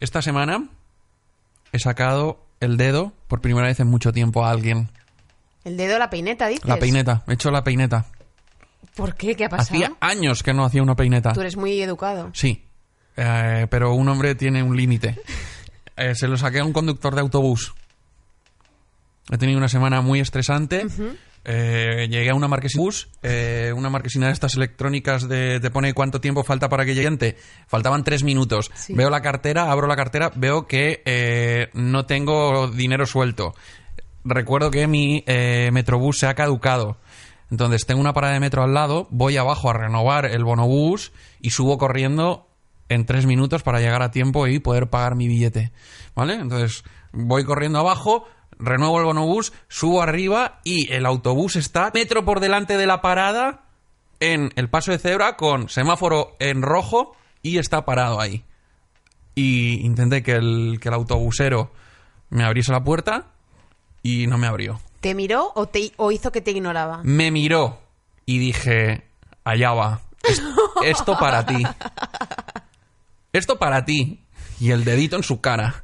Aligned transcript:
Esta 0.00 0.22
semana 0.22 0.68
he 1.72 1.78
sacado 1.78 2.42
el 2.60 2.76
dedo 2.76 3.12
por 3.28 3.40
primera 3.40 3.68
vez 3.68 3.80
en 3.80 3.86
mucho 3.86 4.12
tiempo 4.12 4.44
a 4.44 4.50
alguien. 4.50 4.90
El 5.64 5.76
dedo, 5.76 5.98
la 5.98 6.10
peineta, 6.10 6.48
dices. 6.48 6.64
La 6.64 6.78
peineta, 6.78 7.22
he 7.28 7.34
hecho 7.34 7.50
la 7.50 7.62
peineta. 7.62 8.06
¿Por 8.96 9.14
qué? 9.14 9.34
¿Qué 9.34 9.44
ha 9.44 9.48
pasado? 9.48 9.76
Hacía 9.76 9.92
años 10.00 10.42
que 10.42 10.54
no 10.54 10.64
hacía 10.64 10.82
una 10.82 10.96
peineta. 10.96 11.32
Tú 11.32 11.40
eres 11.42 11.56
muy 11.56 11.80
educado. 11.80 12.30
Sí, 12.32 12.64
eh, 13.16 13.66
pero 13.70 13.92
un 13.94 14.08
hombre 14.08 14.34
tiene 14.34 14.62
un 14.62 14.76
límite. 14.76 15.20
Eh, 15.96 16.14
se 16.14 16.28
lo 16.28 16.38
saqué 16.38 16.60
a 16.60 16.64
un 16.64 16.72
conductor 16.72 17.14
de 17.14 17.20
autobús. 17.20 17.74
He 19.30 19.36
tenido 19.36 19.58
una 19.58 19.68
semana 19.68 20.00
muy 20.00 20.20
estresante. 20.20 20.86
Eh, 21.44 22.06
llegué 22.10 22.30
a 22.30 22.34
una 22.34 22.48
marquesina, 22.48 22.82
bus, 22.82 23.08
eh, 23.22 23.72
una 23.74 23.88
marquesina 23.88 24.26
de 24.26 24.32
estas 24.32 24.56
electrónicas 24.56 25.26
de 25.26 25.58
te 25.58 25.70
pone 25.70 25.94
cuánto 25.94 26.20
tiempo 26.20 26.44
falta 26.44 26.68
para 26.68 26.84
que 26.84 26.94
llegue. 26.94 27.36
Faltaban 27.66 28.04
tres 28.04 28.22
minutos. 28.22 28.70
Sí. 28.74 28.94
Veo 28.94 29.10
la 29.10 29.22
cartera, 29.22 29.70
abro 29.70 29.86
la 29.86 29.96
cartera, 29.96 30.30
veo 30.34 30.66
que 30.66 31.02
eh, 31.04 31.68
no 31.72 32.06
tengo 32.06 32.68
dinero 32.68 33.06
suelto. 33.06 33.54
Recuerdo 34.24 34.70
que 34.70 34.86
mi 34.86 35.24
eh, 35.26 35.70
Metrobús 35.72 36.18
se 36.18 36.26
ha 36.26 36.34
caducado. 36.34 36.98
Entonces 37.50 37.86
tengo 37.86 38.00
una 38.00 38.12
parada 38.12 38.34
de 38.34 38.40
metro 38.40 38.62
al 38.62 38.74
lado, 38.74 39.08
voy 39.10 39.36
abajo 39.36 39.70
a 39.70 39.72
renovar 39.72 40.26
el 40.26 40.44
bonobús 40.44 41.12
y 41.40 41.50
subo 41.50 41.78
corriendo 41.78 42.46
en 42.88 43.06
tres 43.06 43.26
minutos 43.26 43.62
para 43.62 43.80
llegar 43.80 44.02
a 44.02 44.10
tiempo 44.10 44.46
y 44.46 44.60
poder 44.60 44.88
pagar 44.88 45.16
mi 45.16 45.26
billete. 45.26 45.72
¿Vale? 46.14 46.34
Entonces 46.34 46.84
voy 47.12 47.44
corriendo 47.44 47.78
abajo, 47.78 48.26
renuevo 48.60 48.98
el 48.98 49.04
bonobús, 49.06 49.52
subo 49.68 50.02
arriba 50.02 50.60
y 50.64 50.92
el 50.92 51.06
autobús 51.06 51.56
está 51.56 51.90
metro 51.94 52.24
por 52.24 52.40
delante 52.40 52.76
de 52.76 52.86
la 52.86 53.00
parada 53.02 53.62
en 54.20 54.52
el 54.56 54.68
paso 54.68 54.92
de 54.92 54.98
cebra 54.98 55.36
con 55.36 55.68
semáforo 55.68 56.36
en 56.38 56.62
rojo 56.62 57.16
y 57.42 57.58
está 57.58 57.84
parado 57.84 58.20
ahí. 58.20 58.44
Y 59.34 59.84
intenté 59.86 60.22
que 60.22 60.32
el, 60.32 60.78
que 60.80 60.88
el 60.88 60.94
autobusero 60.94 61.72
me 62.28 62.44
abriese 62.44 62.72
la 62.72 62.84
puerta 62.84 63.26
y 64.02 64.26
no 64.26 64.36
me 64.38 64.46
abrió. 64.46 64.80
¿Te 65.00 65.14
miró 65.14 65.52
o, 65.54 65.66
te, 65.66 65.92
o 65.96 66.12
hizo 66.12 66.30
que 66.32 66.40
te 66.42 66.50
ignoraba? 66.50 67.00
Me 67.04 67.30
miró 67.30 67.80
y 68.26 68.38
dije, 68.38 69.04
allá 69.44 69.72
va. 69.72 70.00
Es- 70.22 70.42
Esto 70.84 71.16
para 71.18 71.46
ti. 71.46 71.62
Esto 73.32 73.58
para 73.58 73.84
ti. 73.84 74.20
Y 74.60 74.72
el 74.72 74.84
dedito 74.84 75.16
en 75.16 75.22
su 75.22 75.40
cara. 75.40 75.82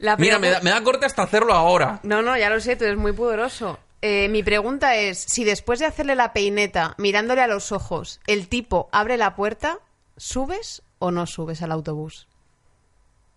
La 0.00 0.16
Mira, 0.16 0.38
me 0.38 0.50
da, 0.50 0.60
me 0.60 0.70
da 0.70 0.82
corte 0.82 1.06
hasta 1.06 1.22
hacerlo 1.22 1.52
ahora. 1.54 2.00
No, 2.02 2.22
no, 2.22 2.36
ya 2.36 2.50
lo 2.50 2.60
sé, 2.60 2.76
tú 2.76 2.84
eres 2.84 2.96
muy 2.98 3.12
poderoso. 3.12 3.78
Eh, 4.02 4.28
mi 4.28 4.42
pregunta 4.42 4.94
es, 4.96 5.18
si 5.18 5.44
después 5.44 5.78
de 5.78 5.86
hacerle 5.86 6.14
la 6.14 6.32
peineta, 6.32 6.94
mirándole 6.98 7.40
a 7.40 7.46
los 7.46 7.72
ojos, 7.72 8.20
el 8.26 8.48
tipo 8.48 8.88
abre 8.92 9.16
la 9.16 9.34
puerta, 9.34 9.78
¿subes 10.16 10.82
o 10.98 11.10
no 11.10 11.26
subes 11.26 11.62
al 11.62 11.72
autobús? 11.72 12.28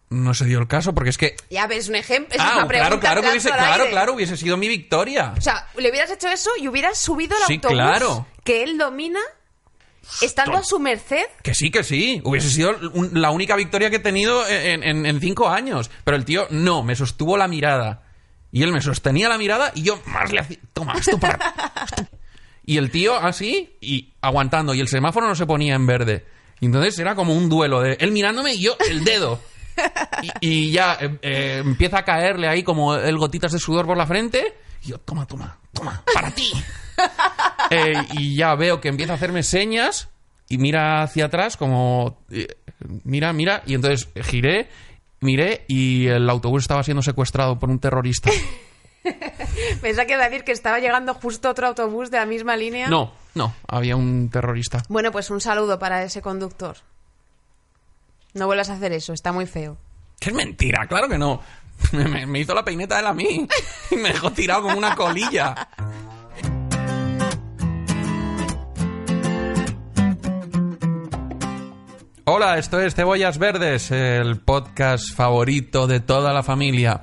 No 0.09 0.33
se 0.33 0.45
dio 0.45 0.59
el 0.59 0.67
caso 0.67 0.93
porque 0.95 1.11
es 1.11 1.17
que... 1.19 1.35
Ya 1.51 1.67
ves, 1.67 1.87
un 1.87 1.95
ejemplo. 1.95 2.35
Es 2.35 2.41
Ah, 2.41 2.57
una 2.57 2.67
pregunta 2.67 2.89
claro, 2.89 2.99
claro, 2.99 3.21
que 3.21 3.29
hubiese, 3.29 3.49
claro, 3.49 3.85
claro, 3.91 4.13
hubiese 4.15 4.37
sido 4.37 4.57
mi 4.57 4.67
victoria. 4.67 5.33
O 5.37 5.41
sea, 5.41 5.67
le 5.77 5.89
hubieras 5.91 6.09
hecho 6.09 6.27
eso 6.29 6.49
y 6.59 6.67
hubieras 6.67 6.97
subido 6.97 7.35
al 7.37 7.43
Sí, 7.43 7.53
autobús 7.55 7.75
claro. 7.75 8.27
que 8.43 8.63
él 8.63 8.77
domina, 8.79 9.19
estando 10.21 10.57
a 10.57 10.63
su 10.63 10.79
merced. 10.79 11.25
Que 11.43 11.53
sí, 11.53 11.71
que 11.71 11.83
sí. 11.83 12.21
Hubiese 12.23 12.49
sido 12.49 12.71
un- 12.93 13.11
la 13.21 13.31
única 13.31 13.55
victoria 13.55 13.89
que 13.89 13.97
he 13.97 13.99
tenido 13.99 14.47
en, 14.47 14.83
en- 14.83 15.05
en 15.05 15.19
cinco 15.19 15.49
años. 15.49 15.89
Pero 16.03 16.17
el 16.17 16.25
tío 16.25 16.47
no, 16.49 16.83
me 16.83 16.95
sostuvo 16.95 17.37
la 17.37 17.47
mirada. 17.47 18.03
Y 18.51 18.63
él 18.63 18.71
me 18.71 18.81
sostenía 18.81 19.29
la 19.29 19.37
mirada 19.37 19.71
y 19.75 19.83
yo 19.83 20.01
más 20.07 20.31
le 20.31 20.39
hacía... 20.39 20.57
Toma, 20.73 20.93
esto 20.97 21.19
para... 21.19 21.53
esto". 21.85 22.07
Y 22.65 22.77
el 22.77 22.91
tío 22.91 23.15
así 23.15 23.77
y 23.81 24.13
aguantando. 24.21 24.73
Y 24.73 24.79
el 24.79 24.87
semáforo 24.87 25.27
no 25.27 25.35
se 25.35 25.45
ponía 25.45 25.75
en 25.75 25.85
verde. 25.87 26.25
Y 26.59 26.65
entonces 26.65 26.97
era 26.99 27.15
como 27.15 27.33
un 27.35 27.47
duelo 27.49 27.81
de 27.81 27.93
él 27.99 28.11
mirándome 28.11 28.53
y 28.55 28.61
yo 28.61 28.75
el 28.89 29.03
dedo. 29.05 29.39
Y, 30.41 30.47
y 30.49 30.71
ya 30.71 30.97
eh, 30.99 31.17
eh, 31.21 31.61
empieza 31.63 31.99
a 31.99 32.03
caerle 32.05 32.47
ahí 32.49 32.63
como 32.63 32.95
el 32.95 33.17
gotitas 33.17 33.51
de 33.53 33.59
sudor 33.59 33.85
por 33.85 33.95
la 33.97 34.05
frente. 34.05 34.55
Y 34.83 34.89
yo, 34.89 34.97
toma, 34.97 35.25
toma, 35.25 35.57
toma, 35.73 36.03
para 36.13 36.31
ti. 36.31 36.51
Eh, 37.71 37.93
y 38.13 38.35
ya 38.35 38.55
veo 38.55 38.81
que 38.81 38.87
empieza 38.87 39.13
a 39.13 39.15
hacerme 39.15 39.43
señas 39.43 40.09
y 40.47 40.57
mira 40.57 41.03
hacia 41.03 41.25
atrás 41.25 41.55
como 41.55 42.17
eh, 42.31 42.47
mira, 43.03 43.31
mira 43.31 43.61
y 43.67 43.75
entonces 43.75 44.07
giré, 44.23 44.67
miré 45.19 45.65
y 45.67 46.07
el 46.07 46.27
autobús 46.31 46.63
estaba 46.63 46.81
siendo 46.83 47.03
secuestrado 47.03 47.59
por 47.59 47.69
un 47.69 47.77
terrorista. 47.77 48.31
Pensaba 49.81 50.07
que 50.07 50.13
iba 50.13 50.23
a 50.23 50.29
decir 50.29 50.43
que 50.43 50.51
estaba 50.51 50.79
llegando 50.79 51.13
justo 51.13 51.47
otro 51.49 51.67
autobús 51.67 52.09
de 52.09 52.17
la 52.17 52.25
misma 52.25 52.57
línea. 52.57 52.87
No, 52.87 53.11
no, 53.35 53.53
había 53.67 53.95
un 53.95 54.29
terrorista. 54.31 54.83
Bueno, 54.89 55.11
pues 55.11 55.29
un 55.29 55.39
saludo 55.39 55.77
para 55.77 56.01
ese 56.03 56.23
conductor. 56.23 56.77
No 58.33 58.47
vuelvas 58.47 58.69
a 58.71 58.73
hacer 58.73 58.93
eso, 58.93 59.13
está 59.13 59.31
muy 59.31 59.45
feo. 59.45 59.77
Que 60.19 60.29
es 60.31 60.35
mentira, 60.35 60.87
claro 60.87 61.07
que 61.07 61.19
no. 61.19 61.39
Me, 61.91 62.05
me- 62.09 62.25
me 62.25 62.39
hizo 62.39 62.55
la 62.55 62.65
peineta 62.65 62.99
él 62.99 63.05
a 63.05 63.13
mí 63.13 63.47
y 63.91 63.95
me 63.95 64.09
dejó 64.09 64.31
tirado 64.31 64.63
como 64.63 64.77
una 64.77 64.95
colilla. 64.95 65.69
Hola, 72.31 72.59
esto 72.59 72.79
es 72.79 72.93
Cebollas 72.93 73.39
Verdes, 73.39 73.89
el 73.89 74.37
podcast 74.37 75.15
favorito 75.15 75.87
de 75.87 75.99
toda 75.99 76.31
la 76.31 76.43
familia. 76.43 77.01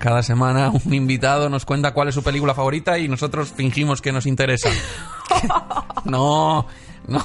Cada 0.00 0.20
semana 0.24 0.72
un 0.84 0.92
invitado 0.92 1.48
nos 1.48 1.64
cuenta 1.64 1.94
cuál 1.94 2.08
es 2.08 2.14
su 2.16 2.24
película 2.24 2.54
favorita 2.54 2.98
y 2.98 3.06
nosotros 3.06 3.52
fingimos 3.52 4.02
que 4.02 4.10
nos 4.10 4.26
interesa. 4.26 4.70
No, 6.04 6.66
no. 7.06 7.24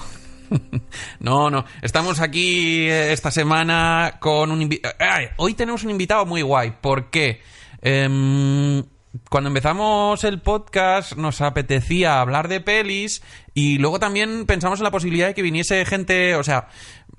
No, 1.19 1.49
no. 1.49 1.65
Estamos 1.81 2.21
aquí 2.21 2.87
eh, 2.87 3.13
esta 3.13 3.31
semana 3.31 4.17
con 4.19 4.51
un 4.51 4.61
invitado. 4.61 4.93
Hoy 5.37 5.55
tenemos 5.55 5.83
un 5.83 5.89
invitado 5.89 6.27
muy 6.27 6.43
guay. 6.43 6.75
¿Por 6.79 7.09
qué? 7.09 7.41
Em, 7.81 8.83
cuando 9.27 9.47
empezamos 9.47 10.23
el 10.23 10.39
podcast 10.39 11.15
nos 11.15 11.41
apetecía 11.41 12.21
hablar 12.21 12.47
de 12.47 12.61
pelis 12.61 13.23
y 13.55 13.79
luego 13.79 13.99
también 13.99 14.45
pensamos 14.45 14.79
en 14.79 14.83
la 14.83 14.91
posibilidad 14.91 15.27
de 15.27 15.33
que 15.33 15.41
viniese 15.41 15.83
gente, 15.85 16.35
o 16.35 16.43
sea, 16.43 16.67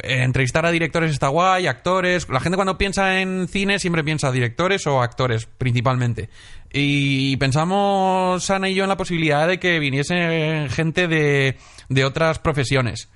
entrevistar 0.03 0.67
a 0.67 0.71
directores 0.71 1.11
está 1.11 1.29
guay, 1.29 1.67
actores. 1.67 2.29
La 2.29 2.41
gente 2.41 2.57
cuando 2.57 2.79
piensa 2.79 3.21
en 3.21 3.49
cine 3.49 3.79
siempre 3.79 4.05
piensa 4.05 4.33
directores 4.33 4.87
o 4.87 5.03
actores 5.03 5.47
principalmente. 5.47 6.29
Y 6.73 7.37
pensamos, 7.39 8.49
Ana 8.51 8.69
y 8.69 8.75
yo, 8.75 8.85
en 8.85 8.89
la 8.89 8.97
posibilidad 8.97 9.49
de 9.49 9.59
que 9.59 9.79
viniese 9.79 10.69
gente 10.71 11.09
de, 11.09 11.57
de 11.89 12.05
otras 12.05 12.39
profesiones. 12.39 13.09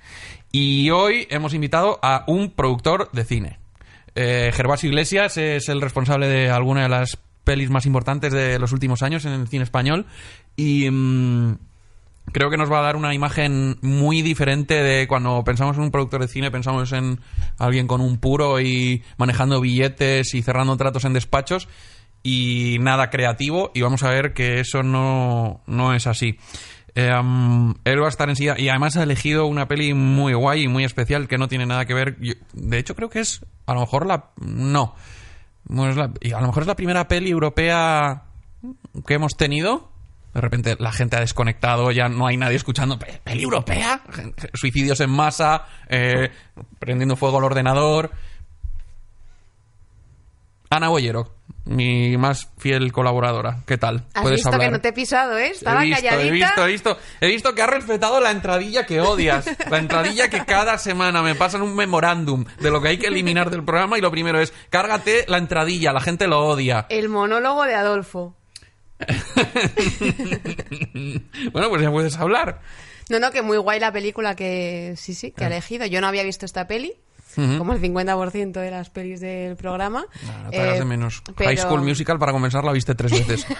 Y 0.51 0.89
hoy 0.89 1.27
hemos 1.29 1.53
invitado 1.53 1.99
a 2.01 2.23
un 2.27 2.51
productor 2.51 3.09
de 3.11 3.25
cine. 3.25 3.59
Eh, 4.15 4.51
Gervasio 4.53 4.89
Iglesias 4.89 5.37
es 5.37 5.67
el 5.67 5.81
responsable 5.81 6.27
de 6.27 6.49
alguna 6.49 6.83
de 6.83 6.89
las 6.89 7.17
pelis 7.43 7.69
más 7.69 7.85
importantes 7.85 8.33
de 8.33 8.57
los 8.59 8.71
últimos 8.71 9.03
años 9.03 9.25
en 9.25 9.33
el 9.33 9.47
cine 9.47 9.63
español. 9.63 10.05
Y 10.55 10.89
mm, 10.89 11.57
creo 12.31 12.49
que 12.49 12.57
nos 12.57 12.71
va 12.71 12.79
a 12.79 12.83
dar 12.83 12.95
una 12.95 13.13
imagen 13.13 13.77
muy 13.81 14.21
diferente 14.21 14.81
de 14.83 15.07
cuando 15.07 15.43
pensamos 15.43 15.77
en 15.77 15.83
un 15.83 15.91
productor 15.91 16.21
de 16.21 16.27
cine, 16.27 16.51
pensamos 16.51 16.91
en 16.91 17.19
alguien 17.57 17.87
con 17.87 18.01
un 18.01 18.17
puro 18.17 18.59
y 18.59 19.03
manejando 19.17 19.61
billetes 19.61 20.33
y 20.33 20.41
cerrando 20.41 20.75
tratos 20.77 21.05
en 21.05 21.13
despachos 21.13 21.67
y 22.23 22.77
nada 22.79 23.09
creativo 23.09 23.71
y 23.73 23.81
vamos 23.81 24.03
a 24.03 24.09
ver 24.09 24.33
que 24.33 24.59
eso 24.59 24.83
no, 24.83 25.61
no 25.67 25.93
es 25.93 26.07
así. 26.07 26.37
Eh, 26.95 27.09
él 27.83 28.01
va 28.01 28.05
a 28.05 28.09
estar 28.09 28.29
enseguida 28.29 28.55
y 28.57 28.69
además 28.69 28.95
ha 28.97 29.03
elegido 29.03 29.45
una 29.47 29.67
peli 29.67 29.93
muy 29.93 30.33
guay 30.33 30.63
y 30.63 30.67
muy 30.67 30.83
especial 30.85 31.27
que 31.27 31.37
no 31.37 31.47
tiene 31.47 31.65
nada 31.65 31.85
que 31.85 31.93
ver. 31.93 32.17
de 32.53 32.77
hecho 32.79 32.95
creo 32.95 33.09
que 33.09 33.19
es 33.19 33.45
a 33.65 33.73
lo 33.73 33.81
mejor 33.81 34.05
la... 34.05 34.31
No. 34.37 34.95
Bueno, 35.65 35.91
es 35.91 35.97
la- 35.97 36.11
y 36.21 36.31
a 36.31 36.39
lo 36.41 36.47
mejor 36.47 36.63
es 36.63 36.67
la 36.67 36.75
primera 36.75 37.07
peli 37.07 37.31
europea 37.31 38.23
que 39.05 39.13
hemos 39.15 39.35
tenido. 39.35 39.91
De 40.35 40.41
repente 40.41 40.75
la 40.79 40.91
gente 40.91 41.15
ha 41.15 41.21
desconectado, 41.21 41.89
ya 41.91 42.09
no 42.09 42.27
hay 42.27 42.35
nadie 42.35 42.57
escuchando. 42.57 42.99
"Pe- 42.99 43.21
¿Peli 43.23 43.43
europea? 43.43 44.01
Suicidios 44.53 44.99
en 44.99 45.09
masa, 45.09 45.65
eh, 45.87 46.29
prendiendo 46.77 47.15
fuego 47.15 47.37
al 47.37 47.45
ordenador. 47.45 48.11
Ana 50.69 50.89
Bollero, 50.89 51.31
mi 51.63 52.17
más 52.17 52.49
fiel 52.57 52.91
colaboradora. 52.91 53.59
¿Qué 53.65 53.77
tal? 53.77 54.03
Has 54.13 54.23
¿Puedes 54.23 54.37
visto 54.39 54.49
hablar? 54.49 54.67
que 54.67 54.71
no 54.71 54.81
te 54.81 54.87
he 54.89 54.93
pisado, 54.93 55.37
¿eh? 55.37 55.51
Estaba 55.51 55.83
he 55.83 55.87
visto, 55.87 56.03
calladita. 56.03 56.27
he 56.27 56.31
visto, 56.31 56.65
he 56.65 56.71
visto, 56.71 56.97
he 57.21 57.27
visto 57.27 57.55
que 57.55 57.61
has 57.61 57.69
respetado 57.69 58.19
la 58.19 58.31
entradilla 58.31 58.85
que 58.85 58.99
odias, 58.99 59.45
la 59.69 59.77
entradilla 59.77 60.27
que 60.29 60.43
cada 60.43 60.77
semana 60.77 61.21
me 61.21 61.35
pasan 61.35 61.61
un 61.61 61.75
memorándum 61.75 62.43
de 62.59 62.71
lo 62.71 62.81
que 62.81 62.89
hay 62.89 62.97
que 62.97 63.07
eliminar 63.07 63.51
del 63.51 63.63
programa 63.63 63.97
y 63.97 64.01
lo 64.01 64.11
primero 64.11 64.41
es 64.41 64.51
cárgate 64.69 65.23
la 65.29 65.37
entradilla, 65.37 65.93
la 65.93 66.01
gente 66.01 66.27
lo 66.27 66.39
odia. 66.45 66.87
El 66.89 67.07
monólogo 67.07 67.63
de 67.63 67.75
Adolfo. 67.75 68.35
bueno, 71.51 71.69
pues 71.69 71.81
ya 71.81 71.91
puedes 71.91 72.15
hablar. 72.17 72.61
No, 73.09 73.19
no, 73.19 73.31
que 73.31 73.41
muy 73.41 73.57
guay 73.57 73.79
la 73.79 73.91
película 73.91 74.35
que 74.35 74.93
sí, 74.97 75.13
sí, 75.13 75.31
que 75.31 75.43
ha 75.43 75.47
elegido. 75.47 75.85
Yo 75.85 76.01
no 76.01 76.07
había 76.07 76.23
visto 76.23 76.45
esta 76.45 76.67
peli, 76.67 76.93
como 77.35 77.73
el 77.73 77.81
50% 77.81 78.51
de 78.53 78.71
las 78.71 78.89
pelis 78.89 79.19
del 79.19 79.55
programa. 79.57 80.05
Te 80.49 80.59
hagas 80.61 80.75
Eh, 80.75 80.79
de 80.79 80.85
menos. 80.85 81.21
pero- 81.35 81.49
High 81.49 81.57
School 81.57 81.81
Musical, 81.81 82.17
para 82.17 82.31
comenzar, 82.31 82.63
la 82.63 82.71
viste 82.71 82.95
tres 82.95 83.11
veces. 83.11 83.45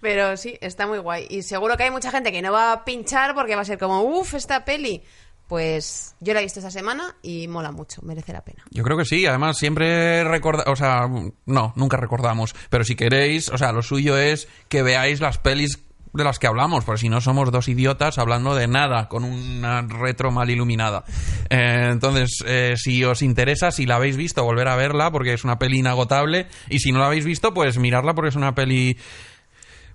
Pero 0.00 0.36
sí, 0.36 0.56
está 0.60 0.86
muy 0.86 0.98
guay. 0.98 1.26
Y 1.28 1.42
seguro 1.42 1.76
que 1.76 1.82
hay 1.82 1.90
mucha 1.90 2.10
gente 2.10 2.30
que 2.32 2.40
no 2.40 2.52
va 2.52 2.72
a 2.72 2.84
pinchar 2.84 3.34
porque 3.34 3.54
va 3.56 3.62
a 3.62 3.66
ser 3.66 3.78
como, 3.78 4.02
uff, 4.02 4.34
esta 4.34 4.64
peli. 4.64 5.02
Pues 5.48 6.14
yo 6.20 6.34
la 6.34 6.40
he 6.40 6.42
visto 6.42 6.60
esta 6.60 6.70
semana 6.70 7.16
y 7.22 7.48
mola 7.48 7.72
mucho, 7.72 8.02
merece 8.02 8.34
la 8.34 8.42
pena. 8.42 8.62
Yo 8.70 8.84
creo 8.84 8.98
que 8.98 9.06
sí, 9.06 9.24
además 9.24 9.56
siempre 9.56 10.22
recorda, 10.22 10.64
o 10.66 10.76
sea, 10.76 11.08
no, 11.46 11.72
nunca 11.74 11.96
recordamos, 11.96 12.54
pero 12.68 12.84
si 12.84 12.94
queréis, 12.94 13.48
o 13.48 13.56
sea, 13.56 13.72
lo 13.72 13.82
suyo 13.82 14.18
es 14.18 14.46
que 14.68 14.82
veáis 14.82 15.20
las 15.20 15.38
pelis 15.38 15.78
de 16.12 16.24
las 16.24 16.38
que 16.38 16.46
hablamos, 16.46 16.84
porque 16.84 17.00
si 17.00 17.08
no 17.08 17.20
somos 17.20 17.50
dos 17.50 17.68
idiotas 17.68 18.18
hablando 18.18 18.54
de 18.54 18.66
nada, 18.68 19.08
con 19.08 19.24
una 19.24 19.82
retro 19.82 20.30
mal 20.30 20.50
iluminada. 20.50 21.04
Eh, 21.48 21.88
entonces, 21.90 22.42
eh, 22.46 22.74
si 22.76 23.02
os 23.04 23.22
interesa, 23.22 23.70
si 23.70 23.86
la 23.86 23.96
habéis 23.96 24.16
visto, 24.16 24.44
volver 24.44 24.68
a 24.68 24.76
verla, 24.76 25.10
porque 25.10 25.32
es 25.32 25.44
una 25.44 25.58
peli 25.58 25.78
inagotable, 25.78 26.48
y 26.68 26.80
si 26.80 26.92
no 26.92 26.98
la 26.98 27.06
habéis 27.06 27.24
visto, 27.24 27.54
pues 27.54 27.78
mirarla 27.78 28.14
porque 28.14 28.30
es 28.30 28.36
una 28.36 28.54
peli 28.54 28.98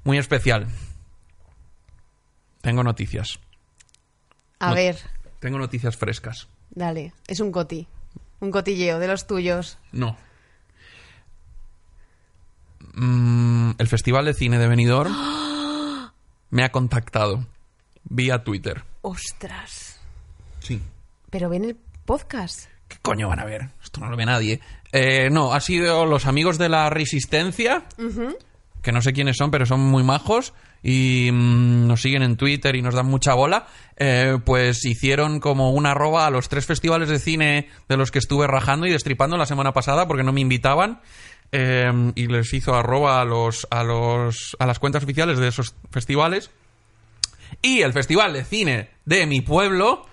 muy 0.03 0.17
especial. 0.17 0.67
Tengo 2.61 2.83
noticias, 2.83 3.39
A 4.59 4.73
ver, 4.73 4.97
tengo 5.43 5.59
noticias 5.59 5.97
frescas. 5.97 6.47
dale, 6.69 7.11
es 7.27 7.41
un 7.41 7.51
coti. 7.51 7.85
Un 8.39 8.49
cotilleo 8.49 8.97
de 8.97 9.07
los 9.07 9.27
tuyos. 9.27 9.77
No. 9.91 10.15
Mm, 12.93 13.71
el 13.77 13.87
Festival 13.89 14.23
de 14.23 14.33
Cine 14.33 14.57
de 14.57 14.69
Benidorm 14.69 15.13
me 16.49 16.63
ha 16.63 16.71
contactado 16.71 17.45
vía 18.05 18.45
Twitter. 18.45 18.85
Ostras. 19.01 19.99
Sí. 20.59 20.81
Pero 21.29 21.49
ven 21.49 21.65
el 21.65 21.77
podcast. 22.05 22.69
¿Qué 22.87 22.95
coño 23.01 23.27
van 23.27 23.41
a 23.41 23.45
ver? 23.45 23.69
Esto 23.83 23.99
no 23.99 24.09
lo 24.09 24.15
ve 24.15 24.25
nadie. 24.25 24.61
Eh, 24.93 25.29
no, 25.29 25.51
ha 25.51 25.59
sido 25.59 26.05
los 26.05 26.25
amigos 26.25 26.57
de 26.57 26.69
la 26.69 26.89
Resistencia, 26.89 27.83
que 28.81 28.93
no 28.93 29.01
sé 29.01 29.11
quiénes 29.11 29.35
son, 29.35 29.51
pero 29.51 29.65
son 29.65 29.81
muy 29.81 30.03
majos 30.03 30.53
y 30.83 31.29
mm, 31.31 31.87
nos 31.87 32.01
siguen 32.01 32.21
en 32.23 32.35
Twitter 32.37 32.75
y 32.75 32.81
nos 32.81 32.93
dan 32.93 33.07
mucha 33.07 33.33
bola. 33.33 33.65
eh, 33.95 34.37
pues 34.45 34.85
hicieron 34.85 35.39
como 35.39 35.71
una 35.71 35.91
arroba 35.91 36.27
a 36.27 36.29
los 36.31 36.49
tres 36.49 36.65
festivales 36.65 37.09
de 37.09 37.19
cine 37.19 37.69
de 37.87 37.97
los 37.97 38.11
que 38.11 38.19
estuve 38.19 38.45
rajando 38.47 38.85
y 38.85 38.91
destripando 38.91 39.37
la 39.37 39.45
semana 39.45 39.71
pasada 39.71 40.07
porque 40.07 40.23
no 40.23 40.33
me 40.33 40.41
invitaban. 40.41 40.99
eh, 41.51 41.91
y 42.15 42.27
les 42.27 42.51
hizo 42.53 42.73
arroba 42.75 43.21
a 43.21 43.25
los, 43.25 43.67
a 43.69 43.83
los 43.83 44.55
a 44.59 44.65
las 44.65 44.79
cuentas 44.79 45.03
oficiales 45.03 45.37
de 45.39 45.47
esos 45.47 45.75
festivales. 45.91 46.49
Y 47.61 47.81
el 47.81 47.93
Festival 47.93 48.33
de 48.33 48.43
Cine 48.43 48.89
de 49.05 49.25
mi 49.27 49.41
pueblo 49.41 50.05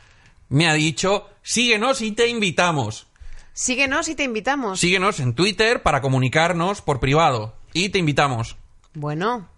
me 0.50 0.68
ha 0.68 0.74
dicho, 0.74 1.26
síguenos 1.42 2.02
y 2.02 2.12
te 2.12 2.28
invitamos. 2.28 3.06
Síguenos 3.54 4.08
y 4.08 4.14
te 4.14 4.24
invitamos. 4.24 4.78
Síguenos 4.80 5.18
en 5.20 5.34
Twitter 5.34 5.82
para 5.82 6.00
comunicarnos 6.02 6.82
por 6.82 7.00
privado. 7.00 7.54
Y 7.72 7.88
te 7.88 7.98
invitamos. 7.98 8.56
Bueno, 8.94 9.48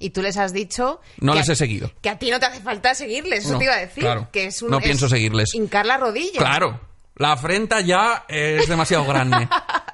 y 0.00 0.10
tú 0.10 0.22
les 0.22 0.36
has 0.36 0.52
dicho... 0.52 1.00
No 1.20 1.34
les 1.34 1.48
a- 1.48 1.52
he 1.52 1.56
seguido. 1.56 1.92
Que 2.02 2.08
a 2.10 2.18
ti 2.18 2.30
no 2.30 2.40
te 2.40 2.46
hace 2.46 2.60
falta 2.60 2.94
seguirles, 2.96 3.44
eso 3.44 3.52
No, 3.52 3.58
te 3.58 3.64
iba 3.66 3.74
a 3.74 3.78
decir. 3.78 4.02
claro. 4.02 4.28
Que 4.32 4.46
es 4.46 4.60
un, 4.62 4.70
No 4.70 4.78
es 4.78 4.84
pienso 4.84 5.08
seguirles. 5.08 5.54
Hincar 5.54 5.86
la 5.86 5.96
rodilla. 5.98 6.38
Claro, 6.38 6.80
la 7.16 7.32
afrenta 7.32 7.80
ya 7.80 8.24
es 8.28 8.66
demasiado 8.68 9.04
grande. 9.04 9.48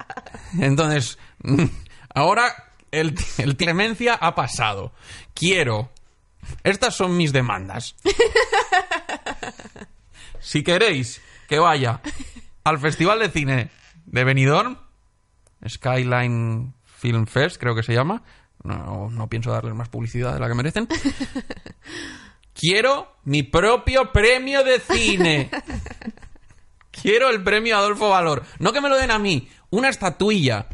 Entonces, 0.60 1.18
ahora 2.14 2.70
el, 2.92 3.14
el 3.38 3.56
clemencia 3.56 4.14
ha 4.14 4.34
pasado. 4.34 4.92
Quiero. 5.34 5.90
Estas 6.62 6.94
son 6.94 7.16
mis 7.16 7.32
demandas. 7.32 7.96
Si 10.40 10.62
queréis 10.62 11.20
que 11.48 11.58
vaya 11.58 12.00
al 12.64 12.78
Festival 12.78 13.18
de 13.18 13.30
Cine 13.30 13.70
de 14.04 14.24
Benidorm, 14.24 14.78
Skyline 15.66 16.72
Film 16.84 17.26
Fest, 17.26 17.56
creo 17.60 17.74
que 17.74 17.82
se 17.82 17.94
llama. 17.94 18.22
No, 18.66 19.08
no 19.10 19.28
pienso 19.28 19.50
darles 19.50 19.74
más 19.74 19.88
publicidad 19.88 20.34
de 20.34 20.40
la 20.40 20.48
que 20.48 20.54
merecen. 20.54 20.88
Quiero 22.54 23.16
mi 23.24 23.42
propio 23.42 24.12
premio 24.12 24.64
de 24.64 24.80
cine. 24.80 25.50
Quiero 26.90 27.28
el 27.28 27.42
premio 27.42 27.76
Adolfo 27.76 28.08
Valor. 28.08 28.44
No 28.58 28.72
que 28.72 28.80
me 28.80 28.88
lo 28.88 28.96
den 28.96 29.10
a 29.10 29.18
mí, 29.18 29.48
una 29.70 29.88
estatuilla. 29.88 30.66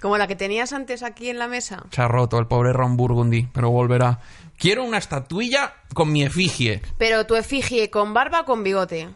Como 0.00 0.16
la 0.16 0.26
que 0.26 0.36
tenías 0.36 0.72
antes 0.72 1.02
aquí 1.02 1.28
en 1.28 1.38
la 1.38 1.48
mesa. 1.48 1.84
Se 1.90 2.00
ha 2.00 2.08
roto 2.08 2.38
el 2.38 2.46
pobre 2.46 2.72
Ron 2.72 2.96
Burgundy, 2.96 3.48
pero 3.52 3.70
volverá. 3.70 4.20
Quiero 4.56 4.84
una 4.84 4.98
estatuilla 4.98 5.74
con 5.92 6.10
mi 6.10 6.22
efigie. 6.24 6.82
Pero 6.96 7.26
tu 7.26 7.34
efigie 7.34 7.90
con 7.90 8.14
barba 8.14 8.40
o 8.40 8.44
con 8.44 8.62
bigote. 8.62 9.08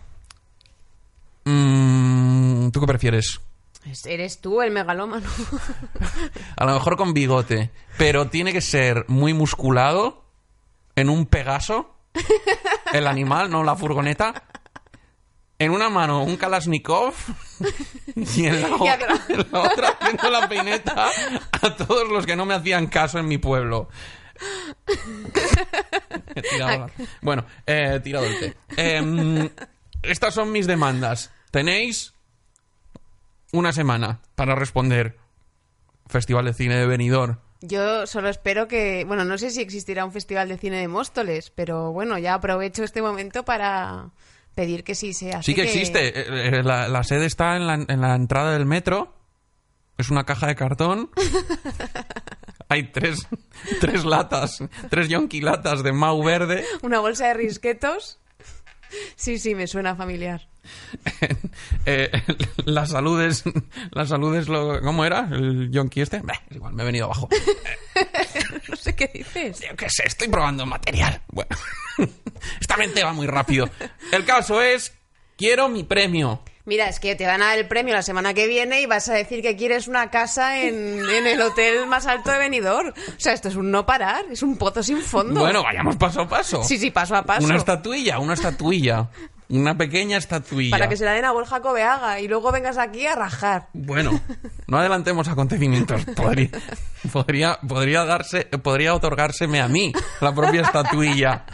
Mm, 1.44 2.70
¿Tú 2.70 2.80
qué 2.80 2.86
prefieres? 2.86 3.40
Es- 3.84 4.06
Eres 4.06 4.40
tú 4.40 4.62
el 4.62 4.70
megalómano. 4.70 5.26
A 6.56 6.64
lo 6.64 6.74
mejor 6.74 6.96
con 6.96 7.12
bigote, 7.14 7.70
pero 7.98 8.28
tiene 8.28 8.52
que 8.52 8.60
ser 8.60 9.04
muy 9.08 9.34
musculado, 9.34 10.24
en 10.94 11.08
un 11.10 11.26
Pegaso, 11.26 11.96
el 12.92 13.06
animal, 13.06 13.50
no 13.50 13.64
la 13.64 13.74
furgoneta. 13.76 14.44
En 15.58 15.70
una 15.70 15.88
mano 15.90 16.24
un 16.24 16.36
Kalashnikov 16.36 17.14
y 18.16 18.46
en 18.46 18.60
la, 18.62 18.68
o- 18.76 18.84
Y 18.84 18.88
atrás. 18.88 19.20
en 19.28 19.46
la 19.52 19.60
otra 19.60 19.88
haciendo 20.00 20.28
la 20.30 20.48
peineta 20.48 21.08
a 21.52 21.76
todos 21.76 22.08
los 22.08 22.26
que 22.26 22.34
no 22.34 22.44
me 22.44 22.54
hacían 22.54 22.88
caso 22.88 23.18
en 23.20 23.26
mi 23.28 23.38
pueblo. 23.38 23.88
He 26.34 26.42
tirado 26.42 26.78
la- 26.80 26.90
Bueno, 27.20 27.44
eh, 27.66 27.92
he 27.94 28.00
tirado 28.00 28.26
el 28.26 28.38
té. 28.40 28.56
Em, 28.76 29.48
estas 30.02 30.34
son 30.34 30.50
mis 30.52 30.66
demandas. 30.66 31.30
Tenéis 31.52 32.14
una 33.52 33.72
semana 33.72 34.20
para 34.34 34.54
responder. 34.54 35.16
Festival 36.06 36.44
de 36.46 36.52
Cine 36.54 36.76
de 36.76 36.86
Benidorm. 36.86 37.38
Yo 37.60 38.06
solo 38.06 38.28
espero 38.28 38.66
que... 38.66 39.04
Bueno, 39.06 39.24
no 39.24 39.38
sé 39.38 39.50
si 39.50 39.60
existirá 39.62 40.04
un 40.04 40.12
festival 40.12 40.48
de 40.48 40.58
cine 40.58 40.78
de 40.80 40.88
Móstoles, 40.88 41.50
pero 41.50 41.92
bueno, 41.92 42.18
ya 42.18 42.34
aprovecho 42.34 42.82
este 42.82 43.00
momento 43.02 43.44
para 43.44 44.10
pedir 44.54 44.82
que 44.84 44.94
sí 44.96 45.14
sea. 45.14 45.42
Sí 45.42 45.54
que 45.54 45.62
existe. 45.62 46.08
Eh, 46.08 46.58
eh, 46.58 46.62
La, 46.64 46.88
la 46.88 47.04
sede 47.04 47.24
está 47.26 47.56
en 47.56 47.66
la, 47.66 47.74
en 47.74 48.00
la 48.00 48.14
entrada 48.16 48.52
del 48.52 48.66
metro. 48.66 49.14
Es 49.96 50.10
una 50.10 50.24
caja 50.24 50.48
de 50.48 50.56
cartón. 50.56 51.10
Hay 52.68 52.90
tres, 52.90 53.28
tres 53.80 54.04
latas, 54.04 54.64
tres 54.90 55.08
yonki 55.08 55.40
latas 55.40 55.82
de 55.82 55.92
Mau 55.92 56.22
verde. 56.22 56.64
Una 56.82 57.00
bolsa 57.00 57.28
de 57.28 57.34
risquetos. 57.34 58.18
Sí, 59.14 59.38
sí, 59.38 59.54
me 59.54 59.66
suena 59.66 59.94
familiar. 59.94 60.48
Eh, 61.84 62.10
la 62.64 62.86
salud 62.86 63.20
es. 63.20 63.42
La 63.90 64.06
salud 64.06 64.36
es 64.36 64.48
lo. 64.48 64.80
¿Cómo 64.82 65.04
era? 65.04 65.28
¿El 65.32 65.70
yonki 65.70 66.00
este? 66.00 66.20
Bah, 66.20 66.40
es 66.48 66.56
igual, 66.56 66.74
me 66.74 66.82
he 66.82 66.86
venido 66.86 67.06
abajo. 67.06 67.28
No 68.68 68.76
sé 68.76 68.94
qué 68.94 69.10
dices. 69.12 69.60
Yo 69.60 69.76
qué 69.76 69.88
sé, 69.90 70.04
estoy 70.06 70.28
probando 70.28 70.64
material. 70.64 71.20
Bueno, 71.28 71.50
esta 72.60 72.76
mente 72.76 73.02
va 73.04 73.12
muy 73.12 73.26
rápido. 73.26 73.68
El 74.12 74.24
caso 74.24 74.62
es. 74.62 74.92
Quiero 75.36 75.68
mi 75.68 75.82
premio. 75.82 76.42
Mira, 76.64 76.88
es 76.88 77.00
que 77.00 77.16
te 77.16 77.26
van 77.26 77.42
a 77.42 77.46
dar 77.46 77.58
el 77.58 77.66
premio 77.66 77.92
la 77.92 78.02
semana 78.02 78.34
que 78.34 78.46
viene 78.46 78.80
y 78.80 78.86
vas 78.86 79.08
a 79.08 79.14
decir 79.14 79.42
que 79.42 79.56
quieres 79.56 79.88
una 79.88 80.10
casa 80.10 80.62
en, 80.62 81.00
en 81.10 81.26
el 81.26 81.40
hotel 81.40 81.86
más 81.88 82.06
alto 82.06 82.30
de 82.30 82.38
Benidorm. 82.38 82.90
O 82.90 83.20
sea, 83.20 83.32
esto 83.32 83.48
es 83.48 83.56
un 83.56 83.70
no 83.72 83.84
parar, 83.84 84.24
es 84.30 84.42
un 84.42 84.56
pozo 84.56 84.82
sin 84.82 85.02
fondo. 85.02 85.40
Bueno, 85.40 85.64
vayamos 85.64 85.96
paso 85.96 86.20
a 86.20 86.28
paso. 86.28 86.62
Sí, 86.62 86.78
sí, 86.78 86.92
paso 86.92 87.16
a 87.16 87.24
paso. 87.24 87.44
Una 87.44 87.56
estatuilla, 87.56 88.20
una 88.20 88.34
estatuilla. 88.34 89.08
Una 89.52 89.76
pequeña 89.76 90.16
estatuilla. 90.16 90.70
Para 90.70 90.88
que 90.88 90.96
se 90.96 91.04
la 91.04 91.12
den 91.12 91.26
a 91.26 91.32
Borja 91.32 91.60
Cobeaga 91.60 92.20
y 92.20 92.26
luego 92.26 92.50
vengas 92.52 92.78
aquí 92.78 93.06
a 93.06 93.14
rajar. 93.14 93.68
Bueno, 93.74 94.18
no 94.66 94.78
adelantemos 94.78 95.28
acontecimientos. 95.28 96.04
Podría, 96.16 96.48
podría, 97.12 97.58
podría 97.68 98.04
darse, 98.06 98.44
podría 98.46 98.94
otorgárseme 98.94 99.60
a 99.60 99.68
mí 99.68 99.92
la 100.22 100.34
propia 100.34 100.62
estatuilla. 100.62 101.44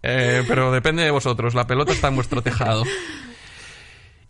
Eh, 0.00 0.44
pero 0.46 0.70
depende 0.70 1.02
de 1.02 1.10
vosotros. 1.10 1.54
La 1.54 1.66
pelota 1.66 1.90
está 1.90 2.06
en 2.06 2.14
vuestro 2.14 2.40
tejado. 2.40 2.84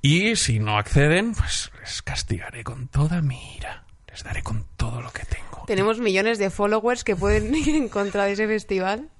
Y 0.00 0.34
si 0.36 0.60
no 0.60 0.78
acceden, 0.78 1.34
pues 1.34 1.70
les 1.78 2.00
castigaré 2.00 2.64
con 2.64 2.88
toda 2.88 3.20
mi 3.20 3.56
ira. 3.56 3.84
Les 4.08 4.24
daré 4.24 4.42
con 4.42 4.64
todo 4.78 5.02
lo 5.02 5.12
que 5.12 5.26
tengo. 5.26 5.64
Tenemos 5.66 5.98
millones 5.98 6.38
de 6.38 6.48
followers 6.48 7.04
que 7.04 7.16
pueden 7.16 7.54
ir 7.54 7.76
en 7.76 7.90
contra 7.90 8.24
de 8.24 8.32
ese 8.32 8.46
festival. 8.46 9.10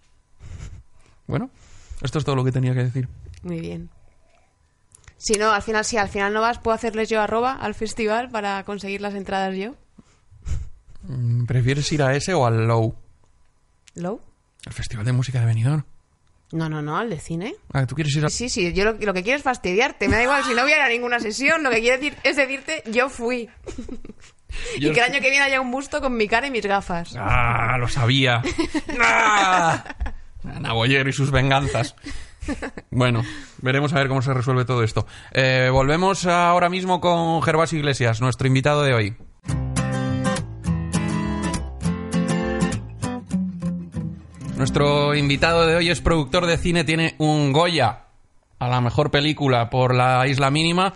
Bueno, 1.26 1.50
esto 2.02 2.18
es 2.18 2.24
todo 2.24 2.36
lo 2.36 2.44
que 2.44 2.52
tenía 2.52 2.74
que 2.74 2.84
decir. 2.84 3.08
Muy 3.42 3.60
bien. 3.60 3.90
Si 5.16 5.34
no, 5.34 5.50
al 5.52 5.62
final, 5.62 5.84
si 5.84 5.98
al 5.98 6.08
final 6.08 6.32
no 6.32 6.40
vas, 6.40 6.58
puedo 6.58 6.74
hacerles 6.74 7.08
yo 7.10 7.20
arroba 7.20 7.52
al 7.52 7.74
festival 7.74 8.30
para 8.30 8.64
conseguir 8.64 9.00
las 9.00 9.14
entradas 9.14 9.54
yo. 9.56 9.74
Mm, 11.02 11.44
¿Prefieres 11.44 11.90
ir 11.92 12.02
a 12.02 12.14
ese 12.14 12.32
o 12.34 12.46
al 12.46 12.66
Low? 12.66 12.94
¿Low? 13.94 14.20
El 14.66 14.72
Festival 14.72 15.04
de 15.04 15.12
Música 15.12 15.40
de 15.40 15.46
Benidorm. 15.46 15.84
No, 16.52 16.68
no, 16.68 16.82
no, 16.82 16.98
al 16.98 17.10
de 17.10 17.20
cine. 17.20 17.54
Ah, 17.72 17.86
¿tú 17.86 17.94
quieres 17.94 18.14
ir 18.16 18.24
a...? 18.24 18.28
Sí, 18.28 18.48
sí, 18.48 18.72
yo 18.72 18.84
lo, 18.84 18.92
lo 18.94 19.14
que 19.14 19.22
quiero 19.22 19.36
es 19.36 19.42
fastidiarte. 19.42 20.08
Me 20.08 20.16
da 20.16 20.22
igual 20.22 20.42
si 20.44 20.54
no 20.54 20.64
hubiera 20.64 20.88
ninguna 20.88 21.20
sesión. 21.20 21.62
Lo 21.62 21.70
que 21.70 21.80
quiero 21.80 21.96
decir 21.96 22.16
es 22.24 22.36
decirte, 22.36 22.82
yo 22.90 23.08
fui. 23.08 23.48
Yo 24.80 24.90
y 24.90 24.92
que 24.92 24.98
el 24.98 25.12
año 25.12 25.20
que 25.20 25.30
viene 25.30 25.44
haya 25.44 25.60
un 25.60 25.70
busto 25.70 26.00
con 26.00 26.16
mi 26.16 26.26
cara 26.26 26.48
y 26.48 26.50
mis 26.50 26.66
gafas. 26.66 27.14
¡Ah, 27.16 27.76
lo 27.78 27.86
sabía! 27.86 28.42
¡Ah! 29.00 29.84
Ana 30.44 30.72
Bollero 30.72 31.08
y 31.08 31.12
sus 31.12 31.30
venganzas. 31.30 31.94
Bueno, 32.90 33.22
veremos 33.58 33.92
a 33.92 33.96
ver 33.96 34.08
cómo 34.08 34.22
se 34.22 34.32
resuelve 34.32 34.64
todo 34.64 34.82
esto. 34.82 35.06
Eh, 35.32 35.68
volvemos 35.70 36.26
ahora 36.26 36.68
mismo 36.68 37.00
con 37.00 37.42
Gervasio 37.42 37.78
Iglesias, 37.78 38.20
nuestro 38.20 38.46
invitado 38.46 38.82
de 38.82 38.94
hoy. 38.94 39.16
Nuestro 44.56 45.14
invitado 45.14 45.66
de 45.66 45.76
hoy 45.76 45.90
es 45.90 46.00
productor 46.00 46.46
de 46.46 46.58
cine, 46.58 46.84
tiene 46.84 47.14
un 47.18 47.52
Goya 47.52 48.00
a 48.58 48.68
la 48.68 48.80
mejor 48.80 49.10
película 49.10 49.70
por 49.70 49.94
La 49.94 50.26
Isla 50.26 50.50
Mínima. 50.50 50.92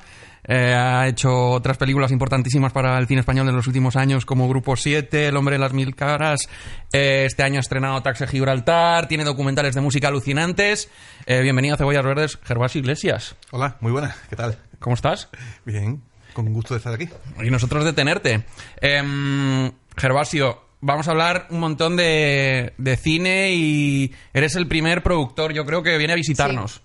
Eh, 0.46 0.74
ha 0.74 1.08
hecho 1.08 1.50
otras 1.50 1.78
películas 1.78 2.12
importantísimas 2.12 2.72
para 2.72 2.98
el 2.98 3.06
cine 3.06 3.20
español 3.20 3.48
en 3.48 3.56
los 3.56 3.66
últimos 3.66 3.96
años, 3.96 4.26
como 4.26 4.48
Grupo 4.48 4.76
7, 4.76 5.28
El 5.28 5.36
hombre 5.36 5.54
de 5.54 5.58
las 5.60 5.72
mil 5.72 5.94
caras. 5.94 6.48
Eh, 6.92 7.24
este 7.26 7.42
año 7.42 7.56
ha 7.56 7.60
estrenado 7.60 8.02
Taxi 8.02 8.26
Gibraltar, 8.26 9.08
tiene 9.08 9.24
documentales 9.24 9.74
de 9.74 9.80
música 9.80 10.08
alucinantes. 10.08 10.90
Eh, 11.26 11.40
bienvenido 11.40 11.74
a 11.74 11.78
Cebollas 11.78 12.04
Verdes, 12.04 12.38
Gervasio 12.44 12.80
Iglesias. 12.80 13.36
Hola, 13.50 13.76
muy 13.80 13.92
buenas, 13.92 14.16
¿qué 14.28 14.36
tal? 14.36 14.58
¿Cómo 14.78 14.94
estás? 14.94 15.30
Bien, 15.64 16.02
con 16.34 16.52
gusto 16.52 16.74
de 16.74 16.78
estar 16.78 16.92
aquí. 16.92 17.08
Y 17.42 17.50
nosotros 17.50 17.84
de 17.84 17.94
tenerte. 17.94 18.44
Em, 18.80 19.72
Gervasio, 19.96 20.64
vamos 20.82 21.08
a 21.08 21.12
hablar 21.12 21.46
un 21.48 21.60
montón 21.60 21.96
de, 21.96 22.74
de 22.76 22.96
cine 22.96 23.54
y 23.54 24.14
eres 24.34 24.56
el 24.56 24.68
primer 24.68 25.02
productor, 25.02 25.54
yo 25.54 25.64
creo, 25.64 25.82
que 25.82 25.96
viene 25.96 26.12
a 26.12 26.16
visitarnos. 26.16 26.83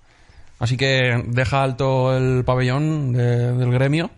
Así 0.60 0.78
que 0.78 1.24
deja 1.28 1.64
alto 1.64 2.16
el 2.16 2.44
pabellón 2.46 3.14
de- 3.14 3.54
del 3.54 3.72
gremio. 3.72 4.12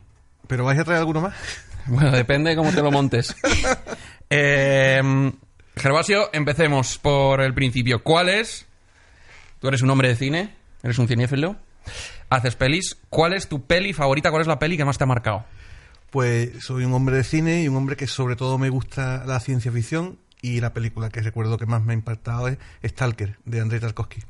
¿Pero 0.47 0.65
vais 0.65 0.79
a 0.79 0.83
traer 0.83 0.99
alguno 0.99 1.21
más? 1.21 1.33
Bueno, 1.87 2.11
depende 2.11 2.51
de 2.51 2.55
cómo 2.55 2.69
te 2.71 2.81
lo 2.83 2.91
montes. 2.91 3.35
Em, 4.29 5.31
Gervasio, 5.75 6.29
empecemos 6.33 6.97
por 6.99 7.41
el 7.41 7.53
principio. 7.53 8.03
¿Cuál 8.03 8.29
es? 8.29 8.67
Tú 9.59 9.67
eres 9.67 9.81
un 9.81 9.89
hombre 9.89 10.07
de 10.09 10.15
cine, 10.15 10.55
eres 10.83 10.97
un 10.99 11.07
cinéfilo, 11.07 11.55
haces 12.29 12.55
pelis. 12.55 12.97
¿Cuál 13.09 13.33
es 13.33 13.49
tu 13.49 13.65
peli 13.65 13.93
favorita? 13.93 14.29
¿Cuál 14.29 14.41
es 14.41 14.47
la 14.47 14.59
peli 14.59 14.77
que 14.77 14.85
más 14.85 14.97
te 14.97 15.03
ha 15.03 15.07
marcado? 15.07 15.43
Pues 16.11 16.51
soy 16.63 16.85
un 16.85 16.93
hombre 16.93 17.15
de 17.17 17.23
cine 17.23 17.63
y 17.63 17.67
un 17.67 17.75
hombre 17.75 17.95
que 17.95 18.07
sobre 18.07 18.35
todo 18.35 18.57
me 18.57 18.69
gusta 18.69 19.23
la 19.25 19.39
ciencia 19.39 19.71
ficción 19.71 20.17
y 20.41 20.61
la 20.61 20.73
película 20.73 21.09
que 21.09 21.21
recuerdo 21.21 21.57
que 21.57 21.65
más 21.65 21.83
me 21.83 21.93
ha 21.93 21.95
impactado 21.95 22.47
es 22.47 22.57
Stalker, 22.85 23.37
de 23.45 23.59
Andrei 23.59 23.79
Tarkovsky. 23.81 24.21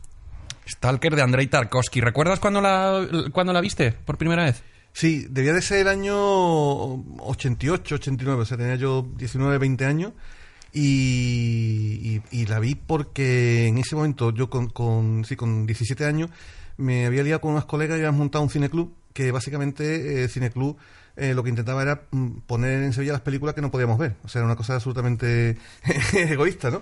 Stalker 0.68 1.15
de 1.15 1.22
Andrei 1.22 1.48
Tarkovsky. 1.48 2.01
¿Recuerdas 2.01 2.39
cuándo 2.39 2.62
la, 2.62 3.08
cuándo 3.32 3.53
la 3.53 3.62
viste 3.62 3.91
por 3.91 4.18
primera 4.18 4.44
vez? 4.46 4.63
Sí, 4.94 5.25
debía 5.30 5.53
de 5.53 5.62
ser 5.62 5.80
el 5.80 5.88
año 5.88 6.15
88, 6.15 7.96
89, 7.96 8.41
o 8.41 8.46
sea, 8.46 8.58
tenía 8.58 8.75
yo 8.75 9.08
19, 9.18 9.58
20 9.58 9.86
años 9.86 10.12
y, 10.74 12.22
y- 12.32 12.41
y 12.41 12.46
la 12.46 12.60
vi 12.60 12.75
porque 12.75 13.68
en 13.68 13.77
ese 13.77 13.96
momento 13.96 14.32
yo 14.34 14.50
con, 14.50 14.68
con, 14.70 15.24
sí, 15.25 15.36
con 15.36 15.65
17 15.65 16.06
años 16.06 16.30
me 16.77 17.06
había 17.06 17.24
liado 17.24 17.41
con 17.41 17.51
unas 17.51 17.65
colegas 17.65 17.96
y 17.98 18.00
habíamos 18.01 18.20
montado 18.20 18.44
un 18.44 18.50
cineclub 18.50 18.94
que 19.13 19.32
básicamente 19.32 20.24
eh, 20.24 20.27
cineclub 20.30 20.77
eh, 21.18 21.34
lo 21.34 21.44
que 21.44 21.50
intentaba 21.50 21.82
era 21.82 22.03
mm, 22.12 22.39
poner 22.48 22.84
en 22.84 22.94
Sevilla 22.94 23.13
las 23.13 23.22
películas 23.22 23.53
que 23.53 23.62
no 23.62 23.70
podíamos 23.72 23.98
ver. 23.98 24.15
O 24.24 24.30
sea, 24.30 24.39
era 24.39 24.46
una 24.48 24.56
cosa 24.56 24.75
absolutamente 24.75 25.58
egoísta, 26.13 26.70
¿no? 26.72 26.82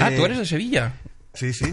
ah, 0.00 0.10
Eh, 0.10 0.16
tú 0.16 0.24
eres 0.24 0.38
de 0.38 0.46
Sevilla. 0.46 0.94
Sí, 1.38 1.52
sí. 1.52 1.72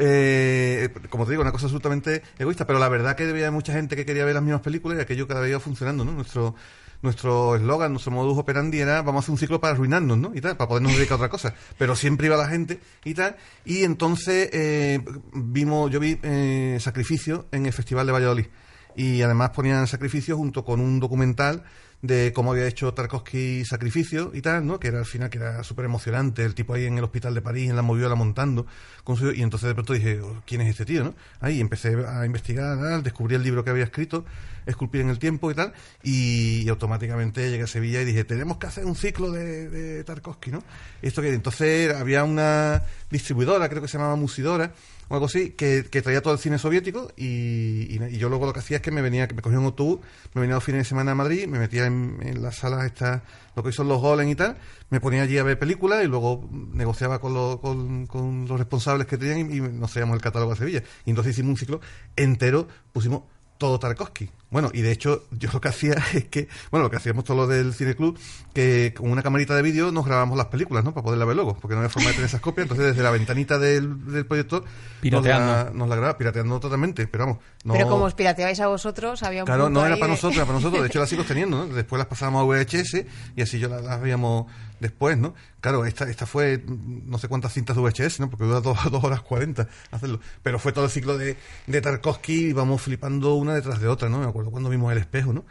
Eh, 0.00 0.90
como 1.10 1.24
te 1.24 1.32
digo, 1.32 1.42
una 1.42 1.50
cosa 1.50 1.66
absolutamente 1.66 2.22
egoísta, 2.38 2.68
pero 2.68 2.78
la 2.78 2.88
verdad 2.88 3.16
que 3.16 3.28
había 3.28 3.50
mucha 3.50 3.72
gente 3.72 3.96
que 3.96 4.06
quería 4.06 4.24
ver 4.24 4.34
las 4.34 4.44
mismas 4.44 4.60
películas 4.60 4.96
y 4.96 5.00
aquello 5.00 5.26
cada 5.26 5.40
vez 5.40 5.50
iba 5.50 5.58
funcionando, 5.58 6.04
¿no? 6.04 6.12
Nuestro 6.12 6.54
nuestro 7.02 7.56
eslogan, 7.56 7.92
nuestro 7.92 8.12
modus 8.12 8.38
operandi 8.38 8.78
era 8.78 9.02
vamos 9.02 9.16
a 9.16 9.22
hacer 9.24 9.32
un 9.32 9.38
ciclo 9.38 9.60
para 9.60 9.74
arruinarnos, 9.74 10.16
¿no? 10.16 10.30
Y 10.36 10.40
tal, 10.40 10.56
para 10.56 10.68
podernos 10.68 10.92
dedicar 10.92 11.14
a 11.14 11.16
otra 11.16 11.28
cosa. 11.28 11.52
Pero 11.78 11.96
siempre 11.96 12.28
iba 12.28 12.36
la 12.36 12.46
gente 12.46 12.78
y 13.04 13.14
tal. 13.14 13.36
Y 13.64 13.82
entonces 13.82 14.50
eh, 14.52 15.00
vimos, 15.32 15.90
yo 15.90 15.98
vi 15.98 16.18
eh, 16.22 16.78
Sacrificio 16.80 17.46
en 17.50 17.66
el 17.66 17.72
Festival 17.72 18.06
de 18.06 18.12
Valladolid. 18.12 18.46
Y 18.94 19.22
además 19.22 19.50
ponían 19.50 19.88
Sacrificio 19.88 20.36
junto 20.36 20.64
con 20.64 20.80
un 20.80 21.00
documental 21.00 21.64
de 22.00 22.32
cómo 22.32 22.52
había 22.52 22.66
hecho 22.66 22.94
Tarkovsky 22.94 23.64
Sacrificio 23.64 24.30
y 24.32 24.40
tal, 24.40 24.64
¿no? 24.66 24.78
Que 24.78 24.88
era 24.88 25.00
al 25.00 25.04
final, 25.04 25.30
que 25.30 25.38
era 25.38 25.64
súper 25.64 25.84
emocionante, 25.84 26.44
el 26.44 26.54
tipo 26.54 26.74
ahí 26.74 26.84
en 26.84 26.96
el 26.96 27.04
hospital 27.04 27.34
de 27.34 27.42
París, 27.42 27.68
en 27.70 27.76
la 27.76 27.82
moviola 27.82 28.14
montando, 28.14 28.66
con 29.02 29.16
su- 29.16 29.32
y 29.32 29.42
entonces 29.42 29.68
de 29.68 29.74
pronto 29.74 29.92
dije, 29.94 30.20
"Oh, 30.20 30.42
¿quién 30.46 30.60
es 30.60 30.68
este 30.70 30.84
tío, 30.84 31.02
no? 31.02 31.14
Ahí 31.40 31.60
empecé 31.60 31.96
a 32.06 32.24
investigar, 32.24 33.02
descubrí 33.02 33.34
el 33.34 33.42
libro 33.42 33.64
que 33.64 33.70
había 33.70 33.84
escrito, 33.84 34.24
Esculpir 34.66 35.00
en 35.00 35.08
el 35.08 35.18
tiempo 35.18 35.50
y 35.50 35.54
tal, 35.54 35.72
y, 36.02 36.68
automáticamente 36.68 37.50
llegué 37.50 37.62
a 37.62 37.66
Sevilla 37.66 38.02
y 38.02 38.04
dije, 38.04 38.24
tenemos 38.24 38.58
que 38.58 38.66
hacer 38.66 38.84
un 38.84 38.94
ciclo 38.96 39.30
de, 39.30 39.70
de 39.70 40.04
Tarkovsky, 40.04 40.50
¿no? 40.50 40.62
Esto 41.00 41.22
que 41.22 41.32
entonces 41.32 41.94
había 41.94 42.22
una 42.22 42.82
distribuidora, 43.10 43.66
creo 43.70 43.80
que 43.80 43.88
se 43.88 43.96
llamaba 43.96 44.16
Musidora, 44.16 44.72
o 45.08 45.14
algo 45.14 45.26
así, 45.26 45.50
que, 45.50 45.86
que 45.90 46.02
traía 46.02 46.22
todo 46.22 46.34
el 46.34 46.38
cine 46.38 46.58
soviético 46.58 47.10
y, 47.16 47.98
yo 48.18 48.28
luego 48.28 48.46
lo 48.46 48.52
que 48.52 48.60
hacía 48.60 48.78
es 48.78 48.82
que 48.82 48.90
me 48.90 49.02
venía, 49.02 49.28
me 49.34 49.42
cogía 49.42 49.58
un 49.58 49.66
autobús, 49.66 50.00
me 50.34 50.40
venía 50.40 50.54
los 50.54 50.64
fines 50.64 50.80
de 50.80 50.84
semana 50.84 51.12
a 51.12 51.14
Madrid, 51.14 51.46
me 51.46 51.58
metía 51.58 51.86
en, 51.86 52.42
las 52.42 52.56
salas 52.56 52.84
estas, 52.84 53.22
lo 53.56 53.62
que 53.62 53.72
son 53.72 53.88
los 53.88 54.00
Golem 54.00 54.28
y 54.28 54.34
tal, 54.34 54.56
me 54.90 55.00
ponía 55.00 55.22
allí 55.22 55.38
a 55.38 55.42
ver 55.42 55.58
películas 55.58 56.04
y 56.04 56.06
luego 56.06 56.48
negociaba 56.72 57.20
con, 57.20 57.58
con, 57.58 58.06
con 58.06 58.46
los 58.46 58.58
responsables 58.58 59.06
que 59.06 59.18
tenían 59.18 59.50
y, 59.50 59.56
y 59.56 59.60
nos 59.60 59.92
traíamos 59.92 60.16
el 60.16 60.22
catálogo 60.22 60.52
a 60.52 60.56
Sevilla. 60.56 60.82
Y 61.04 61.10
entonces 61.10 61.32
hicimos 61.34 61.50
un 61.50 61.56
ciclo 61.56 61.80
entero, 62.16 62.68
pusimos 62.92 63.22
todo 63.58 63.78
Tarkovsky. 63.78 64.30
Bueno, 64.50 64.70
y 64.72 64.80
de 64.80 64.92
hecho 64.92 65.24
yo 65.30 65.50
lo 65.52 65.60
que 65.60 65.68
hacía 65.68 65.94
es 66.14 66.24
que, 66.26 66.48
bueno, 66.70 66.84
lo 66.84 66.90
que 66.90 66.96
hacíamos 66.96 67.24
todo 67.24 67.36
lo 67.36 67.46
del 67.46 67.74
cineclub, 67.74 68.18
que 68.54 68.94
con 68.96 69.10
una 69.10 69.22
camarita 69.22 69.54
de 69.54 69.62
vídeo 69.62 69.92
nos 69.92 70.06
grabamos 70.06 70.36
las 70.38 70.46
películas, 70.46 70.84
¿no? 70.84 70.92
Para 70.94 71.04
poderla 71.04 71.24
ver 71.24 71.36
luego, 71.36 71.54
porque 71.60 71.74
no 71.74 71.80
había 71.80 71.90
forma 71.90 72.08
de 72.08 72.14
tener 72.14 72.28
esas 72.28 72.40
copias, 72.40 72.64
entonces 72.64 72.86
desde 72.86 73.02
la 73.02 73.10
ventanita 73.10 73.58
del, 73.58 74.06
del 74.12 74.26
proyector 74.26 74.64
Pirateando. 75.00 75.46
Nos, 75.54 75.64
la, 75.66 75.70
nos 75.72 75.88
la 75.88 75.94
grababa, 75.96 76.18
pirateando 76.18 76.58
totalmente, 76.58 77.06
pero 77.06 77.26
vamos. 77.26 77.38
No, 77.64 77.74
Pero 77.74 77.88
como 77.88 78.04
os 78.06 78.14
pirateabais 78.14 78.58
a 78.60 78.66
vosotros, 78.68 79.22
había 79.22 79.42
un 79.42 79.46
Claro, 79.46 79.64
punto 79.64 79.80
no 79.80 79.86
era 79.86 79.94
ahí 79.94 80.00
para 80.00 80.10
de- 80.10 80.16
nosotros, 80.16 80.36
era 80.36 80.46
para 80.46 80.58
nosotros. 80.58 80.82
De 80.82 80.88
hecho, 80.88 80.98
las 80.98 81.08
sigo 81.08 81.22
teniendo, 81.28 81.56
¿no? 81.66 81.74
Después 81.74 81.98
las 81.98 82.08
pasábamos 82.08 82.42
a 82.42 82.46
VHS 82.46 83.04
y 83.36 83.42
así 83.42 83.58
yo 83.60 83.68
las, 83.68 83.82
las 83.84 84.00
veíamos 84.00 84.46
después, 84.80 85.16
¿no? 85.18 85.34
Claro, 85.60 85.84
esta, 85.84 86.08
esta 86.08 86.24
fue 86.26 86.62
no 86.66 87.18
sé 87.18 87.28
cuántas 87.28 87.52
cintas 87.52 87.76
de 87.76 87.82
VHS, 87.82 88.20
¿no? 88.20 88.30
Porque 88.30 88.44
dura 88.44 88.60
dos, 88.60 88.78
dos 88.90 89.04
horas 89.04 89.20
cuarenta 89.22 89.68
hacerlo. 89.92 90.18
Pero 90.42 90.58
fue 90.58 90.72
todo 90.72 90.86
el 90.86 90.90
ciclo 90.90 91.16
de, 91.18 91.36
de 91.66 91.80
Tarkovsky 91.80 92.46
y 92.48 92.52
vamos 92.52 92.82
flipando 92.82 93.34
una 93.34 93.54
detrás 93.54 93.80
de 93.80 93.86
otra, 93.88 94.08
¿no? 94.08 94.22
Acuerdo 94.38 94.50
cuando 94.52 94.70
vimos 94.70 94.92
El 94.92 94.98
Espejo, 94.98 95.32
¿no? 95.32 95.44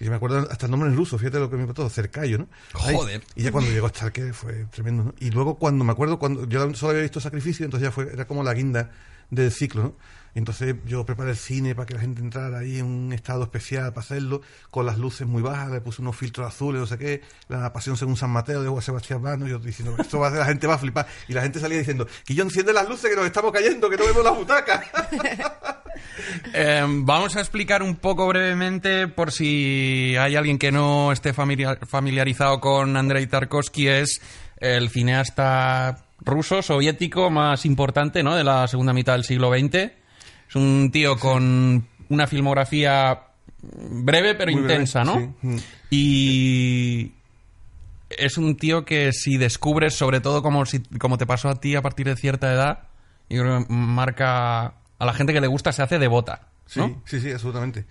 Y 0.00 0.08
me 0.08 0.16
acuerdo 0.16 0.48
hasta 0.50 0.66
el 0.66 0.70
nombre 0.72 0.88
en 0.90 0.96
ruso, 0.96 1.16
fíjate 1.16 1.38
lo 1.38 1.48
que 1.48 1.54
me 1.54 1.62
impactó, 1.62 1.88
Cercayo, 1.88 2.38
¿no? 2.38 2.48
Ahí. 2.74 2.96
Joder. 2.96 3.22
Y 3.36 3.44
ya 3.44 3.52
cuando 3.52 3.70
llegó 3.70 3.88
Starker 3.88 4.34
fue 4.34 4.66
tremendo, 4.72 5.04
¿no? 5.04 5.14
Y 5.20 5.30
luego 5.30 5.58
cuando 5.58 5.84
me 5.84 5.92
acuerdo, 5.92 6.18
cuando 6.18 6.48
yo 6.48 6.74
solo 6.74 6.90
había 6.90 7.02
visto 7.02 7.20
Sacrificio, 7.20 7.64
entonces 7.64 7.88
ya 7.88 7.92
fue, 7.92 8.12
era 8.12 8.26
como 8.26 8.42
la 8.42 8.52
guinda 8.52 8.90
del 9.30 9.52
ciclo, 9.52 9.82
¿no? 9.82 9.96
Entonces 10.34 10.74
yo 10.86 11.04
preparé 11.04 11.30
el 11.32 11.36
cine 11.36 11.74
para 11.74 11.84
que 11.86 11.94
la 11.94 12.00
gente 12.00 12.20
entrara 12.22 12.60
ahí 12.60 12.78
en 12.78 12.86
un 12.86 13.12
estado 13.12 13.42
especial 13.42 13.92
para 13.92 14.00
hacerlo, 14.04 14.40
con 14.70 14.86
las 14.86 14.96
luces 14.98 15.26
muy 15.26 15.42
bajas, 15.42 15.70
le 15.70 15.80
puse 15.80 16.00
unos 16.00 16.16
filtros 16.16 16.46
azules, 16.46 16.80
no 16.80 16.86
sé 16.86 16.96
qué, 16.96 17.20
la 17.48 17.72
pasión 17.72 17.96
según 17.96 18.16
San 18.16 18.30
Mateo 18.30 18.62
de 18.62 18.68
Juan 18.68 18.82
Sebastián 18.82 19.20
Bach, 19.22 19.38
¿no? 19.38 19.46
yo 19.46 19.58
diciendo, 19.58 19.94
esto 19.98 20.18
va 20.18 20.26
a 20.26 20.28
hacer, 20.30 20.40
la 20.40 20.46
gente 20.46 20.66
va 20.66 20.74
a 20.74 20.78
flipar. 20.78 21.06
Y 21.28 21.34
la 21.34 21.42
gente 21.42 21.60
salía 21.60 21.78
diciendo, 21.78 22.06
que 22.24 22.34
yo 22.34 22.44
enciende 22.44 22.72
las 22.72 22.88
luces 22.88 23.10
que 23.10 23.16
nos 23.16 23.26
estamos 23.26 23.52
cayendo, 23.52 23.90
que 23.90 23.96
no 23.98 24.06
vemos 24.06 24.24
las 24.24 24.36
butacas. 24.36 24.84
Eh, 26.54 26.84
vamos 26.86 27.36
a 27.36 27.40
explicar 27.40 27.82
un 27.82 27.96
poco 27.96 28.26
brevemente, 28.26 29.08
por 29.08 29.30
si 29.30 30.14
hay 30.18 30.36
alguien 30.36 30.58
que 30.58 30.72
no 30.72 31.12
esté 31.12 31.32
familiar- 31.32 31.86
familiarizado 31.86 32.60
con 32.60 32.96
Andrei 32.96 33.26
Tarkovsky, 33.26 33.88
es 33.88 34.20
el 34.58 34.88
cineasta 34.90 36.04
ruso, 36.20 36.62
soviético 36.62 37.30
más 37.30 37.64
importante 37.66 38.22
¿no? 38.22 38.34
de 38.34 38.44
la 38.44 38.66
segunda 38.68 38.92
mitad 38.92 39.14
del 39.14 39.24
siglo 39.24 39.50
XX. 39.50 39.92
Es 40.52 40.56
un 40.56 40.90
tío 40.92 41.18
con 41.18 41.86
una 42.10 42.26
filmografía 42.26 43.20
breve 43.62 44.34
pero 44.34 44.52
Muy 44.52 44.60
breve, 44.60 44.74
intensa, 44.74 45.02
¿no? 45.02 45.18
sí. 45.18 45.30
Mm. 45.46 45.56
Y 45.90 47.12
es 48.10 48.36
un 48.36 48.56
tío 48.58 48.84
que 48.84 49.12
si 49.14 49.38
descubres, 49.38 49.94
sobre 49.94 50.20
todo 50.20 50.42
como, 50.42 50.66
si, 50.66 50.80
como 50.98 51.16
te 51.16 51.24
pasó 51.24 51.48
a 51.48 51.58
ti 51.58 51.74
a 51.74 51.80
partir 51.80 52.06
de 52.06 52.16
cierta 52.16 52.52
edad, 52.52 52.80
yo 53.30 53.40
creo 53.42 53.66
que 53.66 53.72
marca 53.72 54.74
a 54.98 55.06
la 55.06 55.14
gente 55.14 55.32
que 55.32 55.40
le 55.40 55.46
gusta, 55.46 55.72
se 55.72 55.80
hace 55.82 55.98
devota. 55.98 56.48
Sí, 56.66 56.80
¿no? 56.80 57.00
sí, 57.06 57.18
sí, 57.20 57.30
absolutamente. 57.32 57.86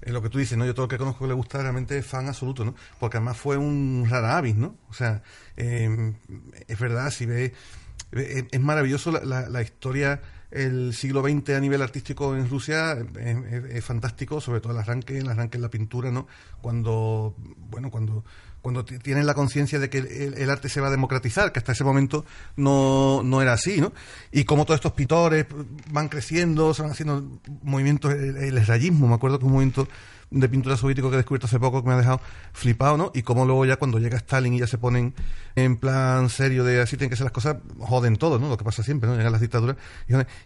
Es 0.00 0.12
lo 0.12 0.22
que 0.22 0.28
tú 0.28 0.38
dices, 0.38 0.56
¿no? 0.56 0.64
Yo 0.66 0.74
todo 0.74 0.84
lo 0.84 0.88
que 0.88 0.98
conozco 0.98 1.24
que 1.24 1.28
le 1.30 1.34
gusta 1.34 1.60
realmente 1.60 1.98
es 1.98 2.06
fan 2.06 2.28
absoluto, 2.28 2.64
¿no? 2.64 2.76
Porque 3.00 3.16
además 3.16 3.36
fue 3.36 3.56
un 3.56 4.06
rara 4.08 4.36
avis, 4.38 4.54
¿no? 4.54 4.76
O 4.88 4.92
sea, 4.94 5.22
eh, 5.56 6.12
es 6.68 6.78
verdad, 6.78 7.10
si 7.10 7.26
ves... 7.26 7.50
Es, 8.12 8.44
es 8.52 8.60
maravilloso 8.60 9.10
la, 9.10 9.20
la- 9.24 9.48
la 9.48 9.60
historia 9.62 10.20
el 10.50 10.94
siglo 10.94 11.22
XX 11.22 11.50
a 11.50 11.60
nivel 11.60 11.82
artístico 11.82 12.34
en 12.36 12.48
Rusia 12.48 12.92
es, 12.92 13.36
es- 13.70 13.84
fantástico, 13.84 14.40
sobre 14.40 14.60
todo 14.60 14.72
el 14.72 14.78
arranque, 14.78 15.18
el 15.18 15.28
arranque 15.28 15.56
en 15.58 15.62
la 15.62 15.68
pintura, 15.70 16.10
¿no? 16.10 16.26
Cuando, 16.60 17.34
bueno, 17.70 17.90
cuando 17.90 18.24
cuando 18.60 18.84
tienen 18.84 19.24
la 19.24 19.34
conciencia 19.34 19.78
de 19.78 19.88
que 19.88 19.98
el, 19.98 20.50
arte 20.50 20.68
se 20.68 20.80
va 20.80 20.88
a 20.88 20.90
democratizar, 20.90 21.52
que 21.52 21.60
hasta 21.60 21.72
ese 21.72 21.84
momento 21.84 22.24
no, 22.56 23.22
no 23.22 23.40
era 23.40 23.52
así, 23.52 23.80
¿no? 23.80 23.92
Y 24.32 24.44
cómo 24.44 24.64
todos 24.64 24.78
estos 24.78 24.92
pintores 24.92 25.46
van 25.92 26.08
creciendo, 26.08 26.74
se 26.74 26.82
van 26.82 26.90
haciendo 26.90 27.40
movimientos, 27.62 28.12
el, 28.12 28.36
el 28.36 28.66
rayismo, 28.66 29.06
me 29.06 29.14
acuerdo 29.14 29.38
que 29.38 29.44
un 29.44 29.52
movimiento 29.52 29.88
de 30.30 30.48
pintura 30.48 30.76
soviético 30.76 31.08
que 31.08 31.14
he 31.14 31.18
descubierto 31.18 31.46
hace 31.46 31.58
poco 31.58 31.82
que 31.82 31.88
me 31.88 31.94
ha 31.94 31.98
dejado 31.98 32.20
flipado, 32.52 32.96
¿no? 32.96 33.10
Y 33.14 33.22
cómo 33.22 33.46
luego 33.46 33.64
ya 33.64 33.76
cuando 33.76 33.98
llega 33.98 34.18
Stalin 34.18 34.54
y 34.54 34.58
ya 34.60 34.66
se 34.66 34.76
ponen 34.78 35.14
en 35.56 35.76
plan 35.76 36.28
serio 36.28 36.64
de 36.64 36.80
así 36.82 36.96
tienen 36.96 37.10
que 37.10 37.16
ser 37.16 37.24
las 37.24 37.32
cosas, 37.32 37.56
joden 37.78 38.16
todo, 38.16 38.38
¿no? 38.38 38.48
Lo 38.48 38.56
que 38.58 38.64
pasa 38.64 38.82
siempre, 38.82 39.08
¿no? 39.08 39.16
Llegan 39.16 39.32
las 39.32 39.40
dictaduras 39.40 39.76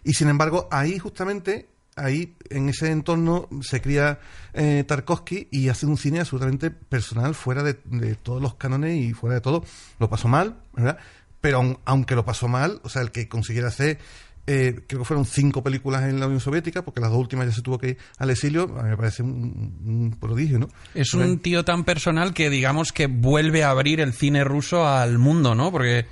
y, 0.03 0.13
sin 0.13 0.29
embargo, 0.29 0.67
ahí 0.71 0.99
justamente, 0.99 1.69
ahí 1.95 2.35
en 2.49 2.69
ese 2.69 2.91
entorno 2.91 3.49
se 3.61 3.81
cría 3.81 4.19
eh, 4.53 4.83
Tarkovsky 4.87 5.49
y 5.51 5.69
hace 5.69 5.85
un 5.85 5.97
cine 5.97 6.19
absolutamente 6.21 6.71
personal, 6.71 7.35
fuera 7.35 7.61
de, 7.63 7.77
de 7.85 8.15
todos 8.15 8.41
los 8.41 8.55
cánones 8.55 8.97
y 8.99 9.13
fuera 9.13 9.35
de 9.35 9.41
todo. 9.41 9.63
Lo 9.99 10.09
pasó 10.09 10.27
mal, 10.27 10.61
¿verdad? 10.73 10.97
Pero 11.41 11.59
aun- 11.61 11.79
aunque 11.85 12.15
lo 12.15 12.23
pasó 12.23 12.47
mal, 12.47 12.79
o 12.83 12.89
sea, 12.89 13.01
el 13.01 13.11
que 13.11 13.27
consiguiera 13.27 13.67
hacer 13.67 13.99
eh, 14.45 14.83
creo 14.87 14.99
que 14.99 15.05
fueron 15.05 15.25
cinco 15.25 15.63
películas 15.63 16.03
en 16.03 16.19
la 16.19 16.25
Unión 16.25 16.41
Soviética, 16.41 16.83
porque 16.83 16.99
las 16.99 17.09
dos 17.09 17.19
últimas 17.19 17.47
ya 17.47 17.53
se 17.53 17.61
tuvo 17.61 17.77
que 17.77 17.89
ir 17.89 17.97
al 18.17 18.29
exilio, 18.29 18.63
a 18.77 18.83
mí 18.83 18.89
me 18.89 18.97
parece 18.97 19.23
un, 19.23 19.79
un 19.85 20.17
prodigio, 20.19 20.59
¿no? 20.59 20.67
Es 20.93 21.13
un 21.13 21.39
tío 21.39 21.63
tan 21.63 21.83
personal 21.85 22.33
que 22.33 22.49
digamos 22.49 22.91
que 22.91 23.07
vuelve 23.07 23.63
a 23.63 23.69
abrir 23.69 24.01
el 24.01 24.13
cine 24.13 24.43
ruso 24.43 24.85
al 24.87 25.17
mundo, 25.17 25.55
¿no? 25.55 25.71
Porque 25.71 26.05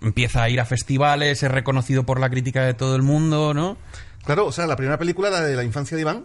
empieza 0.00 0.42
a 0.42 0.48
ir 0.48 0.60
a 0.60 0.64
festivales, 0.64 1.42
es 1.42 1.50
reconocido 1.50 2.04
por 2.04 2.18
la 2.18 2.30
crítica 2.30 2.64
de 2.64 2.74
todo 2.74 2.96
el 2.96 3.02
mundo, 3.02 3.54
¿no? 3.54 3.76
Claro, 4.24 4.46
o 4.46 4.52
sea, 4.52 4.66
la 4.66 4.76
primera 4.76 4.98
película, 4.98 5.30
la 5.30 5.42
de 5.42 5.54
la 5.54 5.62
infancia 5.62 5.96
de 5.96 6.00
Iván, 6.00 6.24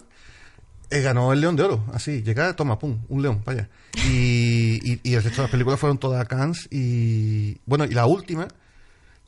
eh, 0.89 1.01
ganó 1.01 1.31
el 1.34 1.41
León 1.41 1.55
de 1.55 1.63
Oro, 1.63 1.86
así, 1.93 2.24
llega, 2.24 2.55
toma, 2.55 2.79
pum, 2.79 3.00
un 3.08 3.22
león, 3.22 3.41
vaya. 3.46 3.70
Y, 4.10 4.79
y, 4.84 5.00
y 5.03 5.13
el 5.13 5.24
resto 5.24 5.41
de 5.41 5.43
las 5.43 5.51
películas 5.51 5.79
fueron 5.79 5.98
todas 5.98 6.22
a 6.22 6.25
Cannes 6.25 6.67
y, 6.72 7.58
bueno, 7.65 7.86
y 7.86 7.91
la 7.91 8.05
última, 8.05 8.48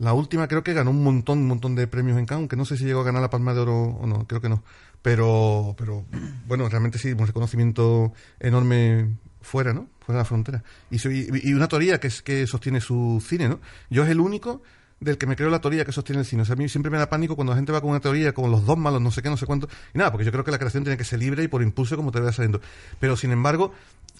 la 0.04 0.14
última 0.14 0.48
creo 0.48 0.64
que 0.64 0.74
ganó 0.74 0.92
un 0.92 1.04
montón, 1.04 1.40
un 1.40 1.48
montón 1.48 1.76
de 1.76 1.88
premios 1.88 2.18
en 2.18 2.26
Cannes, 2.26 2.42
aunque 2.42 2.56
no 2.56 2.66
sé 2.66 2.78
si 2.78 2.84
llegó 2.84 3.02
a 3.02 3.04
ganar 3.06 3.22
la 3.22 3.30
Palma 3.30 3.54
de 3.54 3.62
Oro 3.62 3.84
o 3.84 4.06
no, 4.06 4.28
creo 4.28 4.42
que 4.42 4.50
no. 4.50 4.64
Pero, 5.02 5.76
pero 5.78 6.06
bueno, 6.46 6.68
realmente 6.70 6.98
sí, 6.98 7.14
un 7.14 7.26
reconocimiento 7.26 8.14
enorme 8.40 9.16
fuera, 9.42 9.74
¿no? 9.74 9.88
Fuera 10.00 10.18
de 10.18 10.22
la 10.22 10.26
frontera. 10.26 10.64
Y, 10.92 11.54
una 11.54 11.68
teoría 11.68 12.00
que 12.00 12.08
es 12.08 12.22
que 12.22 12.46
sostiene 12.48 12.82
su 12.82 13.24
cine, 13.26 13.48
¿no? 13.48 13.60
Yo 13.90 14.04
es 14.04 14.10
el 14.10 14.20
único 14.20 14.62
del 15.00 15.18
que 15.18 15.26
me 15.26 15.36
creo 15.36 15.50
la 15.50 15.62
teoría 15.62 15.86
que 15.86 15.92
sostiene 15.92 16.22
el 16.22 16.26
cine. 16.26 16.42
O 16.42 16.46
sea, 16.46 16.54
a 16.54 16.56
mí 16.58 16.68
siempre 16.70 16.90
me 16.90 16.98
da 16.98 17.10
pánico 17.10 17.36
cuando 17.36 17.52
la 17.52 17.58
gente 17.58 17.72
va 17.72 17.82
con 17.82 17.90
una 17.90 18.00
teoría, 18.00 18.34
como 18.34 18.48
los 18.50 18.66
dos 18.66 18.78
malos, 18.78 19.02
no 19.02 19.12
sé 19.12 19.22
qué, 19.22 19.30
no 19.30 19.38
sé 19.38 19.46
cuánto. 19.46 19.68
Y 19.94 19.98
nada, 19.98 20.12
porque 20.12 20.26
yo 20.26 20.32
creo 20.32 20.44
que 20.44 20.52
la 20.52 20.58
creación 20.58 20.84
tiene 20.84 20.98
que 20.98 21.04
ser 21.04 21.20
libre 21.20 21.44
y 21.44 21.48
por 21.48 21.62
impulso 21.62 21.96
como 21.96 22.12
te 22.12 22.20
vaya 22.20 22.32
saliendo. 22.32 22.62
Pero, 23.00 23.16
sin 23.16 23.32
embargo, 23.32 23.74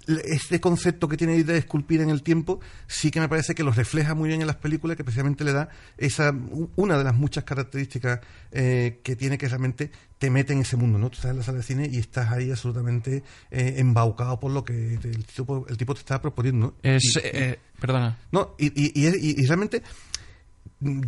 este 0.08 0.60
concepto 0.60 1.08
que 1.08 1.18
tiene 1.18 1.44
de 1.44 1.58
esculpir 1.58 2.02
en 2.02 2.10
el 2.10 2.24
tiempo 2.24 2.60
sí 2.88 3.10
que 3.12 3.20
me 3.20 3.30
parece 3.30 3.56
que 3.56 3.64
lo 3.64 3.72
refleja 3.72 4.14
muy 4.16 4.28
bien 4.30 4.42
en 4.42 4.48
las 4.48 4.58
películas, 4.58 4.98
que 4.98 5.04
precisamente 5.04 5.44
le 5.44 5.54
da 5.54 5.70
esa 5.98 6.34
una 6.76 6.98
de 6.98 7.04
las 7.04 7.16
muchas 7.16 7.44
características 7.44 8.20
eh, 8.52 9.00
que 9.04 9.16
tiene 9.16 9.38
que 9.38 9.48
realmente 9.48 9.92
te 10.18 10.30
mete 10.30 10.54
en 10.54 10.60
ese 10.60 10.78
mundo, 10.78 10.98
¿no? 11.00 11.10
Tú 11.10 11.16
estás 11.16 11.32
en 11.32 11.38
la 11.38 11.44
sala 11.44 11.58
de 11.58 11.64
cine 11.64 11.90
y 11.92 11.98
estás 12.00 12.32
ahí 12.32 12.50
absolutamente 12.52 13.24
eh, 13.52 13.76
embaucado 13.78 14.40
por 14.40 14.52
lo 14.52 14.64
que 14.64 14.94
el 14.96 15.26
tipo, 15.26 15.66
el 15.68 15.78
tipo 15.78 15.94
te 15.94 16.00
está 16.00 16.22
proponiendo. 16.22 16.68
¿no? 16.68 16.74
Es, 16.84 17.04
Y- 17.16 17.20
eh, 17.24 17.60
perdona. 17.80 18.18
no, 18.32 18.56
y, 18.58 18.68
y, 18.68 18.92
y, 18.96 19.08
y- 19.08 19.36
y 19.42 19.46
realmente 19.46 19.84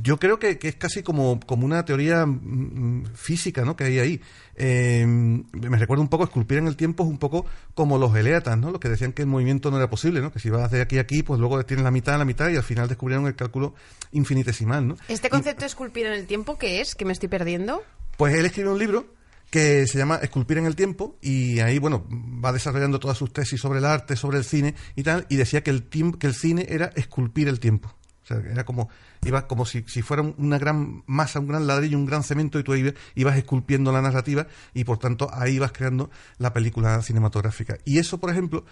yo 0.02 0.18
creo 0.18 0.40
que, 0.40 0.58
que 0.58 0.68
es 0.70 0.76
casi 0.76 1.04
como, 1.04 1.40
como 1.46 1.66
una 1.66 1.84
teoría 1.86 2.26
mm, 2.26 3.02
mm, 3.02 3.06
física 3.16 3.64
¿no? 3.66 3.76
que 3.76 3.84
hay 3.84 4.00
ahí. 4.00 4.22
Eh, 4.56 5.06
me 5.06 5.78
recuerda 5.78 6.02
un 6.02 6.08
poco, 6.08 6.24
esculpir 6.24 6.58
en 6.60 6.68
el 6.68 6.76
tiempo 6.78 7.04
es 7.04 7.10
un 7.10 7.18
poco 7.18 7.46
como 7.74 7.98
los 7.98 8.16
eleatas, 8.16 8.58
¿no? 8.58 8.72
los 8.72 8.80
que 8.80 8.90
decían 8.90 9.12
que 9.12 9.24
el 9.24 9.28
movimiento 9.28 9.70
no 9.72 9.78
era 9.78 9.90
posible, 9.90 10.22
¿no? 10.22 10.32
que 10.32 10.40
si 10.40 10.50
vas 10.50 10.72
de 10.72 10.82
aquí 10.82 10.98
a 10.98 11.02
aquí, 11.02 11.24
pues 11.24 11.40
luego 11.40 11.64
tienes 11.66 11.84
la 11.84 11.92
mitad, 11.92 12.18
la 12.18 12.26
mitad 12.26 12.50
y 12.50 12.56
al 12.56 12.64
final 12.64 12.88
descubrieron 12.88 13.28
el 13.28 13.36
cálculo 13.36 13.76
infinitesimal. 14.12 14.88
¿no? 14.88 14.98
Este 15.08 15.28
Y- 15.28 15.30
concepto 15.30 15.62
de 15.62 15.68
esculpir 15.68 16.06
en 16.08 16.14
el 16.14 16.26
tiempo, 16.26 16.58
¿qué 16.58 16.82
es? 16.82 16.96
Que 16.96 17.06
me 17.06 17.14
estoy 17.14 17.30
perdiendo. 17.30 17.84
pues 18.18 18.34
él 18.34 18.46
escribió 18.46 18.72
un 18.72 18.80
libro 18.80 19.14
que 19.52 19.86
se 19.88 19.98
llama 19.98 20.16
Esculpir 20.18 20.58
en 20.58 20.66
el 20.66 20.76
tiempo 20.76 21.18
y 21.22 21.60
ahí, 21.60 21.80
bueno, 21.80 22.06
va 22.44 22.52
desarrollando 22.52 23.00
todas 23.00 23.18
sus 23.18 23.32
tesis 23.32 23.60
sobre 23.62 23.80
el 23.80 23.86
arte, 23.86 24.16
sobre 24.16 24.38
el 24.38 24.44
cine 24.44 24.74
y 24.96 25.04
tal, 25.04 25.26
y 25.30 25.36
decía 25.36 25.62
que 25.64 25.70
el, 25.70 25.84
que 26.18 26.28
el 26.28 26.34
cine 26.34 26.66
era 26.70 26.88
esculpir 26.96 27.48
el 27.48 27.60
tiempo. 27.60 27.94
O 28.26 28.28
sea, 28.28 28.38
era 28.38 28.66
como, 28.66 28.90
iba 29.24 29.48
como 29.48 29.68
si, 29.68 29.84
si 29.88 30.02
fuera 30.02 30.24
una 30.24 30.58
gran 30.58 31.04
masa, 31.06 31.40
un 31.40 31.48
gran 31.48 31.68
ladrillo, 31.68 31.98
un 31.98 32.08
gran 32.08 32.24
cemento 32.24 32.58
y 32.58 32.64
tú 32.64 32.74
ibas, 32.74 32.96
ibas 33.14 33.38
esculpiendo 33.38 33.92
la 33.92 34.02
narrativa 34.02 34.48
y 34.74 34.84
por 34.84 34.98
tanto 34.98 35.30
ahí 35.32 35.56
ibas 35.56 35.72
creando 35.72 36.10
la 36.40 36.52
película 36.52 37.00
cinematográfica. 37.04 37.78
Y 37.86 38.00
eso, 38.00 38.20
por 38.20 38.32
ejemplo, 38.32 38.66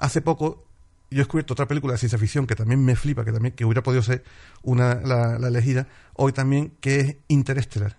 hace 0.00 0.22
poco 0.22 0.66
yo 1.08 1.18
he 1.18 1.20
descubierto 1.20 1.54
otra 1.54 1.68
película 1.68 1.92
de 1.92 1.98
ciencia 1.98 2.18
ficción 2.18 2.48
que 2.48 2.56
también 2.56 2.84
me 2.84 2.96
flipa, 2.96 3.24
que 3.24 3.30
también 3.30 3.54
que 3.54 3.64
hubiera 3.64 3.84
podido 3.84 4.02
ser 4.02 4.24
una, 4.62 4.96
la, 4.96 5.38
la 5.38 5.48
elegida 5.48 5.86
hoy 6.14 6.32
también, 6.32 6.72
que 6.80 7.00
es 7.00 7.16
Interestelar. 7.28 7.96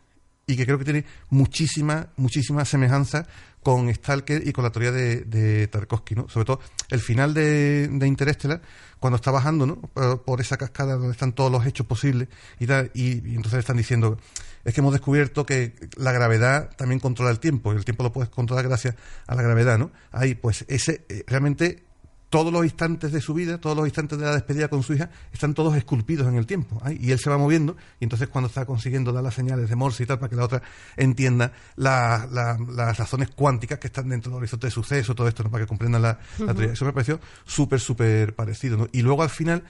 Y 0.49 0.55
que 0.55 0.65
creo 0.65 0.77
que 0.77 0.85
tiene 0.85 1.03
muchísima, 1.29 2.07
muchísima 2.15 2.63
semejanza 2.63 3.27
con 3.61 3.93
Stalker 3.93 4.47
y 4.47 4.53
con 4.53 4.63
la 4.63 4.69
teoría 4.69 4.93
de, 4.93 5.25
de 5.25 5.67
Tarkovsky, 5.67 6.15
¿no? 6.15 6.29
Sobre 6.29 6.45
todo 6.45 6.61
el 6.89 7.01
final 7.01 7.33
de, 7.33 7.89
de 7.89 8.07
Interestelar, 8.07 8.61
cuando 8.97 9.17
está 9.17 9.29
bajando, 9.29 9.65
¿no? 9.65 9.75
Por, 9.81 10.23
por 10.23 10.39
esa 10.39 10.55
cascada 10.55 10.93
donde 10.93 11.11
están 11.11 11.33
todos 11.33 11.51
los 11.51 11.65
hechos 11.65 11.85
posibles 11.85 12.29
y 12.59 12.65
tal, 12.65 12.91
y, 12.93 13.29
y 13.29 13.35
entonces 13.35 13.59
están 13.59 13.75
diciendo, 13.75 14.17
es 14.63 14.73
que 14.73 14.79
hemos 14.79 14.93
descubierto 14.93 15.45
que 15.45 15.73
la 15.97 16.13
gravedad 16.13 16.69
también 16.77 17.01
controla 17.01 17.31
el 17.31 17.39
tiempo, 17.39 17.73
y 17.73 17.75
el 17.75 17.83
tiempo 17.83 18.03
lo 18.03 18.13
puedes 18.13 18.29
controlar 18.29 18.65
gracias 18.65 18.95
a 19.27 19.35
la 19.35 19.41
gravedad, 19.41 19.77
¿no? 19.77 19.91
Ahí, 20.13 20.35
pues, 20.35 20.63
ese, 20.69 21.03
eh, 21.09 21.25
realmente 21.27 21.83
todos 22.29 22.51
los 22.51 22.63
instantes 22.65 23.11
de 23.13 23.21
su 23.21 23.33
vida, 23.33 23.57
todos 23.59 23.75
los 23.77 23.85
instantes 23.85 24.19
de 24.19 24.25
la 24.25 24.33
despedida 24.33 24.67
con 24.67 24.83
su 24.83 24.93
hija, 24.93 25.09
están 25.31 25.53
todos 25.53 25.75
esculpidos 25.77 26.27
en 26.27 26.35
el 26.35 26.45
tiempo. 26.45 26.77
¿ay? 26.83 26.97
Y 27.01 27.11
él 27.11 27.19
se 27.19 27.29
va 27.29 27.37
moviendo, 27.37 27.77
y 27.99 28.03
entonces 28.03 28.27
cuando 28.27 28.47
está 28.49 28.65
consiguiendo 28.65 29.13
dar 29.13 29.23
las 29.23 29.33
señales 29.33 29.69
de 29.69 29.75
Morse 29.77 30.03
y 30.03 30.05
tal, 30.05 30.19
para 30.19 30.29
que 30.29 30.35
la 30.35 30.43
otra 30.45 30.61
entienda 30.97 31.53
la- 31.77 32.27
la- 32.31 32.57
las 32.69 32.97
razones 32.97 33.29
cuánticas 33.33 33.79
que 33.79 33.87
están 33.87 34.09
dentro 34.09 34.29
del 34.31 34.39
horizonte 34.39 34.67
de 34.67 34.71
suceso, 34.71 35.15
todo 35.15 35.27
esto, 35.27 35.43
¿no? 35.43 35.51
para 35.51 35.63
que 35.63 35.67
comprendan 35.69 36.01
la, 36.01 36.19
la 36.39 36.53
teoría. 36.53 36.73
Eso 36.73 36.83
me 36.85 36.91
pareció 36.93 37.19
súper, 37.45 37.79
súper 37.79 38.35
parecido. 38.35 38.77
¿no? 38.77 38.87
Y 38.91 39.03
luego 39.03 39.23
al 39.23 39.29
final, 39.29 39.63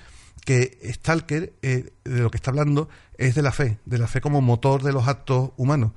que 0.44 0.80
Stalker, 0.94 1.54
eh, 1.62 1.92
de 2.06 2.20
lo 2.22 2.32
que 2.32 2.38
está 2.38 2.50
hablando, 2.52 2.90
es 3.18 3.36
de 3.36 3.42
la 3.44 3.52
fe, 3.52 3.78
de 3.86 3.98
la 4.00 4.08
fe 4.08 4.20
como 4.22 4.42
motor 4.42 4.82
de 4.82 4.94
los 4.94 5.08
actos 5.08 5.52
humanos. 5.58 5.92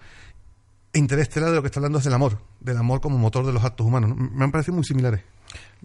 Interestelar 0.92 1.50
de 1.50 1.56
lo 1.56 1.62
que 1.62 1.68
está 1.68 1.78
hablando 1.78 1.98
es 1.98 2.04
del 2.04 2.14
amor, 2.14 2.38
del 2.58 2.76
amor 2.76 3.00
como 3.00 3.16
motor 3.16 3.46
de 3.46 3.52
los 3.52 3.62
actos 3.64 3.86
humanos. 3.86 4.10
¿no? 4.10 4.16
Me 4.16 4.44
han 4.44 4.50
parecido 4.50 4.74
muy 4.74 4.84
similares. 4.84 5.20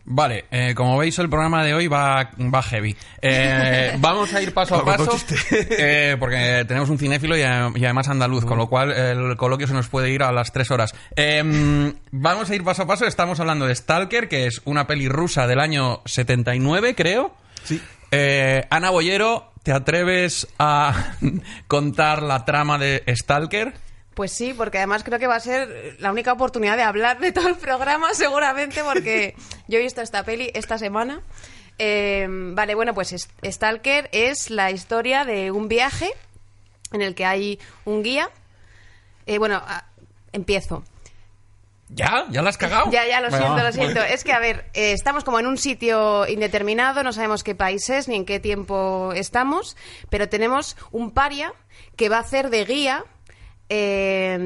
Vale, 0.08 0.45
eh, 0.51 0.73
como 0.75 0.99
veis 0.99 1.17
el 1.17 1.30
programa 1.30 1.63
de 1.63 1.73
hoy 1.73 1.88
va, 1.88 2.30
va 2.38 2.62
heavy. 2.62 2.95
Eh, 3.21 3.95
vamos 3.99 4.32
a 4.36 4.41
ir 4.41 4.54
paso 4.54 4.75
a 4.75 4.86
paso 4.86 5.17
eh, 5.51 6.15
porque 6.19 6.63
tenemos 6.67 6.89
un 6.89 6.99
cinéfilo 6.99 7.36
y, 7.36 7.41
además 7.41 8.08
andaluz, 8.08 8.45
con 8.45 8.60
lo 8.60 8.67
cual 8.67 8.91
el 8.91 9.36
coloquio 9.36 9.65
se 9.65 9.73
nos 9.73 9.88
puede 9.88 10.12
ir 10.12 10.21
a 10.21 10.32
las 10.32 10.51
tres 10.51 10.69
horas. 10.69 10.93
Eh, 11.15 11.91
vamos 12.12 12.49
a 12.51 12.56
ir 12.56 12.63
paso 12.63 12.84
a 12.84 12.88
paso. 12.88 13.08
Estamos 13.08 13.39
hablando 13.39 13.65
de 13.65 13.73
Stalker, 13.73 14.30
que 14.30 14.45
es 14.45 14.62
una 14.65 14.86
peli 14.86 15.10
rusa 15.10 15.47
del 15.47 15.60
año 15.60 16.01
79, 16.06 16.93
creo. 16.93 17.34
Sí. 17.63 17.82
Ana 18.69 18.91
Boyero, 18.91 19.51
¿te 19.63 19.71
atreves 19.71 20.47
a 20.60 21.15
contar 21.67 22.21
la 22.21 22.45
trama 22.45 22.78
de 22.78 23.04
Stalker? 23.08 23.73
Pues 24.15 24.32
sí, 24.32 24.54
porque 24.54 24.78
además 24.78 25.04
creo 25.04 25.19
que 25.19 25.28
va 25.28 25.36
a 25.36 25.39
ser 25.41 25.97
la 25.99 26.12
única 26.12 26.32
oportunidad 26.34 26.78
de 26.78 26.84
hablar 26.84 27.19
de 27.19 27.32
todo 27.32 27.47
el 27.49 27.56
programa, 27.56 28.08
seguramente, 28.13 28.82
porque 28.84 29.36
yo 29.67 29.78
he 29.78 29.82
visto 29.82 30.01
esta 30.01 30.23
peli 30.23 30.49
esta 30.56 30.78
semana. 30.78 31.21
Eh, 31.78 32.25
vale, 32.30 32.73
bueno, 32.75 32.93
pues 32.93 33.12
es- 33.13 33.30
Stalker 33.43 34.10
es 34.13 34.49
la 34.49 34.71
historia 34.71 35.25
de 35.25 35.51
un 35.51 35.67
viaje 35.67 36.10
en 36.93 37.01
el 37.01 37.13
que 37.13 37.25
hay 37.25 37.60
un 37.84 38.01
guía. 38.04 38.30
Eh, 39.25 39.38
bueno, 39.38 39.62
empiezo. 40.32 40.84
¿Ya? 41.89 42.25
¿Ya 42.30 42.41
la 42.41 42.49
has 42.49 42.58
cagado? 42.58 42.89
Ya, 42.91 43.06
ya, 43.06 43.21
lo 43.21 43.30
siento, 43.30 43.58
lo 43.58 43.71
siento. 43.71 44.01
Es 44.01 44.23
que, 44.23 44.32
a 44.34 44.39
ver, 44.39 44.65
eh, 44.73 44.91
estamos 44.93 45.23
como 45.23 45.39
en 45.39 45.45
un 45.47 45.58
sitio 45.58 46.28
indeterminado, 46.28 47.04
no 47.04 47.13
sabemos 47.13 47.43
qué 47.43 47.54
país 47.54 47.89
es 47.89 48.08
ni 48.08 48.15
en 48.15 48.25
qué 48.25 48.39
tiempo 48.39 49.12
estamos, 49.13 49.75
pero 50.10 50.28
tenemos 50.30 50.78
un 50.91 51.12
paria 51.12 51.54
que 51.95 52.10
va 52.10 52.17
a 52.17 52.21
hacer 52.21 52.49
de 52.49 52.65
guía 52.65 53.04
eh, 53.69 54.38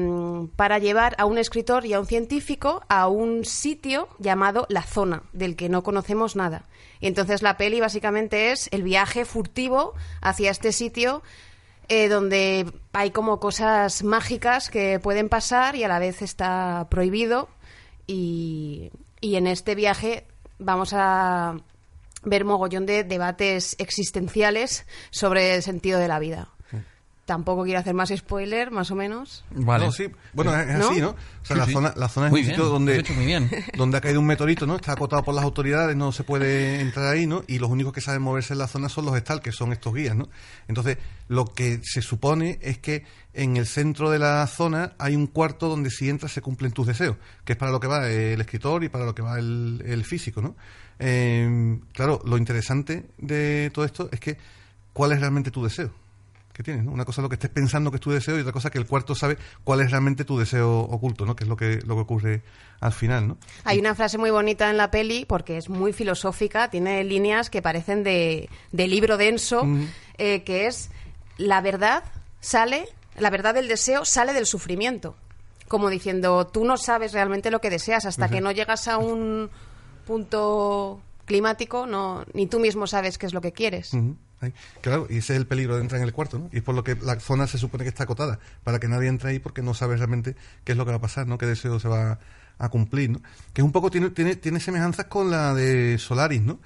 para 0.56 0.78
llevar 0.78 1.14
a 1.18 1.26
un 1.26 1.38
escritor 1.38 1.84
y 1.84 1.92
a 1.92 2.00
un 2.00 2.06
científico 2.06 2.82
a 2.88 3.08
un 3.08 3.44
sitio 3.44 4.08
llamado 4.18 4.66
La 4.68 4.82
Zona, 4.82 5.22
del 5.32 5.56
que 5.56 5.68
no 5.68 5.82
conocemos 5.82 6.36
nada. 6.36 6.64
Y 7.00 7.06
entonces 7.06 7.42
la 7.42 7.56
peli 7.56 7.80
básicamente 7.80 8.52
es 8.52 8.68
el 8.72 8.82
viaje 8.82 9.24
furtivo 9.24 9.94
hacia 10.20 10.50
este 10.50 10.72
sitio 10.72 11.22
eh, 11.88 12.08
donde 12.08 12.72
hay 12.92 13.10
como 13.10 13.40
cosas 13.40 14.04
mágicas 14.04 14.70
que 14.70 15.00
pueden 15.00 15.28
pasar 15.28 15.74
y 15.74 15.82
a 15.82 15.88
la 15.88 15.98
vez 15.98 16.22
está 16.22 16.86
prohibido. 16.88 17.48
Y, 18.06 18.90
y 19.20 19.34
en 19.34 19.48
este 19.48 19.74
viaje 19.74 20.24
vamos 20.58 20.92
a 20.94 21.56
ver 22.22 22.44
mogollón 22.44 22.86
de 22.86 23.02
debates 23.02 23.74
existenciales 23.78 24.86
sobre 25.10 25.56
el 25.56 25.62
sentido 25.62 25.98
de 25.98 26.08
la 26.08 26.20
vida. 26.20 26.48
Tampoco 27.24 27.62
quiero 27.64 27.78
hacer 27.78 27.94
más 27.94 28.12
spoiler, 28.16 28.70
más 28.70 28.90
o 28.90 28.96
menos. 28.96 29.44
Vale. 29.54 29.86
No, 29.86 29.92
sí. 29.92 30.08
Bueno, 30.32 30.54
es, 30.54 30.68
así, 30.68 31.00
¿no? 31.00 31.10
O 31.10 31.16
sea, 31.44 31.54
Sí, 31.54 31.60
la, 31.60 31.66
sí. 31.66 31.72
Zona, 31.72 31.94
la 31.96 32.08
zona 32.08 32.26
es 32.26 32.30
Muy 32.32 32.40
un 32.40 32.46
bien, 32.46 32.56
sitio 32.56 32.68
donde, 32.70 32.92
has 32.94 32.98
hecho 32.98 33.14
muy 33.14 33.26
bien. 33.26 33.50
donde 33.76 33.98
ha 33.98 34.00
caído 34.00 34.20
un 34.20 34.26
meteorito, 34.26 34.66
¿no? 34.66 34.76
Está 34.76 34.92
acotado 34.92 35.22
por 35.22 35.34
las 35.34 35.44
autoridades, 35.44 35.96
no 35.96 36.10
se 36.12 36.24
puede 36.24 36.80
entrar 36.80 37.06
ahí, 37.06 37.26
¿no? 37.26 37.44
Y 37.46 37.58
los 37.58 37.70
únicos 37.70 37.92
que 37.92 38.00
saben 38.00 38.22
moverse 38.22 38.52
en 38.54 38.58
la 38.58 38.66
zona 38.66 38.88
son 38.88 39.04
los 39.04 39.16
STAL, 39.16 39.40
que 39.40 39.52
son 39.52 39.72
estos 39.72 39.94
guías, 39.94 40.16
¿no? 40.16 40.28
Entonces, 40.66 40.98
lo 41.28 41.44
que 41.46 41.80
se 41.84 42.02
supone 42.02 42.58
es 42.62 42.78
que 42.78 43.04
en 43.32 43.56
el 43.56 43.66
centro 43.66 44.10
de 44.10 44.18
la 44.18 44.44
zona 44.48 44.94
hay 44.98 45.14
un 45.14 45.28
cuarto 45.28 45.68
donde 45.68 45.90
si 45.90 46.08
entras 46.08 46.32
se 46.32 46.42
cumplen 46.42 46.72
tus 46.72 46.86
deseos, 46.88 47.16
que 47.44 47.52
es 47.52 47.58
para 47.58 47.70
lo 47.70 47.78
que 47.78 47.86
va 47.86 48.08
el 48.08 48.40
escritor 48.40 48.82
y 48.82 48.88
para 48.88 49.04
lo 49.04 49.14
que 49.14 49.22
va 49.22 49.38
el, 49.38 49.82
el 49.86 50.04
físico, 50.04 50.42
¿no? 50.42 50.56
Eh, 50.98 51.78
claro, 51.92 52.20
lo 52.24 52.36
interesante 52.36 53.06
de 53.18 53.70
todo 53.72 53.84
esto 53.84 54.08
es 54.12 54.20
que, 54.20 54.36
¿cuál 54.92 55.12
es 55.12 55.20
realmente 55.20 55.50
tu 55.50 55.62
deseo? 55.64 55.90
Que 56.60 56.64
tienes, 56.64 56.84
¿no? 56.84 56.92
Una 56.92 57.06
cosa 57.06 57.20
es 57.20 57.22
lo 57.22 57.28
que 57.30 57.36
estés 57.36 57.50
pensando 57.50 57.90
que 57.90 57.96
es 57.96 58.00
tu 58.00 58.10
deseo 58.10 58.36
y 58.36 58.40
otra 58.40 58.52
cosa 58.52 58.70
que 58.70 58.76
el 58.76 58.86
cuarto 58.86 59.14
sabe 59.14 59.38
cuál 59.64 59.80
es 59.80 59.90
realmente 59.90 60.26
tu 60.26 60.38
deseo 60.38 60.80
oculto, 60.80 61.24
¿no? 61.24 61.34
Que 61.34 61.44
es 61.44 61.48
lo 61.48 61.56
que, 61.56 61.80
lo 61.86 61.94
que 61.94 62.00
ocurre 62.02 62.42
al 62.80 62.92
final, 62.92 63.28
¿no? 63.28 63.38
Hay 63.64 63.78
una 63.78 63.94
frase 63.94 64.18
muy 64.18 64.30
bonita 64.30 64.68
en 64.68 64.76
la 64.76 64.90
peli 64.90 65.24
porque 65.24 65.56
es 65.56 65.70
muy 65.70 65.94
filosófica, 65.94 66.68
tiene 66.68 67.02
líneas 67.02 67.48
que 67.48 67.62
parecen 67.62 68.04
de, 68.04 68.50
de 68.72 68.88
libro 68.88 69.16
denso, 69.16 69.66
eh, 70.18 70.42
que 70.42 70.66
es 70.66 70.90
la 71.38 71.62
verdad 71.62 72.04
sale, 72.40 72.86
la 73.18 73.30
verdad 73.30 73.54
del 73.54 73.68
deseo 73.68 74.04
sale 74.04 74.34
del 74.34 74.46
sufrimiento. 74.46 75.16
Como 75.66 75.88
diciendo, 75.88 76.46
tú 76.46 76.64
no 76.64 76.76
sabes 76.76 77.12
realmente 77.12 77.50
lo 77.50 77.60
que 77.60 77.70
deseas 77.70 78.04
hasta 78.04 78.28
que 78.28 78.40
no 78.40 78.50
llegas 78.50 78.86
a 78.88 78.98
un 78.98 79.50
punto 80.06 81.00
climático, 81.24 81.86
no, 81.86 82.24
ni 82.34 82.46
tú 82.46 82.58
mismo 82.58 82.86
sabes 82.86 83.16
qué 83.16 83.26
es 83.26 83.32
lo 83.32 83.40
que 83.40 83.52
quieres. 83.52 83.92
Claro, 84.80 85.06
y 85.10 85.18
ese 85.18 85.34
es 85.34 85.38
el 85.40 85.46
peligro 85.46 85.76
de 85.76 85.82
entrar 85.82 86.00
en 86.00 86.06
el 86.06 86.12
cuarto, 86.12 86.38
¿no? 86.38 86.48
Y 86.52 86.58
es 86.58 86.62
por 86.62 86.74
lo 86.74 86.82
que 86.84 86.96
la 86.96 87.18
zona 87.20 87.46
se 87.46 87.58
supone 87.58 87.84
que 87.84 87.88
está 87.88 88.04
acotada, 88.04 88.38
para 88.64 88.78
que 88.80 88.88
nadie 88.88 89.08
entre 89.08 89.30
ahí 89.30 89.38
porque 89.38 89.62
no 89.62 89.74
sabes 89.74 89.98
realmente 89.98 90.34
qué 90.64 90.72
es 90.72 90.78
lo 90.78 90.84
que 90.84 90.90
va 90.92 90.96
a 90.98 91.00
pasar, 91.00 91.26
¿no? 91.26 91.36
Qué 91.38 91.46
deseo 91.46 91.78
se 91.78 91.88
va 91.88 92.18
a 92.58 92.68
cumplir, 92.68 93.10
¿no? 93.10 93.20
Que 93.52 93.60
es 93.60 93.64
un 93.64 93.72
poco, 93.72 93.90
tiene, 93.90 94.10
tiene, 94.10 94.36
tiene 94.36 94.60
semejanzas 94.60 95.06
con 95.06 95.30
la 95.30 95.54
de 95.54 95.98
Solaris, 95.98 96.42
¿no? 96.42 96.60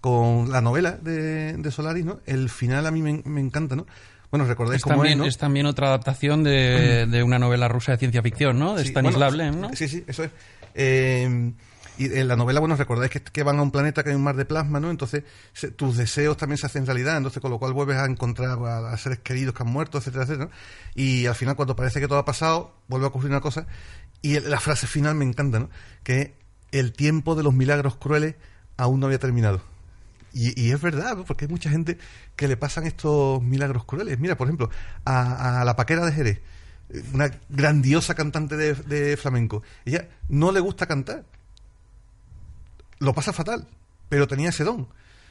Con 0.00 0.50
la 0.50 0.60
novela 0.60 0.92
de, 0.92 1.54
de 1.54 1.70
Solaris, 1.70 2.04
¿no? 2.04 2.20
El 2.26 2.48
final 2.50 2.86
a 2.86 2.90
mí 2.90 3.02
me, 3.02 3.22
me 3.24 3.40
encanta, 3.40 3.74
¿no? 3.76 3.86
Bueno, 4.30 4.44
recordáis 4.44 4.78
Es 4.78 4.82
cómo 4.82 4.96
también, 4.96 5.12
es, 5.14 5.18
¿no? 5.18 5.24
es 5.26 5.38
también 5.38 5.66
otra 5.66 5.88
adaptación 5.88 6.42
de, 6.42 7.06
de 7.06 7.22
una 7.22 7.38
novela 7.38 7.68
rusa 7.68 7.92
de 7.92 7.98
ciencia 7.98 8.22
ficción, 8.22 8.58
¿no? 8.58 8.74
De 8.74 8.82
Sí, 8.82 8.88
Stanislav 8.88 9.30
bueno, 9.30 9.44
Lem, 9.44 9.60
¿no? 9.60 9.70
Sí, 9.74 9.88
sí, 9.88 10.04
eso 10.06 10.24
es. 10.24 10.30
Eh, 10.74 11.52
y 11.98 12.06
en 12.18 12.28
la 12.28 12.36
novela, 12.36 12.60
bueno, 12.60 12.76
recordáis 12.76 13.10
que, 13.10 13.42
van 13.42 13.58
a 13.58 13.62
un 13.62 13.70
planeta 13.70 14.02
que 14.02 14.10
hay 14.10 14.16
un 14.16 14.22
mar 14.22 14.36
de 14.36 14.44
plasma, 14.44 14.80
¿no? 14.80 14.90
Entonces, 14.90 15.24
se- 15.52 15.70
tus 15.70 15.96
deseos 15.96 16.36
también 16.36 16.58
se 16.58 16.66
hacen 16.66 16.84
realidad, 16.86 17.16
entonces 17.16 17.40
con 17.40 17.50
lo 17.50 17.58
cual 17.58 17.72
vuelves 17.72 17.96
a 17.96 18.04
encontrar 18.06 18.58
a, 18.58 18.96
seres 18.98 19.20
queridos 19.20 19.54
que 19.54 19.62
han 19.62 19.70
muerto, 19.70 19.98
etcétera, 19.98 20.24
etcétera. 20.24 20.50
Y 20.94 21.26
al 21.26 21.34
final, 21.34 21.56
cuando 21.56 21.74
parece 21.76 22.00
que 22.00 22.08
todo 22.08 22.18
ha 22.18 22.24
pasado, 22.24 22.74
vuelve 22.88 23.06
a 23.06 23.08
ocurrir 23.08 23.30
una 23.30 23.40
cosa. 23.40 23.66
Y 24.22 24.38
la 24.40 24.60
frase 24.60 24.86
final 24.86 25.14
me 25.14 25.24
encanta, 25.24 25.58
¿no? 25.58 25.70
Que 26.02 26.34
el 26.72 26.92
tiempo 26.92 27.34
de 27.34 27.42
los 27.42 27.54
milagros 27.54 27.96
crueles 27.96 28.34
aún 28.76 29.00
no 29.00 29.06
había 29.06 29.18
terminado. 29.18 29.62
Y, 30.32 30.70
es 30.70 30.80
verdad, 30.82 31.16
¿no? 31.16 31.24
porque 31.24 31.46
hay 31.46 31.50
mucha 31.50 31.70
gente 31.70 31.96
que 32.36 32.46
le 32.46 32.58
pasan 32.58 32.86
estos 32.86 33.42
milagros 33.42 33.86
crueles. 33.86 34.18
Mira, 34.18 34.36
por 34.36 34.46
ejemplo, 34.46 34.68
a, 35.06 35.62
a 35.62 35.64
la 35.64 35.76
paquera 35.76 36.04
de 36.04 36.12
Jerez, 36.12 36.40
eh, 36.90 37.02
una 37.14 37.30
grandiosa 37.48 38.14
cantante 38.14 38.54
de 38.54 39.16
flamenco. 39.16 39.62
Ella 39.86 40.08
no 40.28 40.52
le 40.52 40.60
gusta 40.60 40.84
cantar. 40.84 41.24
Lo 42.98 43.12
pasa 43.14 43.32
fatal, 43.32 43.66
pero 44.08 44.26
tenía 44.26 44.48
ese 44.50 44.64
don. 44.64 44.88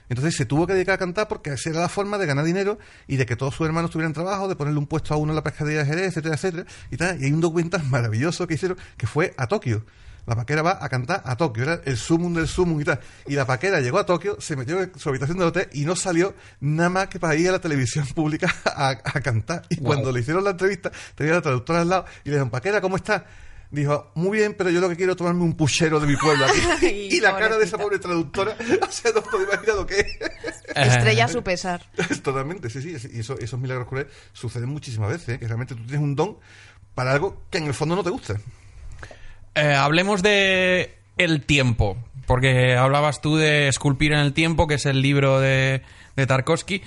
Entonces 0.07 0.35
se 0.35 0.45
tuvo 0.45 0.67
que 0.67 0.73
dedicar 0.73 0.95
a 0.95 0.97
cantar 0.99 1.27
porque 1.27 1.51
esa 1.53 1.69
era 1.71 1.79
la 1.79 1.89
forma 1.89 2.19
de 2.19 2.27
ganar 2.27 2.45
dinero 2.45 2.77
y 3.07 3.15
de 3.17 3.25
que 3.25 3.35
todos 3.35 3.55
sus 3.55 3.65
hermanos 3.65 3.89
tuvieran 3.89 4.13
trabajo, 4.13 4.47
de 4.47 4.55
ponerle 4.55 4.77
un 4.77 4.85
puesto 4.85 5.13
a 5.15 5.17
uno 5.17 5.31
en 5.31 5.35
la 5.35 5.41
pescadería 5.43 5.79
de 5.79 5.85
Jerez, 5.87 6.07
etcétera, 6.09 6.35
etcétera. 6.35 6.65
Y, 6.91 6.97
tal. 6.97 7.19
y 7.21 7.25
hay 7.25 7.31
un 7.31 7.41
documental 7.41 7.83
maravilloso 7.89 8.45
que 8.45 8.53
hicieron 8.53 8.77
que 8.97 9.07
fue 9.07 9.33
a 9.37 9.47
Tokio. 9.47 9.83
La 10.27 10.35
paquera 10.35 10.63
va 10.63 10.79
a 10.83 10.89
cantar 10.89 11.21
a 11.25 11.35
Tokio, 11.35 11.63
era 11.63 11.81
el 11.85 11.97
sumum 11.97 12.33
del 12.33 12.47
sumum 12.47 12.81
y 12.81 12.83
tal. 12.83 12.99
Y 13.27 13.33
la 13.35 13.45
paquera 13.45 13.79
llegó 13.79 13.99
a 13.99 14.05
Tokio, 14.07 14.39
se 14.41 14.55
metió 14.55 14.81
en 14.81 14.91
su 14.97 15.09
habitación 15.09 15.37
del 15.37 15.47
hotel 15.47 15.69
y 15.73 15.85
no 15.85 15.95
salió 15.95 16.33
nada 16.59 16.89
más 16.89 17.07
que 17.09 17.19
para 17.19 17.35
ir 17.35 17.49
a 17.49 17.53
la 17.53 17.59
televisión 17.59 18.05
pública 18.15 18.53
a, 18.65 18.89
a 18.89 19.21
cantar. 19.21 19.63
Y 19.69 19.77
Wow. 19.77 19.85
cuando 19.85 20.11
le 20.11 20.19
hicieron 20.21 20.43
la 20.43 20.51
entrevista, 20.51 20.91
tenía 21.15 21.33
la 21.33 21.41
traductora 21.41 21.81
al 21.81 21.89
lado 21.89 22.05
y 22.23 22.29
le 22.29 22.35
dijeron, 22.35 22.49
paquera, 22.51 22.79
¿cómo 22.81 22.95
está? 22.95 23.25
Dijo, 23.75 24.09
muy 24.15 24.37
bien, 24.37 24.55
pero 24.57 24.69
yo 24.69 24.79
lo 24.79 24.87
que 24.87 24.95
quiero 24.95 25.11
es 25.11 25.17
tomarme 25.17 25.43
un 25.43 25.53
puchero 25.53 25.99
de 25.99 26.07
mi 26.07 26.15
pueblo 26.15 26.45
aquí. 26.45 26.61
Ay, 26.81 27.09
y 27.11 27.19
la 27.19 27.37
cara 27.37 27.57
de 27.57 27.65
esa 27.65 27.77
pobre 27.77 27.99
traductora, 27.99 28.55
o 28.81 28.91
sea, 28.91 29.11
no 29.13 29.21
podéis 29.21 29.49
imaginar 29.49 29.75
lo 29.75 29.85
que 29.85 29.99
es. 29.99 30.17
Estrella 30.73 31.25
a 31.25 31.27
su 31.27 31.43
pesar. 31.43 31.81
Totalmente, 32.23 32.69
sí, 32.69 32.81
sí. 32.81 33.09
Y 33.13 33.19
eso, 33.19 33.37
esos 33.37 33.59
milagros 33.59 33.89
crueles 33.89 34.13
suceden 34.31 34.69
muchísimas 34.69 35.09
veces, 35.09 35.27
¿eh? 35.35 35.39
que 35.39 35.45
realmente 35.45 35.75
tú 35.75 35.83
tienes 35.83 35.99
un 35.99 36.15
don 36.15 36.37
para 36.93 37.11
algo 37.11 37.43
que 37.49 37.57
en 37.57 37.65
el 37.65 37.73
fondo 37.73 37.97
no 37.97 38.03
te 38.03 38.11
gusta. 38.11 38.35
Eh, 39.55 39.73
hablemos 39.73 40.23
de 40.23 40.97
el 41.17 41.45
tiempo, 41.45 41.97
porque 42.27 42.77
hablabas 42.77 43.19
tú 43.19 43.35
de 43.35 43.67
Esculpir 43.67 44.13
en 44.13 44.19
el 44.19 44.31
tiempo, 44.31 44.67
que 44.67 44.75
es 44.75 44.85
el 44.85 45.01
libro 45.01 45.41
de, 45.41 45.81
de 46.15 46.27
Tarkovsky, 46.27 46.81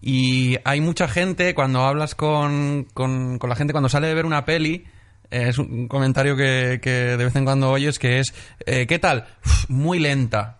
y 0.00 0.56
hay 0.64 0.80
mucha 0.80 1.06
gente, 1.06 1.54
cuando 1.54 1.82
hablas 1.82 2.16
con, 2.16 2.88
con, 2.94 3.38
con 3.38 3.48
la 3.48 3.54
gente, 3.54 3.72
cuando 3.72 3.88
sale 3.88 4.08
de 4.08 4.14
ver 4.14 4.26
una 4.26 4.44
peli, 4.44 4.74
eh, 4.74 4.90
es 5.32 5.58
un 5.58 5.88
comentario 5.88 6.36
que, 6.36 6.78
que 6.82 6.90
de 6.90 7.24
vez 7.24 7.34
en 7.36 7.44
cuando 7.44 7.70
oyes, 7.70 7.98
que 7.98 8.20
es, 8.20 8.34
eh, 8.66 8.86
¿qué 8.86 8.98
tal? 8.98 9.26
Uf, 9.44 9.68
muy 9.68 9.98
lenta. 9.98 10.58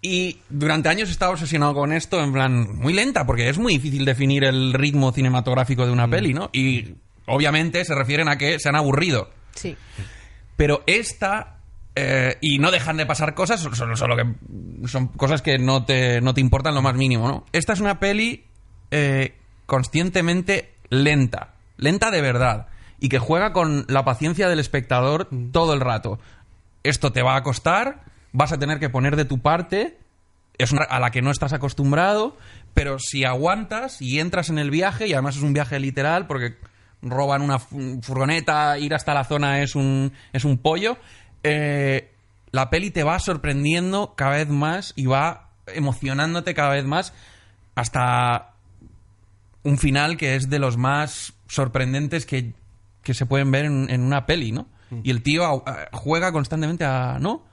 Y 0.00 0.38
durante 0.48 0.88
años 0.88 1.08
he 1.08 1.12
estado 1.12 1.32
obsesionado 1.32 1.74
con 1.74 1.92
esto, 1.92 2.22
en 2.22 2.32
plan, 2.32 2.76
muy 2.76 2.92
lenta, 2.92 3.24
porque 3.26 3.48
es 3.48 3.58
muy 3.58 3.74
difícil 3.74 4.04
definir 4.04 4.44
el 4.44 4.72
ritmo 4.72 5.12
cinematográfico 5.12 5.86
de 5.86 5.92
una 5.92 6.08
peli, 6.08 6.34
¿no? 6.34 6.50
Y 6.52 6.94
obviamente 7.26 7.84
se 7.84 7.94
refieren 7.94 8.28
a 8.28 8.36
que 8.36 8.58
se 8.58 8.68
han 8.68 8.76
aburrido. 8.76 9.30
Sí. 9.54 9.76
Pero 10.56 10.82
esta. 10.86 11.58
eh, 11.94 12.36
y 12.40 12.58
no 12.58 12.70
dejan 12.70 12.96
de 12.96 13.06
pasar 13.06 13.34
cosas, 13.34 13.60
solo, 13.60 13.96
solo 13.96 14.16
que 14.16 14.88
son 14.88 15.08
cosas 15.08 15.42
que 15.42 15.58
no 15.58 15.84
te, 15.84 16.20
no 16.20 16.34
te 16.34 16.40
importan 16.40 16.74
lo 16.74 16.82
más 16.82 16.94
mínimo, 16.94 17.28
¿no? 17.28 17.46
Esta 17.52 17.72
es 17.74 17.80
una 17.80 18.00
peli 18.00 18.44
eh, 18.90 19.34
conscientemente 19.66 20.74
lenta, 20.88 21.54
lenta 21.76 22.10
de 22.10 22.22
verdad, 22.22 22.66
y 23.02 23.08
que 23.08 23.18
juega 23.18 23.52
con 23.52 23.84
la 23.88 24.04
paciencia 24.04 24.48
del 24.48 24.60
espectador 24.60 25.28
todo 25.50 25.74
el 25.74 25.80
rato. 25.80 26.20
Esto 26.84 27.10
te 27.10 27.20
va 27.22 27.34
a 27.34 27.42
costar, 27.42 28.04
vas 28.32 28.52
a 28.52 28.58
tener 28.60 28.78
que 28.78 28.90
poner 28.90 29.16
de 29.16 29.24
tu 29.24 29.40
parte, 29.40 29.98
es 30.56 30.70
una 30.70 30.84
a 30.84 31.00
la 31.00 31.10
que 31.10 31.20
no 31.20 31.32
estás 31.32 31.52
acostumbrado, 31.52 32.36
pero 32.74 33.00
si 33.00 33.24
aguantas 33.24 34.00
y 34.00 34.20
entras 34.20 34.50
en 34.50 34.58
el 34.58 34.70
viaje, 34.70 35.08
y 35.08 35.14
además 35.14 35.34
es 35.36 35.42
un 35.42 35.52
viaje 35.52 35.80
literal, 35.80 36.28
porque 36.28 36.56
roban 37.02 37.42
una 37.42 37.58
fu- 37.58 38.00
furgoneta, 38.02 38.78
ir 38.78 38.94
hasta 38.94 39.14
la 39.14 39.24
zona 39.24 39.62
es 39.62 39.74
un, 39.74 40.12
es 40.32 40.44
un 40.44 40.58
pollo, 40.58 40.96
eh, 41.42 42.08
la 42.52 42.70
peli 42.70 42.92
te 42.92 43.02
va 43.02 43.18
sorprendiendo 43.18 44.14
cada 44.16 44.36
vez 44.36 44.48
más 44.48 44.92
y 44.94 45.06
va 45.06 45.48
emocionándote 45.66 46.54
cada 46.54 46.70
vez 46.70 46.84
más 46.84 47.12
hasta 47.74 48.52
un 49.64 49.76
final 49.76 50.16
que 50.16 50.36
es 50.36 50.50
de 50.50 50.60
los 50.60 50.76
más 50.76 51.32
sorprendentes 51.48 52.26
que, 52.26 52.52
que 53.02 53.14
se 53.14 53.26
pueden 53.26 53.50
ver 53.50 53.64
en, 53.66 53.88
en 53.90 54.02
una 54.02 54.26
peli, 54.26 54.52
¿no? 54.52 54.68
Y 55.02 55.10
el 55.10 55.22
tío 55.22 55.44
a- 55.44 55.70
a- 55.70 55.88
juega 55.96 56.32
constantemente 56.32 56.84
a... 56.84 57.18
¿no? 57.18 57.44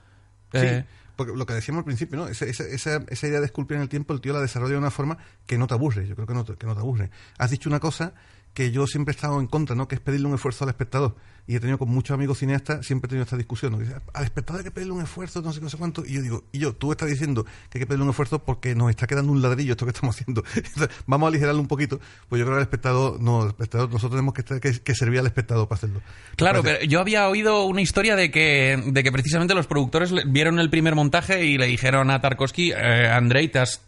Eh, 0.52 0.84
Sí, 0.86 0.94
porque 1.16 1.32
lo 1.36 1.44
que 1.46 1.54
decíamos 1.54 1.80
al 1.80 1.84
principio, 1.84 2.16
¿no? 2.18 2.28
Esa, 2.28 2.44
esa, 2.46 2.64
esa, 2.64 3.02
esa 3.08 3.26
idea 3.26 3.40
de 3.40 3.46
esculpir 3.46 3.76
en 3.76 3.82
el 3.82 3.88
tiempo, 3.88 4.12
el 4.14 4.20
tío 4.20 4.32
la 4.32 4.40
desarrolla 4.40 4.72
de 4.72 4.78
una 4.78 4.90
forma 4.90 5.18
que 5.46 5.58
no 5.58 5.66
te 5.66 5.74
aburre. 5.74 6.06
Yo 6.06 6.14
creo 6.14 6.26
que 6.26 6.34
no 6.34 6.44
te, 6.44 6.56
que 6.56 6.66
no 6.66 6.74
te 6.74 6.80
aburre. 6.80 7.10
Has 7.38 7.50
dicho 7.50 7.68
una 7.68 7.78
cosa 7.80 8.14
que 8.54 8.72
yo 8.72 8.86
siempre 8.86 9.12
he 9.12 9.14
estado 9.14 9.40
en 9.40 9.46
contra, 9.46 9.76
¿no? 9.76 9.86
Que 9.88 9.94
es 9.94 10.00
pedirle 10.00 10.26
un 10.26 10.34
esfuerzo 10.34 10.64
al 10.64 10.70
espectador. 10.70 11.14
Y 11.46 11.56
he 11.56 11.60
tenido 11.60 11.78
con 11.78 11.88
muchos 11.88 12.14
amigos 12.14 12.38
cineastas, 12.38 12.86
siempre 12.86 13.06
he 13.06 13.10
tenido 13.10 13.24
esta 13.24 13.36
discusión, 13.36 13.72
¿no? 13.72 13.78
Que 13.78 13.84
dice, 13.84 13.96
al 14.12 14.24
espectador 14.24 14.60
hay 14.60 14.64
que 14.64 14.70
pedirle 14.70 14.92
un 14.92 15.02
esfuerzo, 15.02 15.40
no 15.42 15.52
sé, 15.52 15.60
no 15.60 15.68
sé 15.68 15.78
cuánto. 15.78 16.04
Y 16.06 16.12
yo 16.12 16.22
digo, 16.22 16.44
y 16.52 16.58
yo, 16.60 16.74
tú 16.74 16.92
estás 16.92 17.08
diciendo 17.08 17.44
que 17.44 17.78
hay 17.78 17.80
que 17.80 17.86
pedirle 17.86 18.04
un 18.04 18.10
esfuerzo 18.10 18.40
porque 18.44 18.74
nos 18.76 18.90
está 18.90 19.06
quedando 19.08 19.32
un 19.32 19.42
ladrillo 19.42 19.72
esto 19.72 19.84
que 19.84 19.90
estamos 19.90 20.14
haciendo. 20.14 20.44
Entonces, 20.54 20.88
vamos 21.06 21.26
a 21.26 21.28
aligerarlo 21.30 21.60
un 21.60 21.66
poquito. 21.66 21.98
Pues 22.28 22.38
yo 22.38 22.44
creo 22.44 22.56
que 22.56 22.60
el 22.60 22.62
espectador, 22.62 23.20
no, 23.20 23.42
el 23.42 23.48
espectador, 23.48 23.88
nosotros 23.90 24.12
tenemos 24.12 24.34
que, 24.34 24.42
estar- 24.42 24.60
que, 24.60 24.80
que 24.80 24.94
servir 24.94 25.18
al 25.20 25.26
espectador 25.26 25.66
para 25.66 25.78
hacerlo. 25.78 26.02
Claro, 26.36 26.62
pero 26.62 26.84
yo 26.84 27.00
había 27.00 27.28
oído 27.28 27.64
una 27.64 27.80
historia 27.80 28.14
de 28.14 28.30
que, 28.30 28.80
de 28.86 29.02
que 29.02 29.10
precisamente 29.10 29.54
los 29.54 29.66
productores 29.66 30.12
vieron 30.26 30.58
el 30.60 30.70
primer 30.70 30.94
montaje 30.94 31.44
y 31.46 31.58
le 31.58 31.66
dijeron 31.66 32.10
a 32.10 32.20
Tarkovsky, 32.20 32.72
eh, 32.72 33.08
Andrei, 33.08 33.48
te 33.48 33.58
has, 33.58 33.80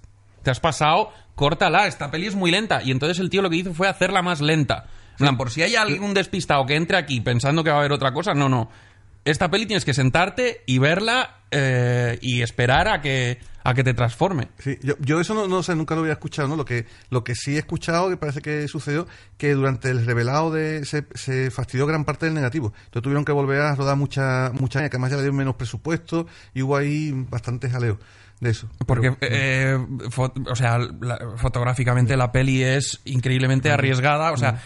te 0.43 0.51
has 0.51 0.61
pasado, 0.61 1.11
córtala, 1.35 1.87
esta 1.87 2.11
peli 2.11 2.27
es 2.27 2.35
muy 2.35 2.51
lenta. 2.51 2.83
Y 2.83 2.91
entonces 2.91 3.19
el 3.19 3.31
tío 3.31 3.43
lo 3.43 3.51
que 3.51 3.57
hizo 3.57 3.75
fue 3.75 3.89
hacerla 3.89 4.23
más 4.23 4.41
lenta. 4.41 4.87
En 5.13 5.17
plan, 5.19 5.37
por 5.37 5.51
si 5.51 5.63
hay 5.63 5.77
algún 5.77 6.15
despistado 6.15 6.65
que 6.67 6.75
entre 6.75 6.97
aquí 6.97 7.21
pensando 7.21 7.63
que 7.63 7.71
va 7.71 7.77
a 7.77 7.79
haber 7.81 7.93
otra 7.93 8.13
cosa, 8.13 8.35
no, 8.35 8.49
no. 8.49 8.71
Esta 9.25 9.51
peli 9.51 9.67
tienes 9.67 9.85
que 9.85 9.95
sentarte 9.95 10.63
y 10.67 10.79
verla 10.79 11.39
eh, 11.51 12.19
y 12.23 12.43
esperar 12.43 12.89
a 12.89 13.01
que, 13.01 13.39
a 13.63 13.75
que 13.75 13.85
te 13.85 13.95
transforme. 13.95 14.49
Sí, 14.59 14.79
yo, 14.83 14.95
yo 15.01 15.21
eso 15.21 15.35
no, 15.35 15.47
no 15.47 15.63
sé, 15.63 15.77
nunca 15.77 15.95
lo 15.95 16.01
había 16.01 16.15
escuchado, 16.15 16.49
¿no? 16.49 16.57
Lo 16.57 16.65
que, 16.65 16.87
lo 17.11 17.23
que 17.23 17.35
sí 17.35 17.55
he 17.57 17.59
escuchado, 17.59 18.09
que 18.11 18.17
parece 18.17 18.41
que 18.41 18.67
sucedió, 18.69 19.07
que 19.37 19.53
durante 19.53 19.91
el 19.91 20.05
revelado 20.07 20.51
de, 20.51 20.85
se, 20.85 21.05
se 21.15 21.51
fastidió 21.51 21.87
gran 21.87 22.05
parte 22.05 22.27
del 22.27 22.35
negativo. 22.35 22.73
Entonces 22.87 23.03
tuvieron 23.03 23.25
que 23.25 23.33
volver 23.33 23.61
a 23.61 23.75
rodar 23.75 23.97
mucha, 23.97 24.51
mucha, 24.55 24.81
que 24.81 24.87
además 24.87 25.11
ya 25.11 25.17
le 25.17 25.23
dieron 25.23 25.37
menos 25.37 25.55
presupuesto 25.57 26.27
y 26.55 26.63
hubo 26.63 26.77
ahí 26.77 27.13
bastante 27.31 27.69
jaleo 27.71 27.99
de 28.41 28.51
eso. 28.51 28.69
Porque, 28.87 29.13
Pero- 29.13 29.35
eh, 29.37 29.87
o 30.51 30.57
sea, 30.57 30.79
la- 30.79 31.35
fotográficamente 31.37 32.17
la 32.17 32.33
peli 32.33 32.63
es 32.65 33.01
increíblemente 33.05 33.71
arriesgada. 33.71 34.33
O 34.33 34.37
sea, 34.37 34.61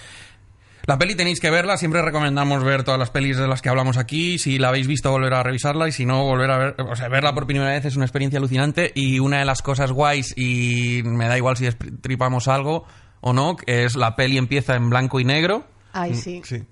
la 0.87 0.99
peli 0.99 1.14
tenéis 1.14 1.40
que 1.40 1.51
verla. 1.51 1.77
Siempre 1.77 2.03
recomendamos 2.03 2.62
ver 2.62 2.85
todas 2.85 2.99
las 2.99 3.11
pelis 3.11 3.37
de 3.37 3.49
las 3.49 3.62
que 3.62 3.68
hablamos 3.68 3.96
aquí. 3.96 4.38
Si 4.38 4.59
la 4.59 4.68
habéis 4.68 4.87
visto, 4.87 5.11
volver 5.11 5.35
a 5.35 5.42
revisarla. 5.42 5.88
Y 5.88 5.92
si 5.92 6.07
no, 6.07 6.25
volver 6.25 6.51
a 6.51 6.59
ver. 6.59 6.77
O 6.79 6.94
sea, 6.94 7.09
verla 7.09 7.35
por 7.35 7.46
primera 7.46 7.70
vez 7.70 7.85
es 7.85 7.96
una 7.96 8.05
experiencia 8.05 8.38
alucinante. 8.38 8.92
Y 8.94 9.18
una 9.18 9.40
de 9.40 9.44
las 9.44 9.62
cosas 9.62 9.92
guays, 9.92 10.35
y 10.37 11.03
me 11.05 11.27
da 11.27 11.37
igual 11.37 11.57
si 11.57 11.68
tripamos 12.01 12.49
algo 12.49 12.85
o 13.20 13.33
no, 13.33 13.57
es 13.66 13.96
la 13.96 14.14
peli 14.14 14.38
empieza 14.38 14.77
en 14.77 14.88
blanco 14.88 15.18
y 15.18 15.25
negro. 15.25 15.66
Ay, 15.92 16.14
sí. 16.14 16.42
Sí. 16.44 16.64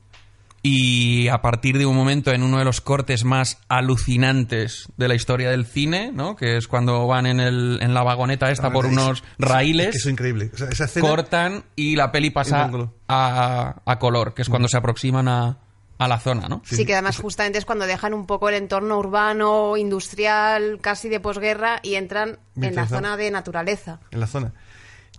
Y 0.66 1.28
a 1.28 1.42
partir 1.42 1.76
de 1.76 1.84
un 1.84 1.94
momento 1.94 2.32
en 2.32 2.42
uno 2.42 2.56
de 2.58 2.64
los 2.64 2.80
cortes 2.80 3.24
más 3.24 3.58
alucinantes 3.68 4.88
de 4.96 5.08
la 5.08 5.14
historia 5.14 5.50
del 5.50 5.66
cine, 5.66 6.10
¿no? 6.10 6.36
Que 6.36 6.56
es 6.56 6.68
cuando 6.68 7.06
van 7.06 7.26
en, 7.26 7.38
el, 7.38 7.78
en 7.82 7.92
la 7.92 8.02
vagoneta 8.02 8.50
esta 8.50 8.70
por 8.72 8.86
Ah, 8.86 8.88
unos 8.88 9.18
es- 9.18 9.24
raíles, 9.38 9.86
es 9.88 9.92
que 9.92 9.98
eso 9.98 10.08
es 10.08 10.12
increíble. 10.12 10.50
O 10.54 10.56
sea, 10.56 10.68
esa 10.70 10.86
escena, 10.86 11.06
cortan 11.06 11.64
y 11.76 11.96
la 11.96 12.10
peli 12.12 12.30
pasa 12.30 12.70
a, 13.08 13.82
a 13.84 13.98
color, 13.98 14.32
que 14.32 14.40
es 14.40 14.48
cuando 14.48 14.68
se 14.68 14.78
aproximan 14.78 15.28
a, 15.28 15.58
a 15.98 16.08
la 16.08 16.18
zona, 16.18 16.48
¿no? 16.48 16.62
Sí, 16.64 16.86
que 16.86 16.94
además 16.94 17.18
justamente 17.18 17.58
es 17.58 17.66
cuando 17.66 17.86
dejan 17.86 18.14
un 18.14 18.26
poco 18.26 18.48
el 18.48 18.54
entorno 18.54 18.98
urbano, 18.98 19.76
industrial, 19.76 20.78
casi 20.80 21.10
de 21.10 21.20
posguerra 21.20 21.80
y 21.82 21.96
entran 21.96 22.38
en 22.56 22.74
la 22.74 22.86
zona 22.86 23.16
de 23.18 23.30
naturaleza. 23.30 24.00
en 24.10 24.20
la 24.20 24.26
zona. 24.26 24.52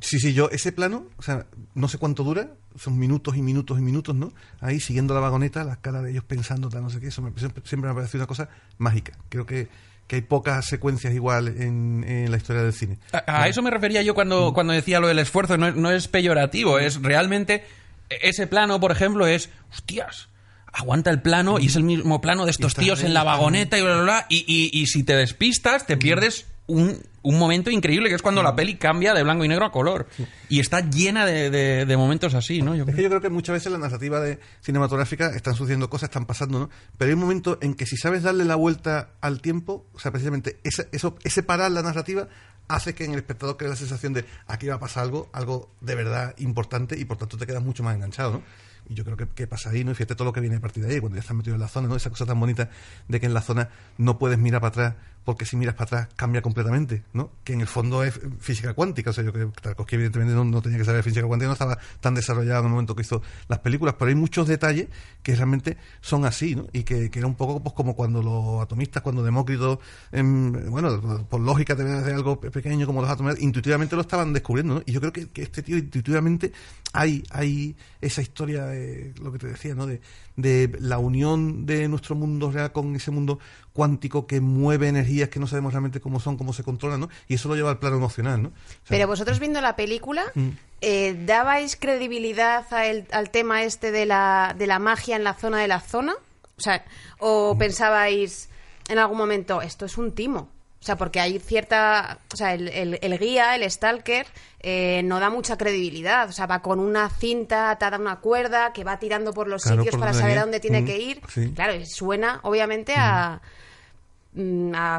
Sí, 0.01 0.19
sí, 0.19 0.33
yo, 0.33 0.49
ese 0.51 0.71
plano, 0.71 1.07
o 1.17 1.21
sea, 1.21 1.45
no 1.73 1.87
sé 1.87 1.97
cuánto 1.97 2.23
dura, 2.23 2.49
son 2.77 2.99
minutos 2.99 3.35
y 3.37 3.41
minutos 3.41 3.79
y 3.79 3.81
minutos, 3.81 4.13
¿no? 4.15 4.33
Ahí 4.59 4.79
siguiendo 4.79 5.13
la 5.13 5.19
vagoneta, 5.21 5.63
las 5.63 5.77
caras 5.77 6.03
de 6.03 6.11
ellos 6.11 6.23
pensando, 6.25 6.69
tal, 6.69 6.83
no 6.83 6.89
sé 6.89 6.99
qué, 6.99 7.07
eso 7.07 7.21
me- 7.21 7.31
siempre, 7.39 7.63
siempre 7.65 7.87
me 7.87 7.91
ha 7.91 7.95
parecido 7.95 8.19
una 8.21 8.27
cosa 8.27 8.49
mágica. 8.77 9.17
Creo 9.29 9.45
que, 9.45 9.69
que 10.07 10.17
hay 10.17 10.21
pocas 10.21 10.65
secuencias 10.65 11.13
igual 11.13 11.47
en, 11.47 12.03
en 12.07 12.29
la 12.29 12.37
historia 12.37 12.61
del 12.61 12.73
cine. 12.73 12.97
A, 13.13 13.43
a 13.43 13.47
eso 13.47 13.61
me 13.61 13.71
refería 13.71 14.01
yo 14.03 14.13
cuando, 14.13 14.53
cuando 14.53 14.73
decía 14.73 14.99
lo 14.99 15.07
del 15.07 15.19
esfuerzo. 15.19 15.57
No, 15.57 15.67
es- 15.67 15.75
no 15.75 15.89
es 15.91 16.07
peyorativo, 16.07 16.77
es 16.77 17.01
realmente. 17.01 17.63
Ese 18.09 18.45
plano, 18.47 18.79
por 18.79 18.91
ejemplo, 18.91 19.25
es. 19.25 19.49
¡Hostias! 19.71 20.27
Aguanta 20.71 21.09
el 21.09 21.21
plano 21.21 21.57
y 21.57 21.67
es 21.67 21.75
el 21.77 21.83
mismo 21.83 22.19
plano 22.19 22.43
de 22.43 22.51
estos 22.51 22.75
tíos 22.75 23.01
en 23.03 23.13
la 23.13 23.23
vagoneta 23.23 23.77
y 23.79 23.81
bla, 23.81 23.93
bla, 23.95 24.03
bla. 24.03 24.25
Y, 24.29 24.43
y- 24.45 24.77
y 24.79 24.85
si 24.87 25.03
te 25.03 25.15
despistas, 25.15 25.87
te 25.87 25.95
pierdes 25.97 26.45
un, 26.67 26.99
un 27.25 27.37
momento 27.37 27.69
increíble 27.69 28.09
que 28.09 28.15
es 28.15 28.21
cuando 28.21 28.41
la 28.41 28.55
peli 28.55 28.75
cambia 28.75 29.13
de 29.13 29.21
blanco 29.23 29.43
y 29.43 29.47
negro 29.47 29.65
a 29.65 29.71
color. 29.71 30.07
Y 30.49 30.59
está 30.59 30.79
llena 30.81 31.25
de, 31.25 31.49
de- 31.49 31.85
de 31.85 31.97
momentos 31.97 32.33
así, 32.33 32.61
¿no? 32.61 32.75
Yo 32.75 32.83
Es 32.83 32.87
que 32.87 32.91
creo. 32.93 33.03
yo 33.03 33.09
creo 33.09 33.21
que 33.21 33.29
muchas 33.29 33.53
veces 33.53 33.71
la 33.71 33.77
narrativa 33.77 34.19
de 34.19 34.39
cinematográfica 34.61 35.27
están 35.35 35.55
sucediendo 35.55 35.89
cosas, 35.89 36.09
están 36.09 36.25
pasando, 36.25 36.59
¿no? 36.59 36.69
Pero 36.97 37.09
hay 37.09 37.13
un 37.13 37.19
momento 37.21 37.57
en 37.61 37.73
que 37.73 37.85
si 37.85 37.97
sabes 37.97 38.23
darle 38.23 38.45
la 38.45 38.55
vuelta 38.55 39.09
al 39.21 39.41
tiempo, 39.41 39.85
o 39.93 39.99
sea, 39.99 40.11
precisamente 40.11 40.59
ese, 40.63 40.87
eso, 40.91 41.17
ese 41.23 41.43
parar 41.43 41.71
la 41.71 41.81
narrativa 41.81 42.27
hace 42.67 42.95
que 42.95 43.05
en 43.05 43.11
el 43.11 43.17
espectador 43.17 43.57
cree 43.57 43.69
la 43.69 43.75
sensación 43.75 44.13
de 44.13 44.25
aquí 44.47 44.67
va 44.67 44.75
a 44.75 44.79
pasar 44.79 45.03
algo, 45.03 45.29
algo 45.33 45.69
de 45.81 45.93
verdad 45.95 46.33
importante 46.37 46.97
y 46.97 47.05
por 47.05 47.17
tanto 47.17 47.37
te 47.37 47.45
quedas 47.45 47.63
mucho 47.63 47.83
más 47.83 47.95
enganchado, 47.95 48.31
¿no? 48.33 48.41
Y 48.87 48.93
yo 48.93 49.03
creo 49.03 49.17
que, 49.17 49.27
que 49.27 49.47
pasa 49.47 49.71
ahí, 49.71 49.83
¿no? 49.83 49.91
Y 49.91 49.95
fíjate 49.95 50.13
todo 50.15 50.25
lo 50.25 50.33
que 50.33 50.41
viene 50.41 50.57
a 50.57 50.59
partir 50.59 50.85
de 50.85 50.93
ahí, 50.93 50.99
cuando 50.99 51.15
ya 51.15 51.21
estás 51.21 51.35
metido 51.35 51.55
en 51.55 51.61
la 51.61 51.67
zona, 51.67 51.87
¿no? 51.87 51.95
Esa 51.95 52.09
cosa 52.11 52.25
tan 52.27 52.39
bonita 52.39 52.69
de 53.07 53.19
que 53.19 53.25
en 53.25 53.33
la 53.33 53.41
zona 53.41 53.69
no 53.97 54.19
puedes 54.19 54.37
mirar 54.37 54.61
para 54.61 54.69
atrás, 54.69 54.93
porque 55.25 55.45
si 55.45 55.57
miras 55.57 55.75
para 55.75 55.85
atrás 55.85 56.09
cambia 56.15 56.41
completamente, 56.41 57.03
¿no? 57.13 57.31
Que 57.43 57.53
en 57.53 57.61
el 57.61 57.67
fondo 57.67 58.03
es 58.03 58.19
física 58.39 58.73
cuántica, 58.73 59.09
o 59.09 59.13
sea, 59.13 59.23
yo 59.23 59.33
creo 59.33 59.51
que 59.51 59.95
evidentemente 59.95 60.33
no, 60.35 60.61
tenía 60.61 60.77
que 60.77 60.85
saber 60.85 61.03
física 61.03 61.25
cuántica, 61.25 61.47
no 61.47 61.53
estaba 61.53 61.77
tan 61.99 62.13
desarrollado 62.15 62.59
en 62.61 62.65
el 62.67 62.71
momento 62.71 62.95
que 62.95 63.01
hizo 63.01 63.21
las 63.47 63.59
películas, 63.59 63.95
pero 63.97 64.09
hay 64.09 64.15
muchos 64.15 64.47
detalles 64.47 64.87
que 65.23 65.35
realmente 65.35 65.77
son 65.99 66.25
así, 66.25 66.55
¿no? 66.55 66.67
Y 66.71 66.83
que, 66.83 67.09
que 67.09 67.19
era 67.19 67.27
un 67.27 67.35
poco 67.35 67.61
pues 67.61 67.73
como 67.73 67.95
cuando 67.95 68.21
los 68.21 68.61
atomistas, 68.61 69.01
cuando 69.01 69.23
Demócrito, 69.23 69.79
em, 70.11 70.69
bueno, 70.69 71.25
por 71.27 71.41
lógica 71.41 71.73
de, 71.75 71.83
de 71.83 72.13
algo 72.13 72.39
pe- 72.39 72.51
pequeño 72.51 72.85
como 72.85 73.01
los 73.01 73.09
átomos, 73.09 73.39
intuitivamente 73.41 73.95
lo 73.95 74.01
estaban 74.01 74.31
descubriendo, 74.31 74.75
¿no? 74.75 74.81
Y 74.85 74.91
yo 74.91 74.99
creo 74.99 75.11
que, 75.11 75.27
que 75.29 75.41
este 75.41 75.63
tío 75.63 75.77
intuitivamente 75.77 76.51
hay, 76.93 77.23
hay 77.31 77.75
esa 77.99 78.21
historia, 78.21 78.65
de, 78.67 79.13
lo 79.21 79.31
que 79.31 79.39
te 79.39 79.47
decía, 79.47 79.73
¿no? 79.73 79.87
De, 79.87 80.01
de 80.37 80.77
la 80.79 80.97
unión 80.99 81.65
de 81.65 81.87
nuestro 81.87 82.15
mundo 82.15 82.51
real 82.51 82.71
con 82.71 82.95
ese 82.95 83.09
mundo 83.09 83.39
cuántico 83.75 84.25
que 84.25 84.39
mueve 84.39 84.87
energías 84.87 85.27
que 85.29 85.39
no 85.39 85.47
sabemos 85.47 85.73
realmente 85.73 85.99
cómo 85.99 86.19
son, 86.21 86.37
cómo 86.37 86.53
se 86.53 86.63
controlan, 86.63 87.01
¿no? 87.01 87.09
Y 87.27 87.35
eso 87.35 87.49
lo 87.49 87.55
lleva 87.55 87.69
al 87.71 87.77
plano 87.77 87.97
emocional, 87.97 88.41
¿no? 88.41 88.49
O 88.49 88.51
sea, 88.51 88.71
Pero 88.87 89.05
vosotros 89.07 89.39
viendo 89.39 89.59
la 89.59 89.75
película, 89.75 90.23
Mm. 90.33 90.49
eh, 90.81 91.15
¿dabais 91.25 91.75
credibilidad 91.75 92.65
a 92.73 92.85
el- 92.85 93.05
al 93.11 93.29
tema 93.31 93.63
este 93.63 93.91
de 93.91 94.05
la, 94.05 94.55
de 94.57 94.65
la 94.65 94.79
magia 94.79 95.17
en 95.17 95.25
la 95.25 95.33
zona 95.33 95.59
de 95.59 95.67
la 95.67 95.81
zona? 95.81 96.13
O 96.57 96.61
sea, 96.61 96.77
Mm. 96.77 97.13
¿o 97.19 97.57
pensabais 97.57 98.49
en 98.87 98.97
algún 98.97 99.17
momento, 99.17 99.61
esto 99.61 99.85
es 99.85 99.97
un 99.97 100.13
timo? 100.15 100.49
O 100.81 100.85
sea, 100.85 100.95
porque 100.97 101.19
hay 101.19 101.39
cierta... 101.39 102.19
O 102.31 102.37
sea, 102.37 102.53
el, 102.53 102.67
el- 102.67 102.99
el 103.01 103.17
guía, 103.19 103.55
el 103.55 103.69
stalker, 103.71 104.27
eh, 104.59 105.01
no 105.03 105.19
da 105.19 105.31
mucha 105.31 105.57
credibilidad. 105.57 106.29
O 106.29 106.31
sea, 106.31 106.45
va 106.45 106.61
con 106.61 106.79
una 106.79 107.09
cinta 107.09 107.71
atada 107.71 107.97
a 107.97 107.99
una 107.99 108.17
cuerda 108.17 108.71
que 108.71 108.83
va 108.83 108.99
tirando 108.99 109.33
por 109.33 109.47
los 109.47 109.63
Claro, 109.63 109.77
sitios 109.81 109.91
por 109.93 110.01
para 110.01 110.13
saber 110.13 110.37
a 110.37 110.41
dónde 110.41 110.59
tiene 110.59 110.81
Mm, 110.83 110.85
que 110.85 110.97
ir. 110.99 111.21
sí. 111.27 111.51
Claro, 111.55 111.73
suena, 111.87 112.39
obviamente, 112.43 112.93
mm, 112.95 112.99
a 113.01 113.41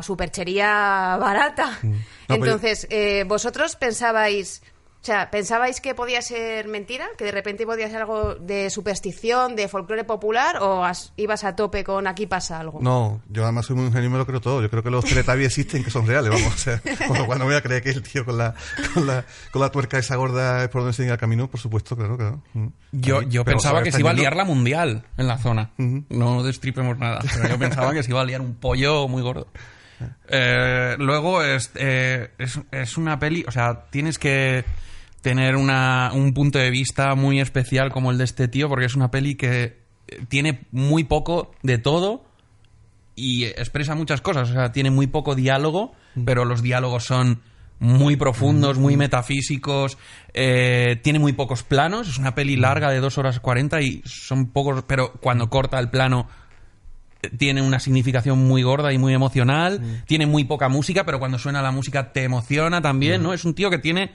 superchería 0.02 1.16
barata. 1.20 1.78
Mm. 1.82 1.92
Pero- 2.28 2.44
Entonces, 2.44 2.86
eh, 2.90 3.24
vosotros 3.26 3.76
pensabais, 3.76 4.62
o 5.02 5.04
sea, 5.06 5.30
pensabais 5.30 5.80
que 5.80 5.94
podía 5.94 6.20
ser 6.20 6.66
mentira, 6.66 7.06
que 7.16 7.24
de 7.24 7.30
repente 7.30 7.64
podía 7.64 7.88
ser 7.88 7.98
algo 8.00 8.34
de 8.34 8.70
superstición, 8.70 9.54
de 9.54 9.68
folclore 9.68 10.02
popular, 10.02 10.56
o 10.60 10.84
as- 10.84 11.12
ibas 11.16 11.44
a 11.44 11.54
tope 11.54 11.84
con 11.84 12.08
aquí 12.08 12.26
pasa 12.26 12.58
algo. 12.58 12.80
No, 12.82 13.20
yo 13.28 13.44
además 13.44 13.66
soy 13.66 13.76
muy 13.76 13.86
ingenuo 13.86 14.06
y 14.06 14.10
me 14.10 14.18
lo 14.18 14.26
creo 14.26 14.40
todo. 14.40 14.62
Yo 14.62 14.68
creo 14.68 14.82
que 14.82 14.90
los 14.90 15.04
Teletubbies 15.04 15.46
existen, 15.46 15.84
que 15.84 15.90
son 15.90 16.06
reales, 16.08 16.30
vamos. 16.32 16.52
O 16.52 16.58
sea, 16.58 16.80
con 17.06 17.16
lo 17.18 17.26
cual 17.26 17.38
no 17.38 17.44
voy 17.44 17.54
a 17.54 17.60
creer 17.62 17.82
que 17.84 17.90
el 17.90 18.02
tío 18.02 18.24
con 18.24 18.36
la, 18.36 18.54
con 18.94 19.06
la, 19.06 19.24
con 19.52 19.62
la 19.62 19.70
tuerca 19.70 19.96
esa 19.98 20.16
gorda 20.16 20.64
es 20.64 20.68
por 20.70 20.80
donde 20.82 20.92
se 20.92 21.02
llega 21.02 21.14
el 21.14 21.20
camino, 21.20 21.48
por 21.48 21.60
supuesto, 21.60 21.96
claro, 21.96 22.16
claro. 22.16 22.42
Mm. 22.54 22.66
Yo, 22.92 23.22
yo 23.22 23.44
pero 23.44 23.58
pensaba 23.58 23.82
que 23.84 23.92
se 23.92 24.00
iba 24.00 24.10
a 24.10 24.14
liar 24.14 24.34
la 24.34 24.44
mundial 24.44 25.04
en 25.16 25.28
la 25.28 25.38
zona. 25.38 25.70
No 25.78 26.42
destripemos 26.42 26.98
nada. 26.98 27.20
Pero 27.32 27.48
yo 27.48 27.58
pensaba 27.58 27.92
que 27.92 28.02
se 28.02 28.10
iba 28.10 28.20
a 28.22 28.24
liar 28.24 28.40
un 28.40 28.54
pollo 28.56 29.06
muy 29.06 29.22
gordo. 29.22 29.46
Eh, 30.28 30.94
luego 30.98 31.42
es, 31.42 31.70
eh, 31.74 32.30
es, 32.36 32.60
es 32.70 32.98
una 32.98 33.18
peli, 33.18 33.46
o 33.48 33.50
sea, 33.50 33.86
tienes 33.88 34.18
que 34.18 34.62
tener 35.26 35.56
una, 35.56 36.12
un 36.14 36.32
punto 36.34 36.60
de 36.60 36.70
vista 36.70 37.16
muy 37.16 37.40
especial 37.40 37.90
como 37.90 38.12
el 38.12 38.18
de 38.18 38.22
este 38.22 38.46
tío, 38.46 38.68
porque 38.68 38.84
es 38.84 38.94
una 38.94 39.10
peli 39.10 39.34
que 39.34 39.76
eh, 40.06 40.24
tiene 40.28 40.60
muy 40.70 41.02
poco 41.02 41.50
de 41.64 41.78
todo 41.78 42.24
y 43.16 43.46
expresa 43.46 43.96
muchas 43.96 44.20
cosas. 44.20 44.50
O 44.50 44.52
sea, 44.52 44.70
tiene 44.70 44.92
muy 44.92 45.08
poco 45.08 45.34
diálogo, 45.34 45.94
pero 46.24 46.44
los 46.44 46.62
diálogos 46.62 47.02
son 47.02 47.42
muy 47.80 48.14
profundos, 48.14 48.78
muy 48.78 48.96
metafísicos. 48.96 49.98
eh, 50.32 51.00
tiene 51.02 51.18
muy 51.18 51.32
pocos 51.32 51.64
planos. 51.64 52.06
Es 52.08 52.18
una 52.18 52.36
peli 52.36 52.54
larga 52.54 52.92
de 52.92 53.00
2 53.00 53.18
horas 53.18 53.40
40 53.40 53.82
y 53.82 54.02
son 54.04 54.46
pocos, 54.52 54.84
pero 54.86 55.12
cuando 55.14 55.50
corta 55.50 55.80
el 55.80 55.90
plano 55.90 56.28
eh, 57.20 57.30
tiene 57.36 57.62
una 57.62 57.80
significación 57.80 58.46
muy 58.46 58.62
gorda 58.62 58.92
y 58.92 58.98
muy 58.98 59.12
emocional. 59.12 60.04
Tiene 60.06 60.26
muy 60.26 60.44
poca 60.44 60.68
música, 60.68 61.04
pero 61.04 61.18
cuando 61.18 61.36
suena 61.36 61.62
la 61.62 61.72
música 61.72 62.12
te 62.12 62.22
emociona 62.22 62.80
también, 62.80 63.24
¿no? 63.24 63.32
Es 63.32 63.44
un 63.44 63.54
tío 63.54 63.70
que 63.70 63.78
tiene 63.78 64.12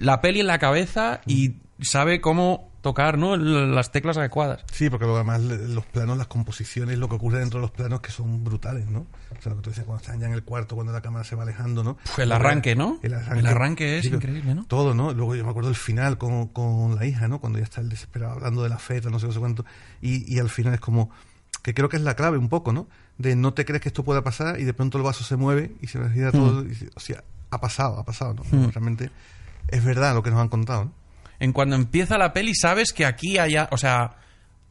la 0.00 0.20
peli 0.20 0.40
en 0.40 0.46
la 0.46 0.58
cabeza 0.58 1.20
y 1.26 1.56
sabe 1.80 2.20
cómo 2.20 2.70
tocar, 2.80 3.18
¿no? 3.18 3.36
Las 3.36 3.92
teclas 3.92 4.16
adecuadas. 4.16 4.64
Sí, 4.72 4.88
porque 4.88 5.04
además 5.04 5.42
los 5.42 5.84
planos, 5.84 6.16
las 6.16 6.26
composiciones, 6.26 6.98
lo 6.98 7.08
que 7.08 7.16
ocurre 7.16 7.40
dentro 7.40 7.60
de 7.60 7.62
los 7.62 7.70
planos 7.70 8.00
que 8.00 8.10
son 8.10 8.42
brutales, 8.42 8.88
¿no? 8.88 9.00
O 9.38 9.42
sea, 9.42 9.50
lo 9.50 9.56
que 9.56 9.62
tú 9.62 9.70
decías 9.70 9.84
cuando 9.84 10.02
están 10.02 10.18
ya 10.18 10.26
en 10.26 10.32
el 10.32 10.42
cuarto, 10.42 10.74
cuando 10.74 10.92
la 10.92 11.02
cámara 11.02 11.24
se 11.24 11.36
va 11.36 11.42
alejando, 11.42 11.84
¿no? 11.84 11.96
Puf, 11.98 12.18
el 12.18 12.32
arranque, 12.32 12.74
¿no? 12.74 12.98
El 13.02 13.14
arranque 13.14 13.98
es 13.98 14.06
increíble, 14.06 14.54
¿no? 14.54 14.64
Todo, 14.64 14.94
¿no? 14.94 15.12
Luego 15.12 15.36
yo 15.36 15.44
me 15.44 15.50
acuerdo 15.50 15.68
del 15.68 15.76
final 15.76 16.16
con, 16.16 16.48
con 16.48 16.96
la 16.96 17.04
hija, 17.04 17.28
¿no? 17.28 17.38
Cuando 17.38 17.58
ya 17.58 17.64
está 17.64 17.82
el 17.82 17.90
desesperado 17.90 18.32
hablando 18.32 18.62
de 18.62 18.70
la 18.70 18.78
feta, 18.78 19.10
no 19.10 19.18
sé, 19.18 19.26
no 19.26 19.32
sé 19.32 19.38
cuánto. 19.38 19.66
Y, 20.00 20.32
y 20.34 20.38
al 20.38 20.48
final 20.48 20.72
es 20.72 20.80
como, 20.80 21.10
que 21.62 21.74
creo 21.74 21.90
que 21.90 21.98
es 21.98 22.02
la 22.02 22.16
clave 22.16 22.38
un 22.38 22.48
poco, 22.48 22.72
¿no? 22.72 22.88
De 23.18 23.36
no 23.36 23.52
te 23.52 23.66
crees 23.66 23.82
que 23.82 23.90
esto 23.90 24.02
pueda 24.02 24.22
pasar 24.24 24.58
y 24.58 24.64
de 24.64 24.72
pronto 24.72 24.96
el 24.96 25.04
vaso 25.04 25.24
se 25.24 25.36
mueve 25.36 25.74
y 25.82 25.88
se 25.88 25.98
gira 26.10 26.32
todo. 26.32 26.62
y 26.62 26.68
dices, 26.68 26.90
o 26.94 27.00
sea, 27.00 27.22
ha 27.50 27.60
pasado, 27.60 27.98
ha 27.98 28.04
pasado, 28.04 28.34
¿no? 28.34 28.70
Realmente 28.70 29.10
es 29.70 29.84
verdad 29.84 30.14
lo 30.14 30.22
que 30.22 30.30
nos 30.30 30.40
han 30.40 30.48
contado, 30.48 30.86
¿no? 30.86 30.92
En 31.38 31.52
cuando 31.52 31.74
empieza 31.74 32.18
la 32.18 32.32
peli 32.32 32.54
sabes 32.54 32.92
que 32.92 33.06
aquí 33.06 33.38
haya, 33.38 33.68
o 33.72 33.78
sea, 33.78 34.16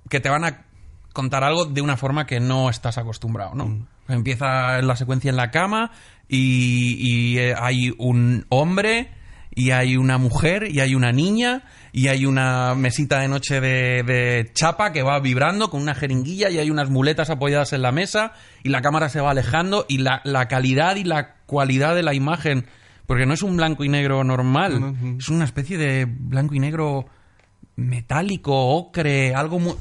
que 0.08 0.20
te 0.20 0.30
van 0.30 0.46
a 0.46 0.66
contar 1.14 1.44
algo 1.44 1.66
de 1.66 1.82
una 1.82 1.98
forma 1.98 2.26
que 2.26 2.40
no 2.40 2.70
estás 2.70 2.98
acostumbrado, 2.98 3.56
¿no? 3.56 3.88
Empieza 4.08 4.82
la 4.82 4.96
secuencia 4.96 5.30
en 5.30 5.36
la 5.36 5.52
cama 5.52 5.92
y, 6.28 6.96
y, 7.00 7.38
eh, 7.40 7.56
hay 7.60 7.94
un 7.98 8.46
hombre 8.50 9.12
y 9.54 9.72
hay 9.72 9.98
una 9.98 10.18
mujer 10.18 10.70
y 10.70 10.80
hay 10.80 10.96
una 10.96 11.12
niña 11.12 11.64
y 11.92 12.08
hay 12.08 12.26
una 12.26 12.76
mesita 12.76 13.20
de 13.20 13.28
noche 13.28 13.60
de, 13.60 14.04
de 14.04 14.52
chapa 14.54 14.92
que 14.92 15.02
va 15.02 15.20
vibrando 15.20 15.70
con 15.70 15.82
una 15.82 15.96
jeringuilla 15.96 16.50
y 16.50 16.60
hay 16.60 16.70
unas 16.70 16.90
muletas 16.90 17.30
apoyadas 17.30 17.74
en 17.74 17.82
la 17.82 17.92
mesa 17.92 18.34
y 18.64 18.70
la 18.70 18.82
cámara 18.82 19.10
se 19.10 19.22
va 19.22 19.32
alejando 19.32 19.86
y 19.90 19.98
la, 19.98 20.22
la 20.24 20.48
calidad 20.48 20.96
y 20.96 21.04
la 21.04 21.36
cualidad 21.46 21.96
de 21.96 22.04
la 22.04 22.14
imagen, 22.14 22.68
porque 23.10 23.26
no 23.26 23.34
es 23.34 23.42
un 23.42 23.58
blanco 23.58 23.84
y 23.84 23.90
negro 23.90 24.24
normal, 24.24 24.80
No, 24.80 24.92
no, 24.92 25.18
es 25.18 25.30
una 25.30 25.44
especie 25.44 25.80
de 25.80 26.06
blanco 26.06 26.54
y 26.54 26.60
negro 26.60 27.08
metálico, 27.76 28.54
ocre, 28.54 29.34
algo 29.34 29.58
muy, 29.58 29.74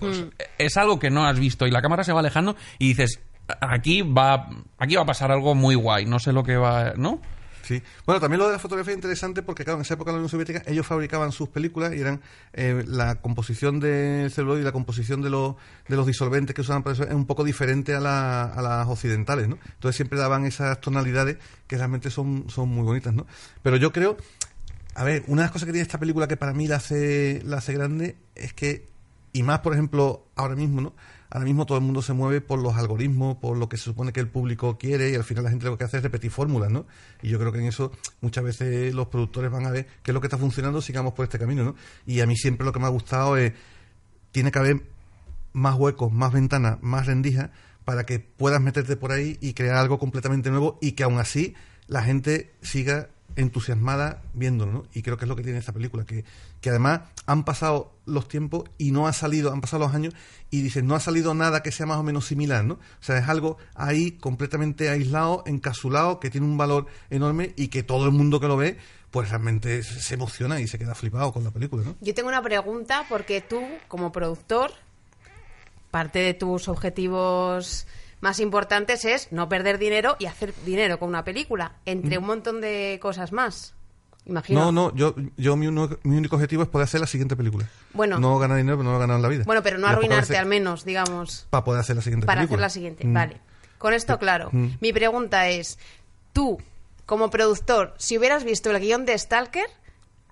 es 0.57 0.79
algo 0.79 0.99
que 0.99 1.11
no 1.11 1.27
has 1.27 1.39
visto. 1.39 1.67
Y 1.67 1.71
la 1.71 1.83
cámara 1.83 2.05
se 2.05 2.15
va 2.15 2.21
alejando 2.21 2.57
y 2.79 2.89
dices 2.89 3.21
aquí 3.61 4.01
va 4.01 4.49
aquí 4.79 4.97
va 4.97 5.03
a 5.03 5.05
pasar 5.05 5.31
algo 5.31 5.55
muy 5.55 5.75
guay, 5.75 6.07
no 6.07 6.19
sé 6.19 6.33
lo 6.33 6.43
que 6.43 6.57
va, 6.57 6.95
¿no? 6.97 7.21
Sí. 7.69 7.83
Bueno, 8.07 8.19
también 8.19 8.39
lo 8.39 8.47
de 8.47 8.53
la 8.55 8.59
fotografía 8.59 8.93
es 8.93 8.97
interesante 8.97 9.43
porque, 9.43 9.63
claro, 9.63 9.77
en 9.79 9.83
esa 9.83 9.93
época 9.93 10.11
de 10.11 10.15
la 10.15 10.19
Unión 10.21 10.31
Soviética 10.31 10.63
ellos 10.67 10.87
fabricaban 10.87 11.33
sus 11.33 11.51
películas 11.51 11.93
y 11.95 12.01
eran 12.01 12.23
eh, 12.55 12.83
la 12.87 13.17
composición 13.17 13.79
del 13.79 14.31
celuloide 14.31 14.63
y 14.63 14.65
la 14.65 14.73
composición 14.73 15.21
de, 15.21 15.29
los 15.29 15.57
de 15.87 15.97
los 15.97 16.07
disolventes 16.07 16.55
que 16.55 16.63
usaban 16.63 16.83
para 16.83 16.95
eso 16.95 17.03
es 17.05 17.13
un 17.13 17.27
poco 17.27 17.45
diferente 17.45 17.95
a, 17.95 18.01
la- 18.01 18.55
las 18.63 18.89
occidentales, 18.89 19.49
¿no? 19.49 19.59
Entonces 19.75 19.97
siempre 19.97 20.19
daban 20.19 20.47
esas 20.47 20.81
tonalidades 20.81 21.37
que 21.67 21.77
realmente 21.77 22.09
son, 22.09 22.47
son 22.49 22.71
muy 22.71 22.85
bonitas, 22.85 23.13
¿no? 23.13 23.27
Pero 23.63 23.77
yo 23.77 23.93
creo, 23.93 24.17
a 24.95 25.05
ver, 25.05 25.25
una 25.27 25.43
de 25.43 25.47
las 25.49 25.53
cosas 25.53 25.67
que 25.67 25.73
tiene 25.73 25.83
esta 25.83 25.99
película 25.99 26.27
que 26.27 26.39
para 26.39 26.55
mí 26.55 26.67
la 26.69 26.77
hace, 26.77 27.43
la 27.45 27.59
hace 27.59 27.75
grande 27.75 28.17
es 28.35 28.55
que, 28.55 28.89
y 29.35 29.43
más, 29.43 29.59
por 29.59 29.75
ejemplo, 29.75 30.27
ahora 30.37 30.57
mismo, 30.57 30.81
¿no? 30.81 30.95
Ahora 31.31 31.45
mismo 31.45 31.67
todo 31.67 31.79
el 31.79 31.85
mundo 31.85 32.01
se 32.01 32.15
mueve 32.15 32.41
por 32.41 32.59
los 32.59 32.77
algoritmos, 32.77 33.37
por 33.37 33.57
lo 33.57 33.69
que 33.69 33.77
se 33.77 33.85
supone 33.85 34.13
que 34.13 34.21
el 34.21 34.29
público 34.29 34.79
quiere 34.79 35.11
y 35.11 35.15
al 35.15 35.25
final 35.25 35.45
la 35.45 35.51
gente 35.51 35.67
lo 35.67 35.77
que 35.77 35.85
hace 35.85 35.99
es 35.99 36.03
repetir 36.03 36.31
fórmulas, 36.31 36.71
¿no? 36.71 36.87
Y 37.23 37.29
yo 37.29 37.39
creo 37.39 37.53
que 37.53 37.59
en 37.59 37.67
eso 37.67 37.93
muchas 38.21 38.45
veces 38.45 38.95
los 38.95 39.09
productores 39.09 39.51
van 39.51 39.67
a 39.67 39.71
ver 39.71 39.87
qué 40.03 40.11
es 40.11 40.15
lo 40.15 40.21
que 40.21 40.27
está 40.27 40.39
funcionando, 40.39 40.81
sigamos 40.81 41.13
por 41.13 41.25
este 41.25 41.39
camino, 41.39 41.65
¿no? 41.65 41.75
Y 42.07 42.21
a 42.21 42.27
mí 42.27 42.37
siempre 42.37 42.65
lo 42.65 42.73
que 42.73 42.79
me 42.79 42.87
ha 42.87 42.91
gustado 42.91 43.37
es, 43.37 43.53
tiene 44.33 44.51
que 44.51 44.59
haber 44.59 44.83
más 45.53 45.75
huecos, 45.77 46.13
más 46.13 46.33
ventanas, 46.33 46.79
más 46.81 47.07
rendijas 47.07 47.51
para 47.85 48.05
que 48.05 48.21
puedas 48.21 48.61
meterte 48.61 48.97
por 48.97 49.13
ahí 49.13 49.39
y 49.41 49.55
crear 49.55 49.77
algo 49.77 49.99
completamente 49.99 50.51
nuevo 50.51 50.79
y 50.81 50.93
que 50.93 51.05
aún 51.05 51.19
así 51.19 51.55
la 51.87 52.03
gente 52.03 52.55
siga 52.63 53.09
entusiasmada 53.39 54.23
viéndolo, 54.35 54.73
¿no? 54.73 54.85
Y 54.93 55.03
creo 55.03 55.17
que 55.17 55.25
es 55.25 55.29
lo 55.29 55.37
que 55.37 55.43
tiene 55.43 55.59
esta 55.59 55.73
película, 55.73 56.05
que, 56.05 56.25
que 56.61 56.71
además 56.71 57.03
han 57.27 57.45
pasado 57.45 57.93
los 58.05 58.29
tiempos 58.29 58.65
y 58.79 58.91
no 58.91 59.07
ha 59.07 59.13
salido, 59.13 59.53
han 59.53 59.61
pasado 59.61 59.85
los 59.85 59.95
años 59.95 60.15
y 60.51 60.61
dicen, 60.61 60.87
no 60.87 60.95
ha 60.95 61.01
salido 61.01 61.35
nada 61.35 61.63
que 61.63 61.71
sea 61.71 61.87
más 61.87 61.99
o 61.99 62.03
menos 62.03 62.27
similar, 62.27 62.65
¿no? 62.65 62.75
O 62.75 63.03
sea, 63.03 63.17
es 63.19 63.29
algo 63.29 63.57
ahí 63.75 64.13
completamente 64.13 64.89
aislado, 64.89 65.45
encapsulado, 65.47 66.19
que 66.19 66.31
tiene 66.31 66.47
un 66.47 66.59
valor 66.59 66.87
enorme 67.11 67.55
y 67.57 67.69
que 67.69 67.83
todo 67.83 68.07
el 68.07 68.13
mundo 68.13 68.41
que 68.41 68.49
lo 68.49 68.57
ve, 68.57 68.77
pues 69.11 69.31
realmente 69.31 69.83
se 69.83 70.15
emociona 70.15 70.61
y 70.61 70.67
se 70.67 70.79
queda 70.79 70.95
flipado 70.95 71.33
con 71.33 71.45
la 71.45 71.51
película, 71.51 71.85
¿no? 71.85 71.97
Yo 72.01 72.15
tengo 72.15 72.29
una 72.29 72.43
pregunta 72.43 73.07
porque 73.09 73.41
tú, 73.41 73.63
como 73.87 74.11
productor, 74.11 74.73
parte 75.91 76.19
de 76.19 76.35
tus 76.35 76.69
objetivos 76.69 77.87
más 78.21 78.41
importantes 78.41 79.05
es 79.05 79.31
no 79.33 79.49
perder 79.49 79.79
dinero 79.79 80.17
y 80.19 80.27
hacer 80.27 80.53
dinero 80.65 80.99
con 80.99 81.09
una 81.09 81.25
película, 81.25 81.73
entre 81.87 82.19
un 82.19 82.27
montón 82.27 82.61
de 82.61 82.99
cosas 83.01 83.33
más. 83.33 83.75
Imagino. 84.27 84.61
No, 84.67 84.73
no, 84.73 84.95
yo, 84.95 85.15
yo 85.39 85.57
mi, 85.57 85.69
uno- 85.69 85.89
mi 86.03 86.17
único 86.19 86.37
objetivo 86.37 86.63
es 86.63 86.69
poder 86.69 86.85
hacer 86.85 87.01
la 87.01 87.07
siguiente 87.07 87.35
película. 87.35 87.67
Bueno. 87.95 88.19
No 88.19 88.39
ganar 88.39 88.59
dinero, 88.59 88.77
pero 88.77 88.85
no 88.85 88.91
lo 88.91 88.97
he 88.99 89.01
ganado 89.01 89.17
en 89.19 89.23
la 89.23 89.29
vida. 89.29 89.45
Bueno, 89.47 89.63
pero 89.63 89.79
no 89.79 89.87
Y 89.87 89.91
arruinarte 89.91 90.25
hacer- 90.25 90.37
al 90.37 90.47
menos, 90.47 90.85
digamos, 90.85 91.47
Para 91.49 91.65
poder 91.65 91.81
hacer 91.81 91.97
la 91.97 92.03
siguiente 92.03 92.27
para 92.27 92.41
película. 92.43 92.57
hacer 92.57 92.61
la 92.67 92.71
siguiente. 92.71 93.07
Mm. 93.07 93.15
Vale. 93.15 93.41
Con 93.79 93.95
esto 93.95 94.19
claro. 94.19 94.51
Mm. 94.53 94.67
Mi 94.81 94.93
pregunta 94.93 95.49
es, 95.49 95.79
tú, 96.35 96.59
como 97.07 97.31
productor, 97.31 97.95
si 97.97 98.19
hubieras 98.19 98.45
visto 98.45 98.71
el 98.71 98.81
guion 98.81 99.07
de 99.07 99.17
Stalker, 99.17 99.65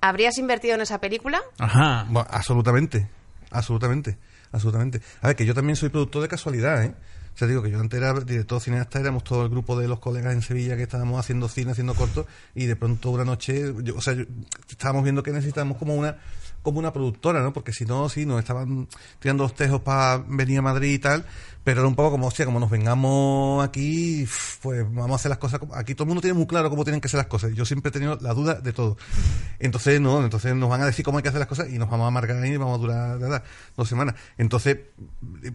¿habrías 0.02 0.36
invertido 0.36 0.74
en 0.74 0.82
esa 0.82 1.00
película? 1.00 1.40
Ajá. 1.58 2.04
Bueno, 2.10 2.28
absolutamente, 2.30 3.08
absolutamente, 3.50 4.18
absolutamente. 4.52 5.00
A 5.22 5.28
ver, 5.28 5.36
que 5.36 5.46
yo 5.46 5.54
también 5.54 5.76
soy 5.76 5.88
productor 5.88 6.20
de 6.22 6.28
casualidad, 6.28 6.84
¿eh? 6.84 6.94
Sea, 7.38 7.46
digo 7.46 7.62
que 7.62 7.70
yo 7.70 7.78
antes 7.78 7.98
era 7.98 8.14
director 8.14 8.60
cineasta, 8.60 8.98
éramos 8.98 9.22
todo 9.22 9.42
el 9.42 9.50
grupo 9.50 9.78
de 9.78 9.86
los 9.88 9.98
colegas 10.00 10.32
en 10.32 10.40
Sevilla 10.42 10.76
que 10.76 10.84
estábamos 10.84 11.20
haciendo 11.20 11.48
cine, 11.48 11.72
haciendo 11.72 11.94
cortos, 11.94 12.24
y 12.54 12.64
de 12.64 12.76
pronto 12.76 13.10
una 13.10 13.24
noche, 13.26 13.74
yo- 13.82 13.94
o 13.96 14.00
sea, 14.00 14.14
yo- 14.14 14.24
estábamos 14.70 15.02
viendo 15.04 15.22
que 15.22 15.32
necesitábamos 15.32 15.76
como 15.78 15.94
una 15.94 16.16
como 16.62 16.80
una 16.80 16.92
productora, 16.92 17.42
¿no? 17.42 17.52
Porque 17.52 17.72
si 17.72 17.84
no, 17.84 18.08
sí, 18.08 18.26
nos 18.26 18.40
estaban 18.40 18.88
tirando 19.20 19.44
los 19.44 19.54
tejos 19.54 19.82
para 19.82 20.16
venir 20.26 20.58
a 20.58 20.62
Madrid 20.62 20.94
y 20.94 20.98
tal, 20.98 21.24
pero 21.66 21.80
era 21.80 21.88
un 21.88 21.96
poco 21.96 22.12
como, 22.12 22.28
hostia, 22.28 22.44
como 22.44 22.60
nos 22.60 22.70
vengamos 22.70 23.64
aquí, 23.64 24.24
pues 24.62 24.84
vamos 24.84 25.10
a 25.10 25.14
hacer 25.16 25.30
las 25.30 25.38
cosas. 25.38 25.58
como- 25.58 25.74
Aquí 25.74 25.96
todo 25.96 26.04
el 26.04 26.08
mundo 26.10 26.20
tiene 26.20 26.34
muy 26.38 26.46
claro 26.46 26.70
cómo 26.70 26.84
tienen 26.84 27.00
que 27.00 27.08
ser 27.08 27.18
las 27.18 27.26
cosas. 27.26 27.52
Yo 27.54 27.64
siempre 27.64 27.88
he 27.88 27.92
tenido 27.92 28.16
la 28.20 28.32
duda 28.34 28.54
de 28.54 28.72
todo. 28.72 28.96
Entonces, 29.58 30.00
no, 30.00 30.22
entonces 30.22 30.54
nos 30.54 30.70
van 30.70 30.82
a 30.82 30.86
decir 30.86 31.04
cómo 31.04 31.18
hay 31.18 31.22
que 31.24 31.28
hacer 31.30 31.40
las 31.40 31.48
cosas 31.48 31.68
y 31.68 31.76
nos 31.76 31.90
vamos 31.90 32.04
a 32.04 32.06
amargar 32.06 32.40
ahí 32.40 32.52
y 32.52 32.56
vamos 32.56 32.78
a 32.78 32.80
durar 32.80 33.18
nada, 33.18 33.42
dos 33.76 33.88
semanas. 33.88 34.14
Entonces, 34.38 34.78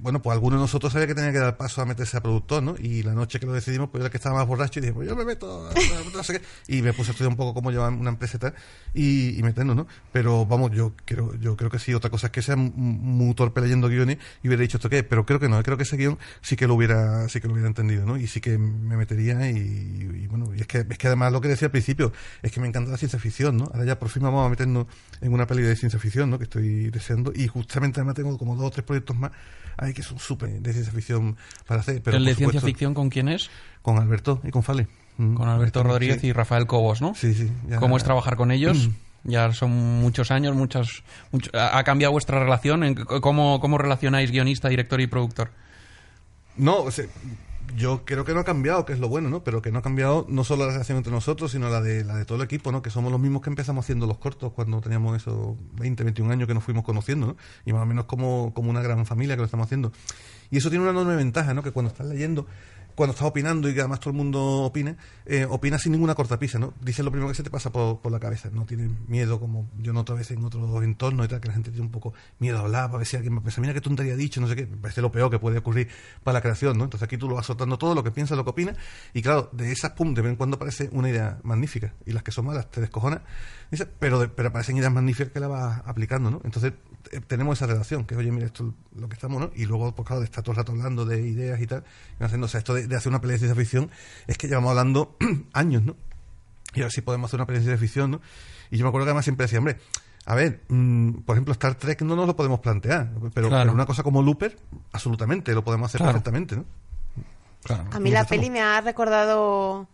bueno, 0.02 0.22
pues 0.22 0.34
alguno 0.34 0.58
de 0.58 0.64
nosotros 0.64 0.92
sabía 0.92 1.08
que 1.08 1.16
tenía 1.16 1.32
que 1.32 1.38
dar 1.40 1.56
paso 1.56 1.82
a 1.82 1.86
meterse 1.86 2.18
a 2.18 2.22
productor, 2.22 2.62
¿no? 2.62 2.76
Y 2.78 3.04
la 3.04 3.14
noche 3.14 3.40
que 3.40 3.46
lo 3.46 3.54
decidimos, 3.54 3.90
pues 3.90 4.02
era 4.02 4.10
que 4.10 4.18
estaba 4.18 4.36
más 4.36 4.48
borracho 4.48 4.80
y 4.80 4.82
dije, 4.82 4.94
pues 4.94 5.08
yo 5.08 5.16
me 5.16 5.24
meto, 5.24 5.70
no 6.14 6.24
sé 6.24 6.34
qué. 6.34 6.42
Y 6.68 6.82
me 6.82 6.92
puse 6.92 7.12
a 7.12 7.14
estudiar 7.14 7.30
un 7.32 7.38
poco 7.38 7.54
cómo 7.54 7.72
llevar 7.72 7.94
una 7.94 8.10
empresa 8.10 8.36
y 8.36 8.40
tal, 8.42 8.54
y, 8.94 9.40
y 9.40 9.44
meternos, 9.44 9.78
¿no? 9.78 9.88
Pero 10.12 10.46
vamos, 10.46 10.72
yo 10.72 10.92
creo, 11.06 11.34
yo 11.36 11.56
creo 11.56 11.70
que 11.70 11.80
sí. 11.80 11.94
Otra 11.94 12.10
cosa 12.10 12.28
es 12.28 12.32
que 12.34 12.42
sea 12.42 12.58
muy 12.58 13.34
torpe 13.34 13.62
leyendo 13.62 13.88
guiones 13.88 14.18
y 14.44 14.50
hubiera 14.50 14.62
dicho 14.62 14.76
esto 14.76 14.90
qué, 14.90 15.04
pero 15.04 15.26
creo 15.26 15.40
que 15.40 15.48
no, 15.48 15.64
creo 15.64 15.78
que 15.78 15.84
ese 15.84 15.96
sí 16.42 16.56
que 16.56 16.68
lo 16.68 16.76
hubiera, 16.76 17.28
sí 17.30 17.40
que 17.42 17.48
lo 17.48 17.54
hubiera 17.54 17.68
entendido, 17.68 18.06
¿no? 18.06 18.18
Y 18.18 18.28
sí 18.28 18.42
que 18.42 18.58
me 18.58 18.98
metería 18.98 19.50
y, 19.50 19.58
y 19.58 20.28
bueno, 20.28 20.54
y 20.56 20.62
es 20.62 20.68
que, 20.68 20.86
es 20.90 20.98
que 20.98 21.08
además 21.08 21.32
lo 21.32 21.42
que 21.42 21.48
decía 21.48 21.68
al 21.68 21.72
principio, 21.72 22.12
es 22.42 22.52
que 22.52 22.60
me 22.60 22.68
encanta 22.68 22.92
la 22.92 22.98
ciencia 22.98 23.20
ficción, 23.20 23.58
¿no? 23.58 23.66
Ahora 23.74 23.86
ya 23.86 24.00
por 24.00 24.10
fin 24.10 24.24
vamos 24.24 24.46
a 24.46 24.50
meternos 24.50 24.88
en 25.22 25.34
una 25.34 25.48
peli 25.48 25.64
de 25.64 25.76
ciencia 25.76 26.00
ficción, 26.00 26.30
¿no? 26.30 26.38
Que 26.38 26.46
estoy 26.46 26.90
deseando 26.90 27.32
y 27.36 27.48
justamente 27.48 28.00
además 28.00 28.16
tengo 28.16 28.38
como 28.38 28.56
dos 28.56 28.66
o 28.68 28.72
tres 28.72 28.86
proyectos 28.86 29.16
más 29.18 29.32
ahí 29.78 29.94
que 29.94 30.04
son 30.04 30.20
súper 30.20 30.50
de 30.62 30.74
ciencia 30.74 30.94
ficción 30.94 31.38
para 31.66 31.82
hacer. 31.82 32.02
Pero 32.04 32.18
¿El 32.18 32.26
de 32.26 32.36
ciencia 32.36 32.62
ficción 32.62 32.94
con 32.94 33.10
quién 33.10 33.28
es? 33.30 33.50
Con 33.82 33.98
Alberto 33.98 34.42
y 34.44 34.52
con 34.52 34.64
Fale. 34.64 34.88
Mm. 35.18 35.34
Con 35.36 35.50
Alberto 35.50 35.84
Rodríguez 35.84 36.22
sí. 36.22 36.28
y 36.28 36.32
Rafael 36.34 36.68
Cobos, 36.68 37.02
¿no? 37.02 37.14
Sí, 37.16 37.34
sí. 37.34 37.52
ya- 37.68 37.78
¿Cómo 37.78 37.98
es 37.98 38.04
trabajar 38.04 38.36
con 38.36 38.52
ellos? 38.52 38.88
Mm. 38.88 38.92
Ya 39.24 39.54
son 39.54 39.70
muchos 39.72 40.32
años, 40.32 40.56
muchos, 40.56 41.04
mucho- 41.32 41.52
¿ha 41.54 41.84
cambiado 41.84 42.12
vuestra 42.12 42.40
relación? 42.40 42.84
¿En 42.84 42.98
c- 42.98 43.04
¿Cómo, 43.22 43.60
¿Cómo 43.60 43.78
relacionáis 43.78 44.32
guionista, 44.32 44.68
director 44.68 45.00
y 45.00 45.06
productor? 45.06 45.52
No, 46.58 46.84
o 46.84 46.92
sea, 46.92 47.06
yo 47.76 48.04
creo 48.06 48.26
que 48.26 48.34
no 48.34 48.42
ha 48.42 48.44
cambiado, 48.44 48.86
que 48.86 48.94
es 48.94 49.00
lo 49.00 49.08
bueno, 49.08 49.30
¿no? 49.30 49.44
Pero 49.44 49.62
que 49.62 49.72
no 49.72 49.80
ha 49.80 49.82
cambiado 49.82 50.26
no 50.30 50.44
solo 50.44 50.66
la 50.66 50.74
relación 50.74 50.98
entre 50.98 51.12
nosotros, 51.12 51.52
sino 51.52 51.70
la 51.70 51.82
de 51.82 52.04
la 52.04 52.18
de 52.18 52.26
todo 52.26 52.38
el 52.38 52.44
equipo, 52.44 52.72
¿no? 52.72 52.82
Que 52.82 52.90
somos 52.90 53.12
los 53.12 53.22
mismos 53.22 53.42
que 53.42 53.50
empezamos 53.50 53.86
haciendo 53.86 54.08
los 54.08 54.18
cortos 54.18 54.52
cuando 54.54 54.82
teníamos 54.82 55.16
esos 55.16 55.56
20, 55.74 56.04
21 56.04 56.32
años 56.32 56.48
que 56.48 56.54
nos 56.54 56.64
fuimos 56.64 56.84
conociendo, 56.84 57.28
¿no? 57.28 57.38
Y 57.66 57.74
más 57.74 57.84
o 57.84 57.86
menos 57.86 58.06
como, 58.06 58.54
como 58.54 58.70
una 58.70 58.82
gran 58.82 59.06
familia 59.06 59.36
que 59.36 59.40
lo 59.40 59.46
estamos 59.46 59.66
haciendo. 59.66 59.92
Y 60.50 60.58
eso 60.58 60.70
tiene 60.70 60.84
una 60.84 60.92
enorme 60.92 61.16
ventaja, 61.16 61.54
¿no? 61.54 61.64
Que 61.64 61.72
cuando 61.72 61.92
estás 61.92 62.08
leyendo, 62.08 62.46
cuando 62.96 63.12
estás 63.12 63.28
opinando 63.28 63.70
y 63.70 63.74
que 63.74 63.80
además 63.80 64.00
todo 64.00 64.12
el 64.12 64.18
mundo 64.18 64.42
opine, 64.42 64.98
eh, 65.26 65.46
opina 65.50 65.78
sin 65.78 65.92
ninguna 65.92 66.16
cortapisa, 66.16 66.60
¿no? 66.60 66.74
Dices 66.82 67.04
lo 67.04 67.12
primero 67.12 67.30
que 67.30 67.36
se 67.36 67.44
te 67.44 67.50
pasa 67.50 67.72
por, 67.72 68.00
por 68.00 68.12
la 68.12 68.20
cabeza, 68.20 68.50
no 68.52 68.66
tienes 68.66 68.90
miedo 69.08 69.40
como 69.40 69.70
yo 69.78 69.94
noto 69.94 70.14
a 70.14 70.16
veces 70.16 70.38
en 70.38 70.46
otros 70.46 70.84
entornos 70.84 71.26
y 71.26 71.30
tal, 71.30 71.42
que 71.42 71.48
la 71.48 71.54
gente 71.54 71.72
tiene 71.72 71.86
un 71.86 71.92
poco 71.92 72.14
miedo 72.40 72.58
a 72.58 72.62
hablar, 72.62 72.88
para 72.88 73.00
ver 73.00 73.08
si 73.08 73.16
alguien 73.16 73.36
va 73.36 73.40
a 73.40 73.44
pensar, 73.44 73.62
mira 73.62 73.74
qué 73.74 73.82
tontería 73.82 74.14
ha 74.14 74.18
dicho, 74.18 74.42
no 74.42 74.48
sé 74.48 74.56
qué, 74.56 74.66
me 74.66 74.78
parece 74.78 75.02
lo 75.02 75.12
peor 75.12 75.30
que 75.30 75.40
puede 75.40 75.60
ocurrir 75.60 75.90
para 76.24 76.34
la 76.36 76.42
creación, 76.42 76.78
¿no? 76.78 76.86
Entonces 76.86 77.06
aquí 77.06 77.18
tú 77.18 77.28
lo 77.28 77.36
vas 77.36 77.46
soltando 77.46 77.78
todo, 77.78 77.96
lo 77.96 78.04
que 78.04 78.12
piensas, 78.12 78.38
lo 78.38 78.44
que 78.44 78.52
opinas, 78.52 78.78
y 79.14 79.22
claro, 79.22 79.50
de 79.52 79.72
esas, 79.72 79.92
pum, 79.92 80.14
de 80.14 80.22
vez 80.22 80.32
en 80.32 80.36
cuando 80.36 80.56
aparece 80.56 80.90
una 80.92 81.10
idea 81.10 81.40
magnífica, 81.44 81.94
y 82.06 82.12
las 82.12 82.24
que 82.24 82.32
son 82.32 82.46
malas 82.46 82.70
te 82.70 82.82
descojonan, 82.82 83.22
dices, 83.72 83.88
pero, 84.00 84.20
de- 84.20 84.28
pero 84.28 84.50
aparecen 84.50 84.78
ideas 84.78 84.92
magníficas 84.92 85.32
que 85.34 85.40
la 85.40 85.48
vas 85.48 85.82
aplicando, 85.86 86.30
¿no? 86.30 86.42
Entonces 86.44 86.74
eh, 87.12 87.22
tenemos 87.26 87.58
esa 87.58 87.68
relación, 87.68 88.06
que 88.06 88.16
oye, 88.16 88.32
mira, 88.32 88.46
esto 88.46 88.74
es 88.94 89.00
lo 89.02 89.08
que 89.10 89.16
estamos, 89.16 89.42
¿no? 89.42 89.50
Y 89.56 89.66
luego, 89.66 89.94
pues 89.96 90.06
claro, 90.08 90.20
de 90.20 90.26
estar 90.26 90.44
todo 90.44 90.52
el 90.52 90.58
rato 90.58 90.72
hablando 90.74 91.06
de 91.06 91.22
ideas 91.22 91.60
y 91.62 91.68
tal, 91.68 91.84
y 92.20 92.24
haciendo, 92.24 92.46
o 92.46 92.50
sea, 92.50 92.60
esto 92.60 92.74
de, 92.74 92.88
de 92.88 92.96
hacer 92.96 93.10
una 93.10 93.22
pelea 93.22 93.34
de 93.34 93.40
ciencia 93.40 93.56
ficción, 93.60 93.90
es 94.28 94.38
que 94.38 94.48
llevamos 94.48 94.70
hablando 94.72 95.18
años, 95.54 95.84
¿no? 95.84 95.96
Y 96.74 96.82
a 96.82 96.84
ver 96.84 96.92
si 96.92 97.02
podemos 97.02 97.30
hacer 97.30 97.40
una 97.40 97.46
pelea 97.48 97.60
de 97.62 97.66
ciencia 97.66 97.80
ficción, 97.82 98.12
¿no? 98.12 98.22
Y 98.70 98.78
yo 98.78 98.86
me 98.86 98.90
acuerdo 98.90 99.06
que 99.06 99.10
además 99.12 99.26
siempre 99.26 99.46
decía, 99.46 99.60
hombre, 99.60 99.78
a 100.26 100.36
ver, 100.36 100.62
mm, 100.70 101.12
por 101.26 101.36
ejemplo, 101.36 101.52
Star 101.54 101.76
Trek 101.76 102.02
no 102.04 102.16
nos 102.16 102.28
lo 102.28 102.36
podemos 102.36 102.60
plantear, 102.60 103.10
pero, 103.34 103.50
Claro. 103.50 103.64
pero 103.64 103.74
una 103.74 103.86
cosa 103.86 104.04
como 104.04 104.22
Looper, 104.22 104.58
absolutamente, 104.94 105.54
lo 105.54 105.64
podemos 105.64 105.88
hacer 105.90 106.00
Claro. 106.00 106.12
perfectamente, 106.14 106.56
¿no? 106.58 106.66
Claro. 107.64 107.84
A 107.84 107.86
mí 107.86 107.92
¿Cómo 107.92 108.04
la 108.14 108.22
estamos? 108.22 108.30
peli 108.30 108.50
me 108.50 108.62
ha 108.62 108.82
recordado. 108.82 109.88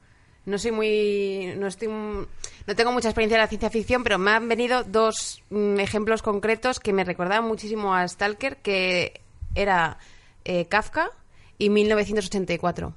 No 0.48 0.58
soy 0.58 0.72
muy. 0.72 1.54
No 1.58 1.68
estoy. 1.68 1.90
No 1.90 2.76
tengo 2.76 2.94
mucha 2.94 3.10
experiencia 3.10 3.36
en 3.36 3.42
la 3.42 3.50
ciencia 3.50 3.70
ficción, 3.70 4.04
pero 4.04 4.18
me 4.18 4.32
han 4.32 4.48
venido 4.48 4.86
dos 4.86 5.44
mm, 5.50 5.78
ejemplos 5.82 6.22
concretos 6.22 6.80
que 6.80 6.94
me 6.94 7.04
recordaban 7.04 7.46
muchísimo 7.46 7.94
a 7.94 8.08
Stalker, 8.08 8.56
que 8.56 9.20
era 9.56 9.98
eh, 10.46 10.66
Kafka 10.68 11.12
y 11.58 11.70
1984. 11.70 12.94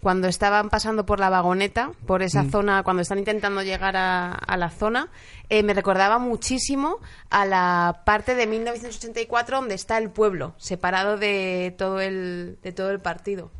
Cuando 0.00 0.26
estaban 0.26 0.68
pasando 0.68 1.06
por 1.06 1.20
la 1.20 1.30
vagoneta, 1.30 1.92
por 2.08 2.22
esa 2.22 2.42
zona, 2.50 2.82
cuando 2.82 3.02
están 3.02 3.20
intentando 3.20 3.62
llegar 3.62 3.96
a, 3.96 4.32
a 4.32 4.56
la 4.56 4.70
zona, 4.70 5.10
eh, 5.48 5.62
me 5.62 5.74
recordaba 5.74 6.18
muchísimo 6.18 6.98
a 7.30 7.44
la 7.44 8.02
parte 8.04 8.34
de 8.34 8.48
1984 8.48 9.58
donde 9.58 9.76
está 9.76 9.96
el 9.98 10.10
pueblo, 10.10 10.54
separado 10.56 11.18
de 11.18 11.72
todo 11.78 12.00
el, 12.00 12.58
de 12.64 12.72
todo 12.72 12.90
el 12.90 12.98
partido. 12.98 13.52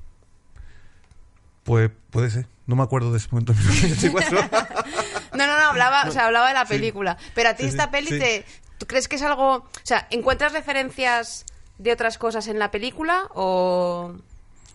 Pues 1.64 1.90
puede 2.10 2.30
ser. 2.30 2.46
No 2.66 2.76
me 2.76 2.82
acuerdo 2.82 3.12
de 3.12 3.18
ese 3.18 3.28
momento. 3.30 3.52
en 3.58 3.58
1984. 3.58 4.48
No, 5.32 5.46
no, 5.46 5.58
no, 5.58 5.64
hablaba, 5.70 6.04
o 6.06 6.10
sea, 6.12 6.26
hablaba 6.26 6.48
de 6.48 6.54
la 6.54 6.66
película. 6.66 7.16
Pero 7.34 7.48
a 7.48 7.54
ti 7.54 7.62
Sí, 7.62 7.70
esta 7.70 7.84
sí, 7.84 7.90
peli 7.90 8.18
te... 8.18 8.44
¿Tú 8.76 8.86
crees 8.86 9.08
que 9.08 9.16
es 9.16 9.22
algo... 9.22 9.54
O 9.54 9.70
sea, 9.82 10.06
¿encuentras 10.10 10.52
referencias 10.52 11.46
de 11.78 11.90
otras 11.90 12.18
cosas 12.18 12.48
en 12.48 12.58
la 12.58 12.70
película 12.70 13.28
o 13.34 14.14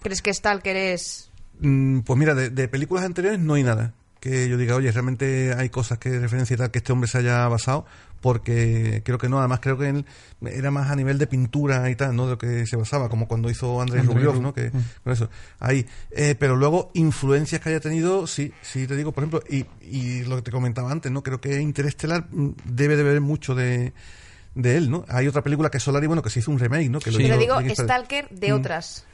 crees 0.01 0.23
que 0.23 0.31
es... 0.31 1.29
Mm, 1.59 1.99
Pues 1.99 2.17
mira, 2.17 2.33
de, 2.33 2.49
de 2.49 2.67
películas 2.67 3.05
anteriores 3.05 3.39
no 3.39 3.53
hay 3.53 3.61
nada 3.61 3.93
que 4.19 4.49
yo 4.49 4.57
diga, 4.57 4.75
oye, 4.75 4.91
realmente 4.91 5.53
hay 5.55 5.69
cosas 5.69 5.99
que 5.99 6.19
referencia 6.19 6.53
y 6.55 6.57
tal 6.57 6.71
que 6.71 6.79
este 6.79 6.91
hombre 6.91 7.07
se 7.07 7.19
haya 7.19 7.47
basado, 7.47 7.85
porque 8.28 9.03
creo 9.05 9.17
que 9.17 9.30
no, 9.30 9.39
además 9.39 9.61
creo 9.61 9.78
que 9.78 9.88
él 9.88 10.05
era 10.41 10.69
más 10.69 10.91
a 10.91 10.97
nivel 10.97 11.17
de 11.17 11.28
pintura 11.28 11.89
y 11.89 11.95
tal, 11.95 12.13
¿no? 12.13 12.25
De 12.25 12.32
lo 12.32 12.38
que 12.38 12.65
se 12.67 12.75
basaba, 12.75 13.07
como 13.07 13.25
cuando 13.25 13.49
hizo 13.49 13.82
Andrés 13.82 14.05
Rublev. 14.05 14.41
¿no? 14.41 14.53
Que, 14.53 14.69
con 15.01 15.13
eso, 15.13 15.30
ahí. 15.59 15.86
Eh, 16.11 16.36
pero 16.38 16.57
luego, 16.57 16.91
influencias 16.93 17.61
que 17.61 17.69
haya 17.69 17.80
tenido, 17.80 18.28
sí, 18.28 18.51
sí 18.61 18.86
te 18.86 18.97
digo, 18.97 19.13
por 19.13 19.23
ejemplo, 19.23 19.41
y, 19.49 19.65
y 19.82 20.25
lo 20.25 20.36
que 20.36 20.41
te 20.41 20.51
comentaba 20.51 20.91
antes, 20.91 21.09
¿no? 21.09 21.23
Creo 21.23 21.39
que 21.39 21.61
Interestelar 21.61 22.28
mm, 22.30 22.49
debe 22.65 22.97
de 22.97 23.03
ver 23.03 23.21
mucho 23.21 23.55
de 23.55 23.93
de 24.55 24.75
él, 24.75 24.89
¿no? 24.89 25.05
Hay 25.07 25.28
otra 25.28 25.41
película 25.43 25.69
que 25.69 25.78
es 25.78 25.84
Solar 25.84 26.03
y 26.03 26.07
bueno, 26.07 26.21
que 26.21 26.30
se 26.32 26.39
hizo 26.39 26.51
un 26.51 26.59
remake, 26.59 26.89
¿no? 26.89 26.99
Que 26.99 27.11
lo 27.11 27.17
Sí. 27.17 27.23
Pero 27.30 27.41
hizo 27.41 27.59
digo. 27.61 27.75
Stalker 27.75 28.28
de 28.30 28.51
Mm. 28.51 28.55
otras. 28.55 29.05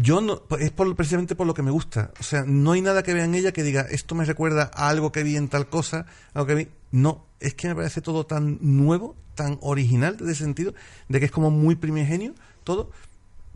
Yo 0.00 0.22
no, 0.22 0.42
es 0.58 0.70
por, 0.70 0.94
precisamente 0.96 1.34
por 1.34 1.46
lo 1.46 1.54
que 1.54 1.62
me 1.62 1.70
gusta. 1.70 2.12
O 2.18 2.22
sea, 2.22 2.44
no 2.46 2.72
hay 2.72 2.80
nada 2.80 3.02
que 3.02 3.12
vea 3.12 3.24
en 3.24 3.34
ella 3.34 3.52
que 3.52 3.62
diga, 3.62 3.82
esto 3.82 4.14
me 4.14 4.24
recuerda 4.24 4.70
a 4.74 4.88
algo 4.88 5.12
que 5.12 5.22
vi 5.22 5.36
en 5.36 5.48
tal 5.48 5.68
cosa, 5.68 6.06
algo 6.32 6.46
que 6.46 6.54
vi. 6.54 6.68
No, 6.90 7.26
es 7.40 7.54
que 7.54 7.68
me 7.68 7.74
parece 7.74 8.00
todo 8.00 8.24
tan 8.24 8.58
nuevo, 8.60 9.16
tan 9.34 9.58
original 9.60 10.16
de 10.16 10.34
sentido, 10.34 10.72
de 11.08 11.18
que 11.20 11.26
es 11.26 11.30
como 11.30 11.50
muy 11.50 11.76
primigenio 11.76 12.34
todo, 12.64 12.90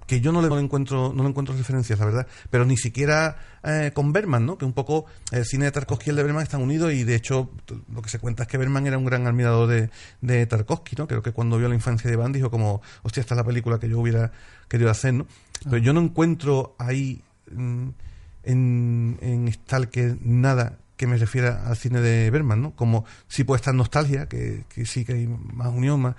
que 0.06 0.20
yo 0.20 0.32
no 0.32 0.40
le 0.40 0.60
encuentro, 0.60 1.12
no 1.14 1.22
le 1.22 1.28
encuentro 1.28 1.54
referencias, 1.56 1.98
la 1.98 2.06
verdad. 2.06 2.26
Pero 2.50 2.64
ni 2.64 2.76
siquiera 2.76 3.36
eh, 3.64 3.90
con 3.92 4.12
Berman, 4.12 4.46
¿no? 4.46 4.56
Que 4.56 4.64
un 4.64 4.72
poco 4.72 5.06
el 5.32 5.44
cine 5.44 5.66
de 5.66 5.72
Tarkovsky 5.72 6.08
y 6.08 6.10
el 6.10 6.16
de 6.16 6.22
Berman 6.22 6.42
están 6.42 6.62
unidos 6.62 6.92
y 6.92 7.04
de 7.04 7.14
hecho 7.14 7.50
lo 7.92 8.02
que 8.02 8.08
se 8.08 8.18
cuenta 8.18 8.44
es 8.44 8.48
que 8.48 8.58
Berman 8.58 8.86
era 8.86 8.98
un 8.98 9.04
gran 9.04 9.26
admirador 9.26 9.68
de, 9.68 9.90
de 10.20 10.46
Tarkovsky, 10.46 10.96
¿no? 10.96 11.08
Creo 11.08 11.22
que 11.22 11.32
cuando 11.32 11.58
vio 11.58 11.68
la 11.68 11.74
infancia 11.74 12.08
de 12.08 12.16
Van 12.16 12.32
dijo 12.32 12.50
como, 12.50 12.82
hostia, 13.02 13.20
esta 13.20 13.34
es 13.34 13.36
la 13.36 13.44
película 13.44 13.78
que 13.78 13.88
yo 13.88 13.98
hubiera 13.98 14.30
querido 14.68 14.90
hacer, 14.90 15.14
¿no? 15.14 15.26
Pero 15.64 15.78
yo 15.78 15.92
no 15.92 16.00
encuentro 16.00 16.76
ahí 16.78 17.22
mm, 17.50 17.88
en, 18.44 19.18
en 19.20 19.52
Stalker 19.52 20.18
nada 20.20 20.78
que 20.96 21.06
me 21.06 21.18
refiera 21.18 21.66
al 21.66 21.76
cine 21.76 22.00
de 22.00 22.30
Berman, 22.30 22.62
¿no? 22.62 22.70
Como 22.74 23.04
si 23.28 23.44
puede 23.44 23.58
estar 23.58 23.74
nostalgia, 23.74 24.28
que, 24.28 24.64
que 24.68 24.86
sí 24.86 25.04
que 25.04 25.12
hay 25.12 25.26
más 25.26 25.68
unión, 25.68 26.00
más 26.00 26.14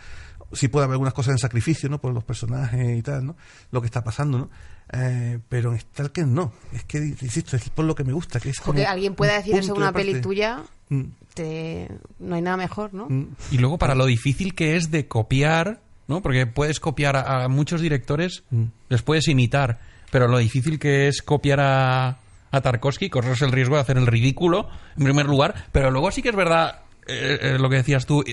sí 0.54 0.68
puede 0.68 0.86
haber 0.86 0.94
algunas 0.94 1.14
cosas 1.14 1.34
en 1.34 1.38
sacrificio, 1.40 1.90
¿no? 1.90 2.00
Por 2.00 2.14
los 2.14 2.24
personajes 2.24 2.98
y 2.98 3.02
tal, 3.02 3.26
¿no? 3.26 3.36
Lo 3.72 3.82
que 3.82 3.86
está 3.88 4.04
pasando, 4.04 4.38
¿no? 4.38 4.50
Eh, 4.94 5.40
pero 5.50 5.74
en 5.74 5.80
Stalker 5.80 6.26
no. 6.26 6.54
Es 6.74 6.84
que, 6.86 6.98
insisto, 7.00 7.56
es 7.58 7.70
por 7.70 7.86
lo 7.86 7.94
que 7.96 8.04
me 8.04 8.14
gusta, 8.14 8.40
que 8.40 8.50
es 8.50 8.60
como 8.60 8.74
Porque 8.74 8.86
alguien 8.86 9.16
pueda 9.16 9.34
decir 9.38 9.56
eso 9.56 9.74
y 9.74 9.78
una 9.78 9.92
peli 9.92 10.22
tuya, 10.22 10.64
Mm, 10.90 11.04
te... 11.34 11.90
no 12.20 12.36
hay 12.36 12.42
nada 12.42 12.56
mejor, 12.56 12.94
¿no? 12.94 13.08
mm. 13.10 13.28
Y 13.52 13.58
luego 13.58 13.78
para 13.78 13.94
lo 13.94 14.06
difícil 14.06 14.56
que 14.56 14.78
es 14.78 14.90
de 14.90 15.06
copiar, 15.08 15.82
¿no? 16.08 16.22
Porque 16.22 16.48
puedes 16.48 16.80
copiar 16.80 17.18
a, 17.18 17.44
a 17.44 17.48
muchos 17.50 17.82
directores, 17.82 18.44
Mm. 18.52 18.64
les 18.88 19.02
puedes 19.02 19.28
imitar, 19.28 19.80
pero 20.12 20.30
lo 20.30 20.38
difícil 20.38 20.80
que 20.80 21.10
es 21.10 21.22
copiar 21.22 21.60
a, 21.60 22.20
a 22.52 22.62
Tarkovsky, 22.62 23.10
corres 23.10 23.42
el 23.42 23.52
riesgo 23.52 23.76
de 23.76 23.82
hacer 23.82 23.98
el 23.98 24.08
ridículo, 24.08 24.70
en 24.98 25.04
primer 25.04 25.26
lugar, 25.26 25.66
pero 25.74 25.92
luego 25.92 26.10
sí 26.12 26.22
que 26.22 26.30
es 26.30 26.36
verdad 26.38 26.84
eh, 27.06 27.38
eh, 27.42 27.58
lo 27.60 27.70
que 27.70 27.76
decías 27.76 28.06
tú. 28.06 28.24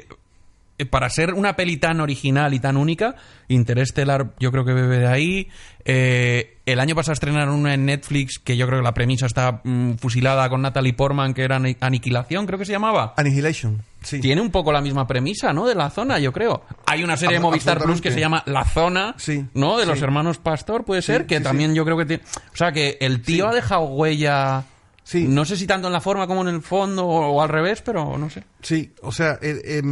Eh, 0.79 0.87
para 0.87 1.09
ser 1.11 1.35
una 1.35 1.57
peli 1.57 1.77
tan 1.77 2.01
original 2.01 2.53
y 2.55 2.61
tan 2.61 2.77
única, 2.77 3.15
Interstellar 3.49 4.33
yo 4.41 4.51
creo 4.51 4.65
que 4.65 4.73
bebe 4.73 4.99
de 4.99 5.07
ahí. 5.07 5.49
Eh, 5.85 6.59
el 6.67 6.81
año 6.81 6.95
pasado 6.95 7.13
estrenaron 7.13 7.55
una 7.55 7.75
en 7.75 7.85
Netflix 7.85 8.39
que 8.39 8.57
yo 8.57 8.67
creo 8.67 8.79
que 8.81 8.85
la 8.85 8.95
premisa 8.95 9.27
está 9.27 9.61
mm, 9.65 9.95
fusilada 9.95 10.49
con 10.49 10.63
Natalie 10.63 10.95
Portman, 10.95 11.35
que 11.35 11.43
era 11.43 11.57
Ani- 11.57 11.77
Aniquilación, 11.81 12.47
creo 12.47 12.59
que 12.59 12.65
se 12.65 12.73
llamaba. 12.73 13.13
Annihilation, 13.19 13.83
sí. 14.03 14.21
Tiene 14.21 14.41
un 14.41 14.51
poco 14.51 14.73
la 14.73 14.81
misma 14.81 15.07
premisa, 15.07 15.53
¿no? 15.53 15.67
De 15.67 15.75
la 15.75 15.91
zona, 15.91 16.19
yo 16.19 16.33
creo. 16.33 16.65
Hay 16.87 17.05
una 17.05 17.17
serie 17.19 17.37
de 17.37 17.41
Movistar 17.41 17.79
Plus 17.83 18.01
que 18.01 18.11
se 18.11 18.21
llama 18.21 18.43
La 18.47 18.65
Zona, 18.65 19.15
Sí, 19.19 19.45
¿no? 19.55 19.77
De 19.79 19.85
los 19.87 20.01
hermanos 20.01 20.39
Pastor, 20.39 20.85
puede 20.85 21.03
ser, 21.03 21.27
que 21.27 21.41
también 21.41 21.75
yo 21.75 21.85
creo 21.85 21.99
que 21.99 22.07
tiene... 22.07 22.23
O 22.53 22.57
sea, 22.57 22.73
que 22.73 22.97
el 23.01 23.23
tío 23.23 23.49
ha 23.49 23.55
dejado 23.55 23.83
huella... 23.85 24.65
Sí. 25.05 25.29
No 25.29 25.45
sé 25.45 25.57
si 25.57 25.67
tanto 25.67 25.87
en 25.87 25.93
la 25.93 26.01
forma 26.01 26.27
como 26.27 26.41
en 26.41 26.49
el 26.49 26.63
fondo 26.63 27.07
o, 27.07 27.35
o 27.35 27.43
al 27.43 27.51
revés, 27.51 27.83
pero 27.83 28.17
no 28.17 28.31
sé. 28.31 28.43
Sí, 28.63 28.93
o 29.03 29.13
sea, 29.13 29.39
eh, 29.43 29.83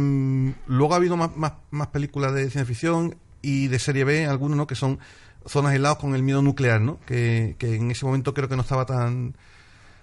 luego 0.67 0.93
ha 0.93 0.97
habido 0.97 1.15
más, 1.15 1.37
más, 1.37 1.53
más 1.69 1.87
películas 1.87 2.33
de 2.33 2.49
ciencia 2.49 2.65
ficción 2.65 3.15
y 3.41 3.67
de 3.67 3.77
serie 3.77 4.05
B, 4.05 4.25
algunos, 4.25 4.57
¿no? 4.57 4.65
Que 4.65 4.75
son 4.75 4.99
zonas 5.45 5.73
aisladas 5.73 5.97
con 5.97 6.15
el 6.15 6.23
miedo 6.23 6.41
nuclear, 6.41 6.81
¿no? 6.81 6.99
Que, 7.05 7.55
que 7.59 7.75
en 7.75 7.91
ese 7.91 8.05
momento 8.05 8.33
creo 8.33 8.49
que 8.49 8.55
no 8.55 8.63
estaba 8.63 8.85
tan... 8.85 9.35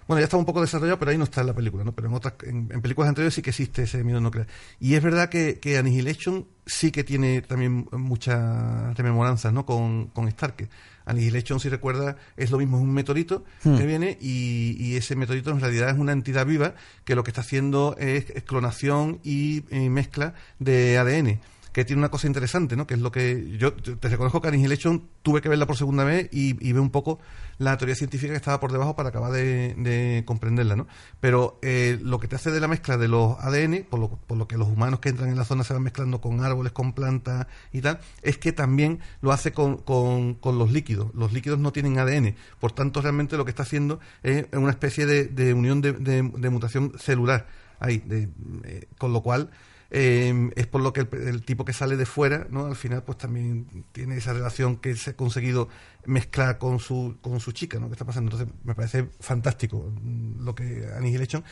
Bueno, 0.07 0.19
ya 0.19 0.25
estaba 0.25 0.39
un 0.39 0.45
poco 0.45 0.61
desarrollado, 0.61 0.97
pero 0.99 1.11
ahí 1.11 1.17
no 1.17 1.25
está 1.25 1.41
en 1.41 1.47
la 1.47 1.53
película, 1.53 1.83
¿no? 1.83 1.93
Pero 1.93 2.07
en 2.07 2.13
otras, 2.13 2.33
en, 2.43 2.69
en 2.71 2.81
películas 2.81 3.09
anteriores 3.09 3.33
sí 3.33 3.41
que 3.41 3.51
existe 3.51 3.83
ese 3.83 4.03
miedo 4.03 4.19
nuclear. 4.19 4.47
Y 4.79 4.95
es 4.95 5.03
verdad 5.03 5.29
que, 5.29 5.59
que 5.59 5.77
Annihilation 5.77 6.47
sí 6.65 6.91
que 6.91 7.03
tiene 7.03 7.41
también 7.41 7.87
muchas 7.91 8.95
rememoranzas, 8.97 9.51
¿no? 9.51 9.65
Con, 9.65 10.07
con 10.07 10.27
Stark. 10.27 10.69
Annihilation, 11.05 11.59
si 11.59 11.69
recuerda, 11.69 12.17
es 12.37 12.51
lo 12.51 12.57
mismo, 12.57 12.77
es 12.77 12.83
un 12.83 12.93
meteorito 12.93 13.43
que 13.63 13.85
viene 13.85 14.17
y, 14.21 14.75
y 14.79 14.95
ese 14.95 15.15
meteorito 15.15 15.51
en 15.51 15.59
realidad 15.59 15.89
es 15.89 15.97
una 15.97 16.11
entidad 16.11 16.45
viva 16.45 16.73
que 17.05 17.15
lo 17.15 17.23
que 17.23 17.31
está 17.31 17.41
haciendo 17.41 17.95
es, 17.99 18.29
es 18.31 18.43
clonación 18.43 19.19
y, 19.23 19.63
eh, 19.69 19.89
mezcla 19.89 20.33
de 20.59 20.97
ADN 20.97 21.39
que 21.71 21.85
tiene 21.85 21.99
una 22.01 22.09
cosa 22.09 22.27
interesante, 22.27 22.75
¿no? 22.75 22.85
Que 22.85 22.95
es 22.95 22.99
lo 22.99 23.11
que 23.11 23.57
yo 23.57 23.73
te 23.73 24.09
reconozco 24.09 24.41
que 24.41 24.49
Annihilation 24.49 25.07
tuve 25.21 25.41
que 25.41 25.47
verla 25.49 25.65
por 25.65 25.77
segunda 25.77 26.03
vez 26.03 26.27
y, 26.31 26.49
y 26.67 26.73
veo 26.73 26.81
un 26.81 26.89
poco 26.89 27.19
la 27.59 27.77
teoría 27.77 27.95
científica 27.95 28.31
que 28.33 28.37
estaba 28.37 28.59
por 28.59 28.71
debajo 28.71 28.95
para 28.95 29.09
acabar 29.09 29.31
de, 29.31 29.75
de 29.77 30.23
comprenderla, 30.25 30.75
¿no? 30.75 30.87
Pero 31.19 31.59
eh, 31.61 31.97
lo 32.01 32.19
que 32.19 32.27
te 32.27 32.35
hace 32.35 32.51
de 32.51 32.59
la 32.59 32.67
mezcla 32.67 32.97
de 32.97 33.07
los 33.07 33.39
ADN, 33.39 33.85
por 33.89 33.99
lo, 33.99 34.09
por 34.09 34.37
lo 34.37 34.47
que 34.47 34.57
los 34.57 34.67
humanos 34.67 34.99
que 34.99 35.09
entran 35.09 35.29
en 35.29 35.37
la 35.37 35.45
zona 35.45 35.63
se 35.63 35.73
van 35.73 35.83
mezclando 35.83 36.19
con 36.19 36.43
árboles, 36.43 36.73
con 36.73 36.93
plantas 36.93 37.47
y 37.71 37.81
tal, 37.81 37.99
es 38.21 38.37
que 38.37 38.51
también 38.51 38.99
lo 39.21 39.31
hace 39.31 39.51
con, 39.53 39.77
con, 39.77 40.33
con 40.35 40.57
los 40.57 40.71
líquidos. 40.71 41.13
Los 41.13 41.31
líquidos 41.31 41.59
no 41.59 41.71
tienen 41.71 41.97
ADN, 41.99 42.35
por 42.59 42.71
tanto 42.73 43.01
realmente 43.01 43.37
lo 43.37 43.45
que 43.45 43.51
está 43.51 43.63
haciendo 43.63 43.99
es 44.23 44.45
una 44.51 44.71
especie 44.71 45.05
de, 45.05 45.25
de 45.25 45.53
unión 45.53 45.81
de, 45.81 45.93
de- 45.93 46.49
mutación 46.49 46.91
celular 46.99 47.47
ahí, 47.79 48.03
eh, 48.09 48.87
con 48.97 49.13
lo 49.13 49.21
cual 49.21 49.51
eh, 49.93 50.49
es 50.55 50.67
por 50.67 50.81
lo 50.81 50.93
que 50.93 51.01
el, 51.01 51.09
el 51.27 51.43
tipo 51.43 51.65
que 51.65 51.73
sale 51.73 51.97
de 51.97 52.05
fuera, 52.05 52.47
¿no? 52.49 52.65
Al 52.65 52.77
final, 52.77 53.03
pues 53.03 53.17
también 53.17 53.85
tiene 53.91 54.15
esa 54.15 54.31
relación 54.31 54.77
que 54.77 54.95
se 54.95 55.11
ha 55.11 55.13
conseguido 55.17 55.67
mezclar 56.05 56.57
con 56.57 56.79
su, 56.79 57.17
con 57.21 57.41
su 57.41 57.51
chica, 57.51 57.77
¿no? 57.77 57.87
Que 57.87 57.93
está 57.93 58.05
pasando. 58.05 58.31
Entonces, 58.31 58.55
me 58.63 58.73
parece 58.73 59.09
fantástico 59.19 59.91
mm, 60.01 60.45
lo 60.45 60.55
que 60.55 60.87
Annihilation. 60.95 61.43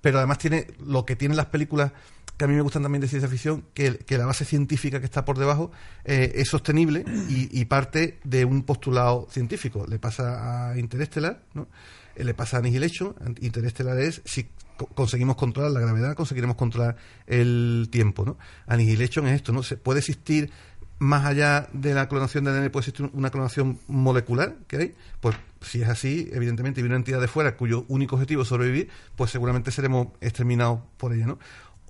Pero 0.00 0.18
además 0.18 0.38
tiene 0.38 0.68
lo 0.78 1.04
que 1.04 1.16
tienen 1.16 1.36
las 1.36 1.46
películas 1.46 1.92
que 2.36 2.44
a 2.44 2.48
mí 2.48 2.54
me 2.54 2.62
gustan 2.62 2.84
también 2.84 3.00
de 3.02 3.08
ciencia 3.08 3.28
ficción, 3.28 3.64
que, 3.74 3.98
que 3.98 4.16
la 4.16 4.24
base 4.24 4.44
científica 4.44 5.00
que 5.00 5.06
está 5.06 5.24
por 5.24 5.38
debajo 5.38 5.72
eh, 6.04 6.34
es 6.36 6.48
sostenible 6.48 7.04
y, 7.28 7.48
y 7.50 7.64
parte 7.64 8.20
de 8.22 8.44
un 8.44 8.62
postulado 8.62 9.26
científico. 9.28 9.86
Le 9.88 9.98
pasa 9.98 10.70
a 10.70 10.78
Interestelar, 10.78 11.42
¿no? 11.54 11.66
Eh, 12.14 12.22
le 12.22 12.34
pasa 12.34 12.58
a 12.58 12.60
Annihilation. 12.60 13.16
Interestelar 13.40 13.98
es 13.98 14.22
si 14.24 14.46
conseguimos 14.94 15.36
controlar 15.36 15.72
la 15.72 15.80
gravedad, 15.80 16.14
conseguiremos 16.14 16.56
controlar 16.56 16.96
el 17.26 17.88
tiempo, 17.90 18.24
¿no? 18.24 18.38
Annihilation 18.66 19.26
es 19.28 19.34
esto, 19.34 19.52
¿no? 19.52 19.62
Se 19.62 19.76
puede 19.76 20.00
existir 20.00 20.50
más 20.98 21.24
allá 21.24 21.68
de 21.72 21.94
la 21.94 22.08
clonación 22.08 22.44
de 22.44 22.50
ADN, 22.50 22.70
puede 22.70 22.88
existir 22.88 23.10
una 23.12 23.30
clonación 23.30 23.78
molecular 23.86 24.56
que 24.66 24.76
hay, 24.76 24.94
pues 25.20 25.36
si 25.60 25.82
es 25.82 25.88
así, 25.88 26.28
evidentemente, 26.32 26.80
y 26.80 26.84
una 26.84 26.96
entidad 26.96 27.20
de 27.20 27.28
fuera 27.28 27.56
cuyo 27.56 27.84
único 27.88 28.16
objetivo 28.16 28.42
es 28.42 28.48
sobrevivir, 28.48 28.88
pues 29.16 29.30
seguramente 29.30 29.70
seremos 29.70 30.08
exterminados 30.20 30.80
por 30.96 31.12
ella, 31.12 31.26
¿no? 31.26 31.38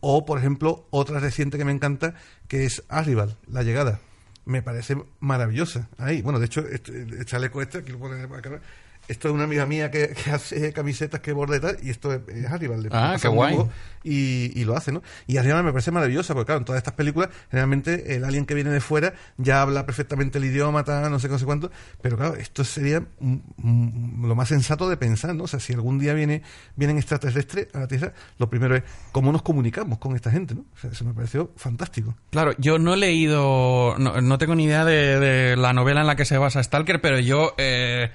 O, 0.01 0.25
por 0.25 0.39
ejemplo, 0.39 0.87
otra 0.91 1.21
reciente 1.21 1.59
que 1.59 1.65
me 1.65 1.73
encanta, 1.73 2.15
que 2.47 2.65
es 2.65 2.85
Arrival, 2.89 3.37
La 3.51 3.63
Llegada. 3.63 4.01
Me 4.45 4.63
parece 4.63 4.97
maravillosa. 5.21 5.89
Ahí, 5.99 6.23
bueno, 6.23 6.39
de 6.39 6.47
hecho, 6.47 6.61
este, 6.61 7.03
el 7.03 7.25
chaleco 7.25 7.61
este, 7.61 7.79
aquí 7.79 7.93
lo 7.93 7.99
pone 7.99 8.23
acá, 8.23 8.61
esto 9.09 9.29
es 9.29 9.35
una 9.35 9.45
amiga 9.45 9.67
mía 9.67 9.91
que, 9.91 10.09
que 10.25 10.31
hace 10.31 10.73
camisetas 10.73 11.21
que 11.21 11.33
borde 11.33 11.57
y 11.57 11.61
tal, 11.61 11.79
y 11.83 11.91
esto 11.91 12.13
es, 12.13 12.21
es. 12.29 12.61
Le 12.61 12.89
Ah, 12.93 13.17
qué 13.21 13.29
guay. 13.29 13.59
Y, 14.05 14.53
y 14.55 14.65
lo 14.65 14.77
hace, 14.77 14.93
¿no? 14.93 15.03
Y 15.27 15.39
Arrival 15.39 15.65
me 15.65 15.73
parece 15.73 15.91
maravillosa, 15.91 16.33
porque 16.35 16.47
claro, 16.47 16.59
en 16.61 16.65
todas 16.65 16.79
estas 16.79 16.95
películas, 16.95 17.31
realmente 17.51 18.15
el 18.15 18.25
alien 18.25 18.47
que 18.47 18.55
viene 18.55 18.71
de 18.71 18.81
fuera 18.81 19.15
ya 19.39 19.61
habla 19.61 19.87
perfectamente 19.87 20.39
el 20.39 20.45
idioma, 20.45 20.85
tal, 20.85 21.11
no 21.11 21.19
sé 21.19 21.27
qué, 21.27 21.33
no 21.33 21.39
sé 21.39 21.45
cuánto, 21.45 21.71
pero 22.01 22.17
claro, 22.17 22.37
esto 22.37 22.65
sería 22.65 23.03
lo 23.21 24.35
más 24.35 24.49
sensato 24.49 24.89
de 24.89 24.97
pensar, 24.97 25.35
¿no? 25.35 25.45
O 25.45 25.49
sea, 25.49 25.59
si 25.59 25.73
algún 25.73 25.99
día 25.99 26.15
viene, 26.15 26.43
vienen 26.77 26.97
extraterrestres 26.97 27.69
a 27.75 27.81
la 27.81 27.89
Tierra, 27.89 28.13
lo 28.39 28.49
primero 28.49 28.77
es 28.77 28.83
cómo 29.13 29.33
nos 29.33 29.43
comunicamos 29.43 29.99
con 29.99 30.15
esta 30.15 30.31
gente, 30.31 30.55
¿no? 30.55 30.65
O 30.75 30.79
sea, 30.79 30.91
eso 30.91 31.05
me 31.05 31.13
pareció 31.13 31.51
fantástico. 31.57 32.15
Claro, 32.31 32.53
yo 32.59 32.79
no 32.79 32.95
he 32.95 32.97
leído, 32.97 33.97
no, 33.99 34.21
no 34.21 34.39
tengo 34.39 34.55
ni 34.55 34.65
idea 34.65 34.85
de, 34.85 35.19
de 35.19 35.57
la 35.57 35.73
novela 35.73 36.03
en 36.03 36.07
la 36.07 36.17
que 36.17 36.25
se 36.25 36.39
basa 36.39 36.63
Stalker, 36.63 37.01
pero 37.01 37.19
yo 37.19 37.55
eh, 37.59 38.11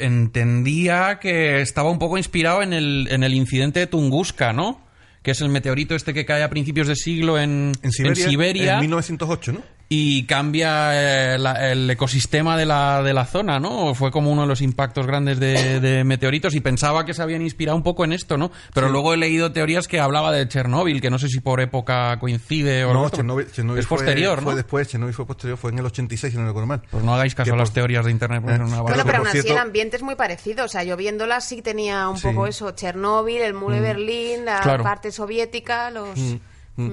entendía 0.00 1.18
que 1.20 1.60
estaba 1.60 1.90
un 1.90 1.98
poco 1.98 2.18
inspirado 2.18 2.62
en 2.62 2.72
el, 2.72 3.08
en 3.10 3.22
el 3.22 3.34
incidente 3.34 3.80
de 3.80 3.86
Tunguska, 3.86 4.52
¿no? 4.52 4.80
Que 5.22 5.32
es 5.32 5.40
el 5.40 5.48
meteorito 5.48 5.94
este 5.94 6.14
que 6.14 6.24
cae 6.24 6.42
a 6.42 6.50
principios 6.50 6.88
de 6.88 6.96
siglo 6.96 7.38
en, 7.38 7.72
En 7.82 7.92
Siberia, 7.92 8.28
Siberia. 8.28 8.74
en 8.74 8.80
1908, 8.80 9.52
¿no? 9.52 9.62
Y 9.94 10.24
cambia 10.24 11.34
eh, 11.34 11.38
la- 11.38 11.70
el 11.70 11.90
ecosistema 11.90 12.56
de 12.56 12.64
la, 12.64 13.02
de 13.02 13.12
la 13.12 13.26
zona, 13.26 13.60
¿no? 13.60 13.94
Fue 13.94 14.10
como 14.10 14.30
uno 14.32 14.42
de 14.42 14.48
los 14.48 14.62
impactos 14.62 15.06
grandes 15.06 15.38
de, 15.38 15.80
de 15.80 16.02
meteoritos 16.04 16.54
y 16.54 16.60
pensaba 16.60 17.04
que 17.04 17.12
se 17.12 17.20
habían 17.20 17.42
inspirado 17.42 17.76
un 17.76 17.82
poco 17.82 18.02
en 18.06 18.14
esto, 18.14 18.38
¿no? 18.38 18.50
Pero 18.72 18.88
luego 18.88 19.12
he 19.12 19.18
leído 19.18 19.52
teorías 19.52 19.88
que 19.88 20.00
hablaba 20.00 20.32
de 20.32 20.48
Chernóbil, 20.48 21.02
que 21.02 21.10
no 21.10 21.18
sé 21.18 21.28
si 21.28 21.40
por 21.40 21.60
época 21.60 22.18
coincide 22.18 22.86
o 22.86 22.94
No, 22.94 23.04
algo. 23.04 23.16
Chernobyl, 23.16 23.52
Chernobyl 23.52 23.80
es 23.80 23.86
fue- 23.86 23.98
posterior, 23.98 24.40
fue, 24.42 24.52
¿no? 24.52 24.56
después, 24.56 24.88
Chernobyl 24.88 25.14
fue 25.14 25.26
posterior, 25.26 25.58
fue 25.58 25.70
en 25.72 25.78
el 25.80 25.84
86, 25.86 26.32
si 26.32 26.38
no 26.38 26.46
recuerdo 26.46 26.66
mal. 26.68 26.82
Pues 26.90 27.04
no 27.04 27.14
hagáis 27.14 27.34
caso 27.34 27.50
Que 27.50 27.54
a 27.54 27.58
las 27.58 27.68
por- 27.68 27.74
teorías 27.74 28.06
de 28.06 28.10
internet. 28.12 28.40
porque 28.42 28.56
Eh, 28.56 28.64
una 28.64 28.80
bueno, 28.80 29.02
pero 29.04 29.18
aún 29.18 29.26
así 29.26 29.42
cierto- 29.42 29.52
el 29.52 29.58
ambiente 29.58 29.96
es 29.96 30.02
muy 30.02 30.14
parecido. 30.14 30.64
O 30.64 30.68
sea, 30.68 30.84
yo 30.84 30.96
viéndola 30.96 31.42
sí 31.42 31.60
tenía 31.60 32.08
un 32.08 32.16
Sí. 32.16 32.28
poco 32.28 32.46
eso. 32.46 32.70
Chernóbil, 32.70 33.42
el 33.42 33.52
muro 33.52 33.74
de 33.74 33.80
Berlín, 33.82 34.46
la 34.46 34.60
Claro. 34.60 34.82
parte 34.84 35.12
soviética, 35.12 35.90
los... 35.90 36.16
Mm. 36.76 36.90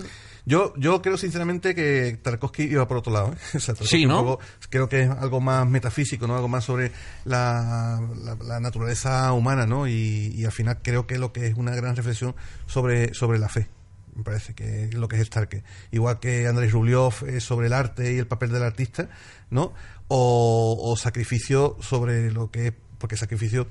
Yo, 0.50 0.74
yo 0.78 1.00
creo 1.04 1.16
sinceramente 1.16 1.76
que 1.76 2.18
Tarkovsky 2.24 2.64
iba 2.64 2.88
por 2.88 2.98
otro 2.98 3.14
lado. 3.14 3.34
¿eh? 3.34 3.38
O 3.58 3.60
sea, 3.60 3.76
Sí, 3.76 4.08
¿no? 4.08 4.24
poco- 4.24 4.44
creo 4.72 4.90
que 4.90 5.04
es 5.04 5.10
algo 5.12 5.40
más 5.40 5.68
metafísico, 5.70 6.26
¿no? 6.26 6.36
Algo 6.36 6.48
más 6.48 6.64
sobre 6.66 6.92
la, 7.24 8.02
la- 8.24 8.36
la 8.44 8.60
naturaleza 8.60 9.32
humana, 9.34 9.68
¿no? 9.68 9.88
Y, 9.88 10.34
y 10.36 10.46
al 10.46 10.52
final 10.52 10.80
creo 10.82 11.06
que 11.06 11.20
lo 11.20 11.32
que 11.34 11.46
es 11.46 11.54
una 11.56 11.76
gran 11.76 11.96
reflexión 11.96 12.36
sobre, 12.66 13.14
sobre 13.14 13.38
la 13.38 13.48
fe. 13.48 13.68
Me 14.16 14.24
parece 14.24 14.56
que 14.56 14.86
es 14.86 14.96
lo 14.96 15.08
que 15.08 15.18
es 15.22 15.28
Starke. 15.28 15.64
Igual 15.92 16.20
que 16.20 16.48
Andrés 16.48 16.72
Rubliov 16.72 17.14
es 17.28 17.44
sobre 17.44 17.68
el 17.68 17.74
arte 17.74 18.12
y 18.14 18.18
el 18.18 18.26
papel 18.26 18.52
del 18.52 18.64
artista, 18.64 19.08
¿no? 19.52 19.72
O, 20.08 20.78
o 20.82 20.98
Sacrificio 20.98 21.78
sobre 21.80 22.32
lo 22.32 22.50
que 22.50 22.68
es, 22.70 22.74
porque 22.98 23.16
Sacrificio, 23.18 23.68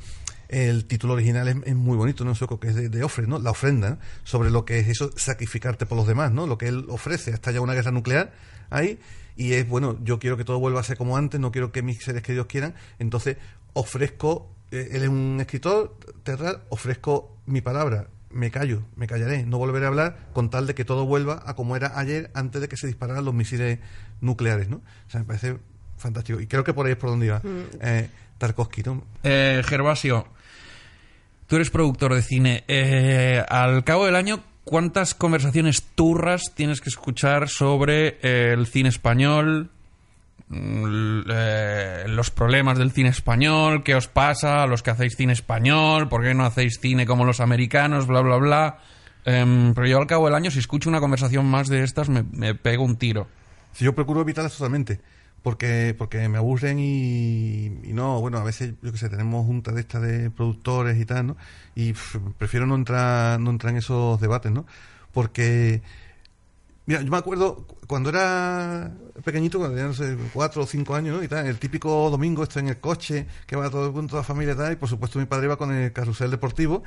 el 0.49 0.87
título 0.87 1.15
original 1.15 1.49
es, 1.49 1.57
es 1.65 1.75
muy 1.75 1.97
bonito, 1.97 2.25
¿no? 2.25 2.35
Sueco, 2.35 2.59
que 2.59 2.69
es 2.69 2.75
de, 2.75 2.89
de 2.89 3.05
Ofre, 3.05 3.27
¿no? 3.27 3.39
La 3.39 3.51
ofrenda, 3.51 3.91
¿no? 3.91 3.99
Sobre 4.25 4.51
lo 4.51 4.65
que 4.65 4.79
es 4.79 4.89
eso, 4.89 5.11
sacrificarte 5.17 5.87
por 5.87 5.97
los 5.97 6.07
demás, 6.07 6.33
¿no? 6.33 6.47
Lo 6.47 6.59
que 6.59 6.69
él 6.69 6.87
ofrece, 6.89 7.33
hasta 7.33 7.51
ya 7.51 7.61
una 7.61 7.75
guerra 7.75 7.91
nuclear 7.91 8.33
ahí, 8.71 8.99
y 9.37 9.53
es, 9.53 9.69
bueno, 9.69 9.97
yo 10.03 10.19
quiero 10.19 10.37
que 10.37 10.45
todo 10.45 10.59
vuelva 10.59 10.81
a 10.81 10.83
ser 10.83 10.97
como 10.97 11.17
antes, 11.17 11.39
no 11.41 11.53
quiero 11.53 11.71
que 11.71 11.83
mis 11.83 12.03
seres 12.03 12.23
queridos 12.23 12.47
quieran, 12.47 12.75
entonces 12.99 13.37
ofrezco, 13.73 14.51
eh, 14.71 14.89
él 14.93 15.03
es 15.03 15.09
un 15.09 15.39
escritor 15.41 15.97
teatral, 16.25 16.63
ofrezco 16.71 17.37
mi 17.47 17.61
palabra, 17.61 18.09
me 18.31 18.51
callo, 18.51 18.83
me 18.97 19.07
callaré, 19.07 19.45
no 19.47 19.59
volveré 19.59 19.85
a 19.85 19.89
hablar 19.89 20.19
con 20.33 20.51
tal 20.51 20.67
de 20.67 20.75
que 20.75 20.85
todo 20.85 21.07
vuelva 21.07 21.43
a 21.47 21.55
como 21.55 21.77
era 21.77 21.99
ayer 21.99 22.31
antes 22.35 22.61
de 22.61 22.69
que 22.69 22.77
se 22.77 22.87
dispararan 22.87 23.25
los 23.25 23.35
misiles 23.35 23.79
nucleares, 24.21 24.69
¿no? 24.69 24.77
O 24.77 25.11
sea, 25.11 25.21
me 25.21 25.27
parece 25.27 25.59
fantástico. 25.97 26.41
Y 26.41 26.47
creo 26.47 26.65
que 26.65 26.75
por 26.75 26.87
ahí 26.87 26.93
es 26.93 26.99
por 26.99 27.11
donde 27.11 27.27
iba 27.27 27.41
eh, 27.81 28.11
Tarkovsky, 28.39 28.83
¿no? 28.83 29.05
Eh, 29.23 29.63
Gervasio, 29.65 30.27
tú 31.49 31.57
eres 31.57 31.71
productor 31.71 32.15
de 32.15 32.23
cine. 32.23 32.65
Eh, 32.69 33.43
al 33.49 33.83
cabo 33.83 34.07
del 34.07 34.15
año, 34.15 34.41
¿cuántas 34.63 35.15
conversaciones 35.15 35.83
turras 35.83 36.53
tienes 36.55 36.81
que 36.81 36.91
escuchar 36.91 37.49
sobre 37.49 38.19
eh, 38.23 38.53
el 38.53 38.67
cine 38.69 38.91
español? 38.91 39.71
mm, 40.49 41.23
eh, 41.29 42.05
los 42.09 42.31
problemas 42.31 42.79
del 42.79 42.93
cine 42.93 43.09
español, 43.09 43.83
qué 43.83 43.95
os 43.95 44.07
pasa 44.07 44.63
a 44.63 44.67
los 44.67 44.83
que 44.83 44.91
hacéis 44.91 45.17
cine 45.17 45.33
español, 45.33 46.09
por 46.09 46.23
qué 46.23 46.33
no 46.35 46.45
hacéis 46.45 46.79
cine 46.81 47.07
como 47.07 47.25
los 47.25 47.41
americanos, 47.41 48.07
bla, 48.07 48.21
bla, 48.21 48.37
bla. 48.37 48.79
Em, 49.25 49.75
pero 49.75 49.87
yo 49.87 49.99
al 49.99 50.07
cabo 50.07 50.27
del 50.27 50.35
año, 50.35 50.51
si 50.51 50.59
escucho 50.59 50.89
una 50.89 51.01
conversación 51.01 51.45
más 51.47 51.69
de 51.69 51.83
estas, 51.83 52.09
me, 52.09 52.23
me 52.23 52.55
pego 52.55 52.85
un 52.85 52.97
tiro. 52.97 53.27
Si 53.73 53.85
yo 53.85 53.95
procuro 53.95 54.23
evitarlas 54.23 54.57
totalmente, 54.57 55.01
porque 55.43 55.95
porque 55.97 56.29
me 56.29 56.39
aburren 56.39 56.79
y, 56.79 57.67
y 57.85 57.93
no, 57.93 58.21
bueno, 58.21 58.39
a 58.39 58.45
veces, 58.45 58.75
yo 58.83 58.93
que 58.93 58.99
sé, 58.99 59.09
tenemos 59.09 59.47
juntas 59.47 59.75
de 59.75 59.81
estas 59.81 60.03
de 60.03 60.31
productores 60.31 60.99
y 61.01 61.05
tal, 61.05 61.29
¿no? 61.29 61.37
Y 61.75 61.95
prefiero 62.39 62.67
no 62.67 62.75
entrar, 62.75 63.39
no 63.41 63.51
entrar 63.51 63.73
en 63.73 63.79
esos 63.79 64.21
debates, 64.21 64.51
¿no? 64.53 64.67
Porque, 65.13 65.81
mira, 66.87 67.03
yo 67.03 67.11
me 67.11 67.17
acuerdo 67.17 67.67
cu- 67.67 67.77
cuando 67.87 68.11
era 68.11 68.91
pequeñito, 69.25 69.59
cuando 69.59 69.77
tenía, 69.77 69.89
no 69.89 69.95
sé, 69.95 70.17
cuatro 70.33 70.63
o 70.63 70.67
cinco 70.67 70.95
años, 70.95 71.17
¿no? 71.17 71.23
Y 71.23 71.29
tal, 71.29 71.47
el 71.47 71.59
típico 71.59 72.11
domingo 72.11 72.43
estoy 72.43 72.61
en 72.63 72.69
el 72.69 72.79
coche, 72.79 73.27
que 73.47 73.57
va 73.57 73.71
todo 73.71 73.93
con 73.93 74.07
toda 74.07 74.21
la 74.23 74.25
familia 74.27 74.55
y 74.55 74.57
tal, 74.57 74.73
y 74.73 74.77
por 74.77 74.89
supuesto 74.89 75.19
mi 75.19 75.25
padre 75.27 75.47
iba 75.47 75.57
con 75.57 75.73
el 75.73 75.93
carrusel 75.93 76.31
deportivo, 76.31 76.83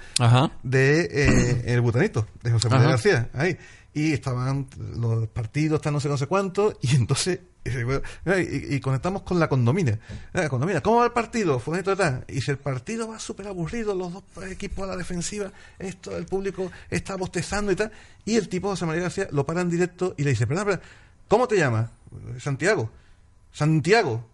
de 0.64 1.10
eh, 1.12 1.64
El 1.74 1.82
Butanito, 1.82 2.28
de 2.43 2.52
José 2.52 2.70
María. 2.70 2.88
García, 2.91 3.30
ahí. 3.34 3.58
Y 3.93 4.14
estaban 4.14 4.68
los 4.97 5.28
partidos, 5.28 5.78
están 5.80 5.93
no 5.93 5.99
sé, 5.99 6.08
no 6.08 6.18
sé 6.18 6.28
cuánto, 6.28 6.78
y 6.82 6.95
entonces, 6.95 7.39
y, 7.64 8.76
y 8.76 8.80
conectamos 8.80 9.22
con 9.22 9.39
la 9.39 9.47
condomina. 9.47 9.99
La 10.34 10.49
condomina, 10.49 10.82
¿cómo 10.82 10.97
va 10.97 11.05
el 11.05 11.12
partido? 11.12 11.62
Y 12.28 12.41
si 12.41 12.51
el 12.51 12.57
partido 12.57 13.07
va 13.07 13.20
súper 13.20 13.47
aburrido, 13.47 13.93
los 13.95 14.14
dos 14.14 14.24
equipos 14.49 14.84
a 14.86 14.88
la 14.88 14.97
defensiva, 14.97 15.51
esto, 15.78 16.16
el 16.18 16.26
público 16.26 16.72
está 16.89 17.16
bostezando 17.16 17.72
y 17.72 17.76
tal, 17.76 17.91
y 18.26 18.36
el 18.36 18.49
tipo, 18.49 18.70
José 18.70 18.86
María 18.86 19.03
García, 19.03 19.28
lo 19.32 19.45
para 19.45 19.62
en 19.62 19.70
directo 19.70 20.16
y 20.18 20.24
le 20.24 20.32
dice, 20.32 20.47
¿cómo 21.28 21.47
te 21.47 21.57
llamas? 21.57 21.89
Santiago. 22.39 22.89
Santiago, 23.51 24.26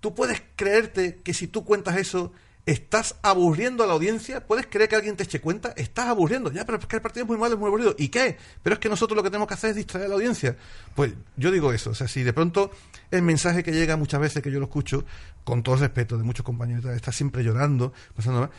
¿tú 0.00 0.14
puedes 0.14 0.42
creerte 0.56 1.20
que 1.22 1.34
si 1.34 1.46
tú 1.48 1.64
cuentas 1.64 1.96
eso 1.96 2.32
estás 2.66 3.16
aburriendo 3.22 3.84
a 3.84 3.86
la 3.86 3.92
audiencia? 3.92 4.46
¿Puedes 4.46 4.66
creer 4.66 4.88
que 4.88 4.96
alguien 4.96 5.16
te 5.16 5.24
eche 5.24 5.40
cuenta? 5.40 5.72
Estás 5.76 6.06
aburriendo. 6.06 6.50
Ya, 6.50 6.64
pero 6.64 6.78
es 6.78 6.86
que 6.86 6.96
el 6.96 7.02
partido 7.02 7.24
es 7.24 7.28
muy 7.28 7.38
malo, 7.38 7.54
es 7.54 7.60
muy 7.60 7.68
aburrido. 7.68 7.94
¿Y 7.98 8.08
qué? 8.08 8.36
Pero 8.62 8.74
es 8.74 8.80
que 8.80 8.88
nosotros 8.88 9.16
lo 9.16 9.22
que 9.22 9.30
tenemos 9.30 9.48
que 9.48 9.54
hacer 9.54 9.70
es 9.70 9.76
distraer 9.76 10.06
a 10.06 10.08
la 10.08 10.14
audiencia. 10.14 10.56
Pues 10.94 11.12
yo 11.36 11.50
digo 11.50 11.72
eso. 11.72 11.90
O 11.90 11.94
sea, 11.94 12.08
si 12.08 12.22
de 12.22 12.32
pronto 12.32 12.70
el 13.10 13.22
mensaje 13.22 13.62
que 13.62 13.72
llega 13.72 13.96
muchas 13.96 14.20
veces 14.20 14.42
que 14.42 14.50
yo 14.50 14.58
lo 14.58 14.66
escucho, 14.66 15.04
con 15.44 15.62
todo 15.62 15.76
respeto 15.76 16.16
de 16.16 16.24
muchos 16.24 16.44
compañeros, 16.44 16.84
está 16.86 17.12
siempre 17.12 17.44
llorando, 17.44 17.92
pasando 18.14 18.40
mal, 18.40 18.50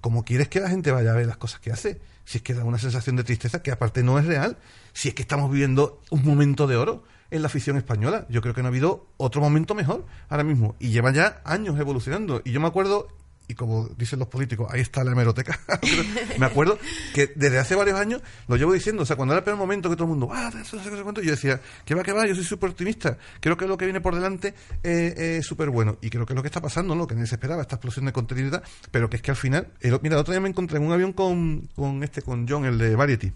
¿cómo 0.00 0.24
quieres 0.24 0.48
que 0.48 0.60
la 0.60 0.68
gente 0.68 0.90
vaya 0.92 1.12
a 1.12 1.14
ver 1.14 1.26
las 1.26 1.38
cosas 1.38 1.60
que 1.60 1.72
hace? 1.72 2.00
Si 2.24 2.38
es 2.38 2.42
que 2.42 2.54
da 2.54 2.64
una 2.64 2.78
sensación 2.78 3.16
de 3.16 3.24
tristeza 3.24 3.62
que 3.62 3.70
aparte 3.70 4.02
no 4.02 4.18
es 4.18 4.26
real. 4.26 4.58
Si 4.92 5.08
es 5.08 5.14
que 5.14 5.22
estamos 5.22 5.50
viviendo 5.50 6.02
un 6.10 6.24
momento 6.24 6.66
de 6.66 6.76
oro 6.76 7.04
en 7.30 7.42
la 7.42 7.46
afición 7.46 7.76
española. 7.76 8.26
Yo 8.28 8.40
creo 8.40 8.54
que 8.54 8.62
no 8.62 8.68
ha 8.68 8.70
habido 8.70 9.06
otro 9.16 9.40
momento 9.40 9.74
mejor 9.74 10.06
ahora 10.28 10.44
mismo. 10.44 10.76
Y 10.78 10.90
lleva 10.90 11.12
ya 11.12 11.40
años 11.44 11.78
evolucionando. 11.78 12.42
Y 12.44 12.52
yo 12.52 12.60
me 12.60 12.68
acuerdo, 12.68 13.08
y 13.48 13.54
como 13.54 13.88
dicen 13.88 14.18
los 14.18 14.28
políticos, 14.28 14.68
ahí 14.70 14.80
está 14.80 15.04
la 15.04 15.12
hemeroteca. 15.12 15.58
me 16.38 16.46
acuerdo 16.46 16.78
que 17.14 17.32
desde 17.34 17.58
hace 17.58 17.74
varios 17.74 17.98
años 17.98 18.22
lo 18.48 18.56
llevo 18.56 18.72
diciendo. 18.72 19.02
O 19.02 19.06
sea, 19.06 19.16
cuando 19.16 19.34
era 19.34 19.40
el 19.40 19.44
peor 19.44 19.56
momento 19.56 19.90
que 19.90 19.96
todo 19.96 20.04
el 20.04 20.10
mundo, 20.10 20.30
ah, 20.32 20.50
no 20.54 20.64
sé 20.64 21.02
cuánto", 21.02 21.20
yo 21.20 21.32
decía, 21.32 21.60
que 21.84 21.94
va, 21.94 22.02
que 22.02 22.12
va, 22.12 22.26
yo 22.26 22.34
soy 22.34 22.44
súper 22.44 22.70
optimista. 22.70 23.18
Creo 23.40 23.56
que 23.56 23.66
lo 23.66 23.76
que 23.76 23.84
viene 23.84 24.00
por 24.00 24.14
delante 24.14 24.54
eh, 24.82 25.38
es 25.38 25.46
súper 25.46 25.70
bueno. 25.70 25.98
Y 26.00 26.10
creo 26.10 26.26
que 26.26 26.32
es 26.32 26.36
lo 26.36 26.42
que 26.42 26.48
está 26.48 26.60
pasando, 26.60 26.94
¿no? 26.94 27.06
Que 27.06 27.14
nadie 27.14 27.26
se 27.26 27.34
esperaba, 27.34 27.62
esta 27.62 27.76
explosión 27.76 28.06
de 28.06 28.12
contenido 28.12 28.44
pero 28.90 29.08
que 29.08 29.16
es 29.16 29.22
que 29.22 29.30
al 29.30 29.36
final, 29.36 29.68
mira, 29.82 30.16
el 30.16 30.20
otro 30.20 30.32
día 30.32 30.40
me 30.40 30.48
encontré 30.48 30.78
en 30.78 30.84
un 30.84 30.92
avión 30.92 31.12
con, 31.12 31.68
con 31.74 32.02
este, 32.02 32.22
con 32.22 32.46
John, 32.48 32.64
el 32.64 32.78
de 32.78 32.96
Variety. 32.96 33.32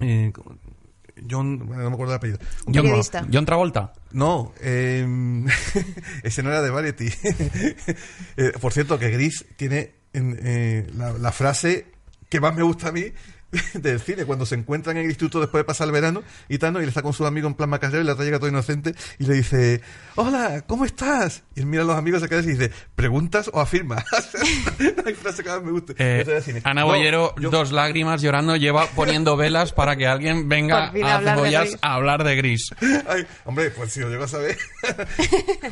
Eh, 0.00 0.32
John, 1.30 1.58
bueno, 1.66 1.82
no 1.82 1.90
me 1.90 1.94
acuerdo 1.94 2.12
del 2.12 2.18
apellido. 2.18 2.38
Un 2.66 2.74
John, 2.74 2.82
Periodista. 2.84 3.26
John 3.32 3.44
Travolta. 3.44 3.92
no, 4.12 4.52
eh, 4.60 5.06
ese 6.22 6.42
no 6.42 6.50
era 6.50 6.62
de 6.62 6.70
Variety. 6.70 7.08
Eh, 8.36 8.52
por 8.60 8.72
cierto, 8.72 8.98
que 8.98 9.10
Gris 9.10 9.44
tiene 9.56 9.94
en, 10.12 10.38
eh, 10.40 10.86
la, 10.94 11.12
la 11.12 11.32
frase 11.32 11.86
que 12.28 12.40
más 12.40 12.54
me 12.54 12.62
gusta 12.62 12.88
a 12.88 12.92
mí 12.92 13.04
del 13.74 14.00
cine, 14.00 14.24
cuando 14.24 14.44
se 14.44 14.54
encuentran 14.54 14.96
en 14.96 15.04
el 15.04 15.08
instituto 15.10 15.40
después 15.40 15.60
de 15.60 15.64
pasar 15.64 15.86
el 15.86 15.92
verano 15.92 16.22
y 16.48 16.58
tal, 16.58 16.72
¿no? 16.74 16.80
y 16.80 16.82
él 16.82 16.88
está 16.88 17.02
con 17.02 17.12
su 17.12 17.24
amigo 17.26 17.48
en 17.48 17.54
plan 17.54 17.70
macarrero 17.70 18.02
y 18.02 18.06
la 18.06 18.12
otra 18.12 18.24
llega 18.24 18.38
todo 18.38 18.48
inocente 18.50 18.94
y 19.18 19.24
le 19.24 19.34
dice, 19.34 19.80
hola, 20.16 20.64
¿cómo 20.66 20.84
estás? 20.84 21.42
Y 21.54 21.60
él 21.60 21.66
mira 21.66 21.82
a 21.82 21.86
los 21.86 21.96
amigos 21.96 22.20
se 22.20 22.28
queda 22.28 22.40
y 22.40 22.46
dice, 22.46 22.70
¿preguntas 22.94 23.50
o 23.52 23.60
afirmas? 23.60 24.04
hay 25.06 25.14
frase 25.14 25.42
que 25.42 25.48
más 25.48 25.62
me 25.62 25.70
guste. 25.72 25.94
Eh. 25.98 26.60
Ana 26.64 26.82
No, 26.82 26.88
Bollero, 26.88 27.34
yo- 27.38 27.50
dos 27.50 27.72
lágrimas 27.72 28.20
llorando, 28.22 28.56
lleva 28.56 28.86
poniendo 28.88 29.36
velas 29.36 29.72
para 29.72 29.96
que 29.96 30.06
alguien 30.06 30.48
venga 30.48 30.86
a 30.86 31.14
hablar 31.14 31.24
de 31.24 31.30
cebollas 31.30 31.62
Gris. 31.68 31.78
a 31.82 31.94
hablar 31.94 32.24
de 32.24 32.36
gris. 32.36 32.70
Ay, 33.08 33.26
hombre, 33.44 33.70
pues 33.70 33.92
si 33.92 34.00
lo 34.00 34.10
llego 34.10 34.24
a 34.24 34.28
saber. 34.28 34.56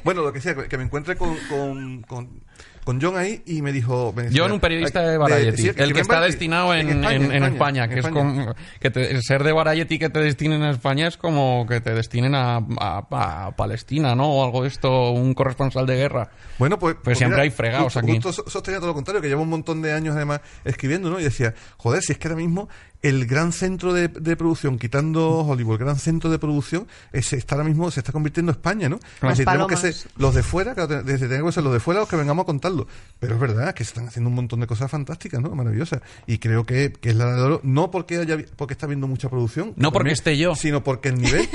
bueno, 0.04 0.22
lo 0.22 0.32
que 0.32 0.40
sea, 0.40 0.54
que 0.54 0.78
me 0.78 0.84
encuentré 0.84 1.16
con, 1.16 1.36
con, 1.48 2.02
con, 2.02 2.42
con 2.86 3.00
John 3.02 3.16
ahí 3.18 3.42
y 3.46 3.62
me 3.62 3.72
dijo. 3.72 4.12
me 4.14 4.22
decía, 4.22 4.42
John, 4.42 4.52
un 4.52 4.60
periodista 4.60 5.00
de 5.02 5.18
Variety, 5.18 5.60
sí, 5.62 5.68
el 5.76 5.92
que 5.92 6.00
está 6.02 6.14
Variety, 6.20 6.32
destinado 6.32 6.72
en, 6.72 7.04
en- 7.04 7.32
en 7.32 7.42
España, 7.42 7.88
que 7.88 7.98
es 7.98 8.06
como 8.06 8.54
que 8.80 8.90
te- 8.92 9.20
ser 9.22 9.42
de 9.42 9.52
Variety 9.52 9.98
que 9.98 10.08
te 10.08 10.20
destinen 10.20 10.62
a 10.62 10.70
España 10.70 11.08
es 11.08 11.16
como 11.16 11.66
que 11.68 11.80
te 11.80 11.92
destinen 11.92 12.36
a, 12.36 12.58
a- 12.78 13.46
a 13.48 13.56
Palestina, 13.56 14.14
¿no? 14.14 14.28
O 14.30 14.44
algo 14.44 14.62
de 14.62 14.68
esto, 14.68 15.10
un 15.10 15.34
corresponsal 15.34 15.84
de 15.84 15.96
guerra. 15.96 16.30
Bueno, 16.58 16.78
pues. 16.78 16.94
pues 17.02 17.18
siempre 17.18 17.38
mira, 17.38 17.42
hay 17.42 17.50
fregados 17.50 17.92
justo- 17.94 17.98
aquí. 17.98 18.12
Justo 18.20 18.32
so- 18.32 18.44
sostenía 18.48 18.78
todo 18.78 18.88
lo 18.90 18.94
contrario, 18.94 19.20
que 19.20 19.26
llevo 19.28 19.42
un 19.42 19.50
montón 19.50 19.82
de 19.82 19.92
años 19.92 20.14
además 20.14 20.40
escribiendo, 20.64 21.10
¿no? 21.10 21.18
Y 21.18 21.24
decía, 21.24 21.54
joder, 21.76 22.02
si 22.02 22.12
es 22.12 22.18
que 22.18 22.28
ahora 22.28 22.38
mismo 22.40 22.68
el 23.02 23.26
gran 23.26 23.52
centro 23.52 23.92
de, 23.92 24.08
de 24.08 24.36
producción, 24.36 24.78
quitando 24.78 25.40
Hollywood, 25.40 25.74
el 25.74 25.78
gran 25.84 25.98
centro 25.98 26.30
de 26.30 26.38
producción, 26.38 26.86
es, 27.12 27.32
está 27.32 27.54
ahora 27.54 27.68
mismo, 27.68 27.90
se 27.90 28.00
está 28.00 28.12
convirtiendo 28.12 28.52
en 28.52 28.56
España, 28.56 28.88
¿no? 28.88 28.98
Las 29.20 29.32
Es 29.32 29.38
decir, 29.38 29.44
tenemos 29.46 29.68
que 29.68 29.74
palomas. 29.76 29.96
ser 29.96 30.10
los 30.16 30.34
de 30.34 30.42
fuera, 30.42 30.74
claro, 30.74 31.02
desde 31.02 31.28
tenemos 31.28 31.50
que 31.50 31.54
ser 31.54 31.64
los 31.64 31.72
de 31.72 31.80
fuera 31.80 32.00
los 32.00 32.08
que 32.08 32.16
vengamos 32.16 32.42
a 32.42 32.46
contarlo. 32.46 32.86
Pero 33.18 33.34
es 33.34 33.40
verdad 33.40 33.74
que 33.74 33.84
se 33.84 33.90
están 33.90 34.08
haciendo 34.08 34.28
un 34.30 34.36
montón 34.36 34.60
de 34.60 34.66
cosas 34.66 34.90
fantásticas, 34.90 35.40
¿no? 35.40 35.50
Maravillosas. 35.54 36.00
Y 36.26 36.38
creo 36.38 36.64
que, 36.64 36.92
que 36.92 37.10
es 37.10 37.16
la 37.16 37.34
de 37.34 37.42
oro, 37.42 37.60
no 37.62 37.90
porque 37.90 38.18
haya 38.18 38.36
porque 38.56 38.74
está 38.74 38.86
habiendo 38.86 39.06
mucha 39.06 39.28
producción. 39.28 39.72
No 39.76 39.92
porque 39.92 40.10
también, 40.10 40.12
esté 40.14 40.36
yo. 40.38 40.54
Sino 40.54 40.82
porque 40.84 41.08
el 41.10 41.20
nivel. 41.20 41.48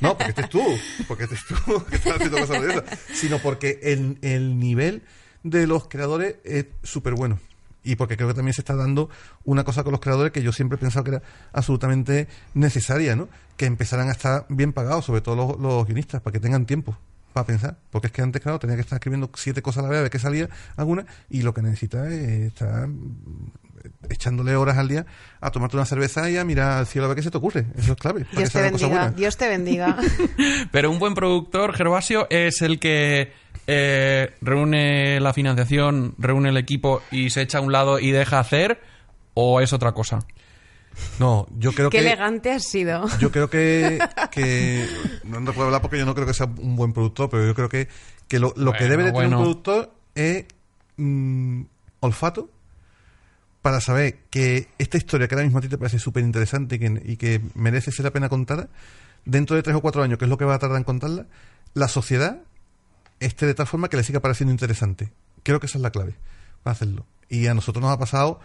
No, 0.00 0.16
porque 0.16 0.30
estés 0.30 0.48
tú. 0.48 0.62
Porque 1.06 1.24
estés 1.24 1.40
tú 1.46 1.84
que 1.90 1.96
estás 1.96 2.14
haciendo 2.14 2.38
cosas 2.38 2.60
maravillosas. 2.60 2.98
Sino 3.12 3.38
porque 3.38 3.80
el, 3.82 4.18
el 4.22 4.58
nivel 4.58 5.02
de 5.42 5.66
los 5.66 5.88
creadores 5.88 6.36
es 6.44 6.66
súper 6.82 7.14
bueno. 7.14 7.38
Y 7.88 7.96
porque 7.96 8.16
creo 8.16 8.28
que 8.28 8.34
también 8.34 8.52
se 8.52 8.60
está 8.60 8.76
dando 8.76 9.08
una 9.44 9.64
cosa 9.64 9.82
con 9.82 9.92
los 9.92 10.00
creadores 10.00 10.30
que 10.30 10.42
yo 10.42 10.52
siempre 10.52 10.76
he 10.76 10.78
pensado 10.78 11.04
que 11.04 11.10
era 11.12 11.22
absolutamente 11.54 12.28
necesaria, 12.52 13.16
¿no? 13.16 13.28
Que 13.56 13.64
empezaran 13.64 14.08
a 14.08 14.12
estar 14.12 14.44
bien 14.50 14.74
pagados, 14.74 15.06
sobre 15.06 15.22
todo 15.22 15.36
los, 15.36 15.58
los 15.58 15.86
guionistas, 15.86 16.20
para 16.20 16.32
que 16.32 16.40
tengan 16.40 16.66
tiempo 16.66 16.98
para 17.32 17.46
pensar, 17.46 17.78
porque 17.90 18.08
es 18.08 18.12
que 18.12 18.20
antes, 18.20 18.42
claro, 18.42 18.58
tenía 18.58 18.76
que 18.76 18.82
estar 18.82 18.96
escribiendo 18.96 19.30
siete 19.34 19.62
cosas 19.62 19.80
a 19.80 19.82
la 19.84 19.90
vez, 19.90 19.98
a 20.00 20.02
ver 20.02 20.10
qué 20.10 20.18
salía 20.18 20.50
alguna, 20.76 21.06
y 21.30 21.42
lo 21.42 21.54
que 21.54 21.62
necesita 21.62 22.06
es 22.08 22.52
estar 22.52 22.88
echándole 24.08 24.56
horas 24.56 24.76
al 24.76 24.88
día 24.88 25.06
a 25.40 25.50
tomarte 25.50 25.76
una 25.76 25.86
cerveza 25.86 26.28
y 26.30 26.36
a 26.36 26.44
mirar 26.44 26.78
al 26.78 26.86
cielo 26.86 27.06
a 27.06 27.08
ver 27.08 27.16
qué 27.16 27.22
se 27.22 27.30
te 27.30 27.38
ocurre. 27.38 27.66
Eso 27.76 27.92
es 27.92 27.98
clave. 27.98 28.26
que 28.30 28.36
Dios 28.36 28.52
te 28.52 28.62
bendiga. 28.62 29.10
Dios 29.10 29.36
te 29.36 29.48
bendiga. 29.48 29.96
Pero 30.72 30.90
un 30.90 30.98
buen 30.98 31.14
productor, 31.14 31.72
Gervasio, 31.74 32.26
es 32.30 32.60
el 32.62 32.78
que 32.78 33.32
eh, 33.70 34.34
reúne 34.40 35.20
la 35.20 35.34
financiación, 35.34 36.14
reúne 36.16 36.48
el 36.48 36.56
equipo 36.56 37.02
y 37.10 37.28
se 37.28 37.42
echa 37.42 37.58
a 37.58 37.60
un 37.60 37.70
lado 37.70 37.98
y 37.98 38.10
deja 38.10 38.40
hacer, 38.40 38.80
o 39.34 39.60
es 39.60 39.74
otra 39.74 39.92
cosa. 39.92 40.20
No, 41.20 41.46
yo 41.58 41.72
creo 41.72 41.90
Qué 41.90 41.98
que... 41.98 42.06
elegante 42.06 42.50
has 42.50 42.64
sido. 42.64 43.06
Yo 43.18 43.30
creo 43.30 43.50
que, 43.50 43.98
que 44.32 44.88
no 45.24 45.44
te 45.44 45.52
puedo 45.52 45.66
hablar 45.66 45.82
porque 45.82 45.98
yo 45.98 46.06
no 46.06 46.14
creo 46.14 46.26
que 46.26 46.32
sea 46.32 46.46
un 46.46 46.76
buen 46.76 46.94
productor, 46.94 47.28
pero 47.28 47.46
yo 47.46 47.54
creo 47.54 47.68
que, 47.68 47.88
que 48.26 48.38
lo, 48.38 48.54
lo 48.56 48.72
que 48.72 48.84
debe 48.84 49.04
de 49.04 49.12
tener 49.12 49.28
bueno. 49.28 49.36
un 49.36 49.42
productor 49.44 49.92
es 50.14 50.46
mm, 50.96 51.62
olfato 52.00 52.50
para 53.60 53.82
saber 53.82 54.20
que 54.30 54.68
esta 54.78 54.96
historia 54.96 55.28
que 55.28 55.34
ahora 55.34 55.44
mismo 55.44 55.58
a 55.58 55.60
ti 55.62 55.68
te 55.68 55.76
parece 55.76 55.98
súper 55.98 56.24
interesante 56.24 56.76
y 56.76 56.78
que, 56.78 57.02
y 57.04 57.16
que 57.18 57.42
merece 57.54 57.92
ser 57.92 58.06
la 58.06 58.12
pena 58.12 58.30
contada, 58.30 58.70
dentro 59.26 59.56
de 59.56 59.62
tres 59.62 59.76
o 59.76 59.82
cuatro 59.82 60.02
años, 60.02 60.18
que 60.18 60.24
es 60.24 60.30
lo 60.30 60.38
que 60.38 60.46
va 60.46 60.54
a 60.54 60.58
tardar 60.58 60.78
en 60.78 60.84
contarla, 60.84 61.26
la 61.74 61.88
sociedad 61.88 62.40
esté 63.20 63.46
de 63.46 63.54
tal 63.54 63.66
forma 63.66 63.88
que 63.88 63.96
le 63.96 64.04
siga 64.04 64.20
pareciendo 64.20 64.52
interesante. 64.52 65.12
Creo 65.42 65.60
que 65.60 65.66
esa 65.66 65.78
es 65.78 65.82
la 65.82 65.90
clave 65.90 66.16
para 66.62 66.72
hacerlo. 66.72 67.06
Y 67.28 67.46
a 67.46 67.54
nosotros 67.54 67.82
nos 67.82 67.92
ha 67.92 67.98
pasado 67.98 68.40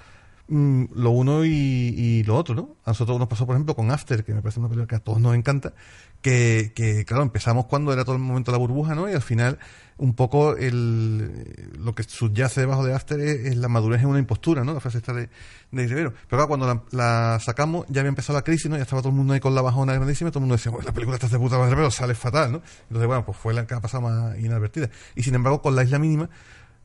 mm, 0.48 0.86
lo 0.96 1.12
uno 1.12 1.46
y, 1.46 2.24
lo 2.24 2.36
otro, 2.36 2.56
¿no? 2.56 2.78
A 2.86 2.92
nosotros 2.92 3.18
nos 3.20 3.28
pasó, 3.28 3.46
por 3.46 3.56
ejemplo, 3.56 3.76
con 3.76 3.92
After, 3.92 4.24
que 4.24 4.34
me 4.34 4.42
parece 4.42 4.60
una 4.60 4.70
película 4.70 4.88
que 4.88 4.96
a 4.96 5.00
todos 5.00 5.20
nos 5.20 5.36
encanta, 5.36 5.74
que, 6.22 6.72
que 6.76 7.06
claro, 7.06 7.24
empezamos 7.24 7.66
cuando 7.66 7.94
era 7.94 8.04
todo 8.04 8.16
el 8.16 8.22
momento 8.22 8.52
la 8.52 8.58
burbuja, 8.58 8.96
¿no? 8.96 9.10
Y 9.10 9.14
al 9.14 9.22
final, 9.22 9.60
un 9.98 10.14
poco 10.16 10.56
el, 10.56 11.72
lo 11.78 11.94
que 11.96 12.04
subyace 12.04 12.62
debajo 12.62 12.86
de 12.86 12.94
After 12.94 13.20
es, 13.20 13.56
la 13.56 13.68
madurez 13.68 14.02
en 14.02 14.08
una 14.08 14.20
impostura, 14.20 14.64
¿no? 14.64 14.74
La 14.74 14.80
frase 14.80 14.98
esta 14.98 15.14
de, 15.14 15.30
de 15.72 15.88
Rivero. 15.88 16.12
Pero 16.12 16.28
claro, 16.30 16.48
cuando 16.48 16.86
la, 16.92 17.40
sacamos, 17.40 17.86
ya 17.90 18.02
había 18.02 18.10
empezado 18.10 18.38
la 18.38 18.44
crisis, 18.44 18.70
¿no? 18.70 18.78
Ya 18.78 18.84
estaba 18.84 19.02
todo 19.02 19.10
el 19.10 19.16
mundo 19.16 19.34
ahí 19.34 19.40
con 19.40 19.54
la 19.56 19.62
bajona 19.62 19.94
grandísima 19.94 20.32
todo 20.32 20.40
el 20.40 20.48
mundo 20.48 20.56
decía, 20.56 20.72
la 20.84 20.94
película 20.94 21.16
está 21.16 21.28
de 21.28 21.38
puta 21.38 21.58
madre, 21.58 21.76
pero 21.76 21.92
sale 21.92 22.16
fatal, 22.16 22.52
¿no? 22.52 22.62
Entonces, 22.84 23.08
bueno, 23.08 23.26
pues 23.26 23.38
fue 23.38 23.54
la 23.54 23.68
que 23.68 23.74
ha 23.76 23.82
pasado 23.82 24.04
más 24.04 24.40
inadvertida. 24.40 24.90
Y 25.16 25.24
sin 25.24 25.36
embargo, 25.36 25.62
con 25.62 25.76
la 25.76 25.84
isla 25.84 26.00
mínima, 26.00 26.30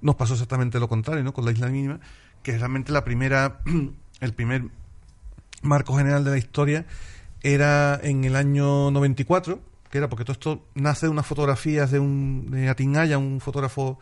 nos 0.01 0.17
pasó 0.17 0.35
exactamente 0.35 0.79
lo 0.79 0.89
contrario, 0.89 1.25
¿no? 1.25 1.33
Con 1.33 1.45
la 1.45 1.53
isla 1.53 1.69
mínima, 1.69 2.01
que 2.43 2.57
realmente 2.57 2.93
la 2.93 3.05
primera, 3.05 3.61
el 4.21 4.35
primer 4.35 4.65
marco 5.63 5.97
general 5.97 6.25
de 6.25 6.31
la 6.31 6.39
historia 6.39 6.87
era 7.43 7.99
en 8.03 8.25
el 8.25 8.37
año 8.37 8.91
94, 8.91 9.61
que 9.91 9.99
era 9.99 10.09
porque 10.09 10.25
todo 10.25 10.33
esto 10.33 10.65
nace 10.75 11.07
de 11.07 11.11
unas 11.11 11.27
fotografías 11.27 11.91
de 11.91 11.99
un 11.99 12.51
de 12.51 12.69
Atingaya, 12.69 13.19
un 13.19 13.41
fotógrafo 13.41 13.99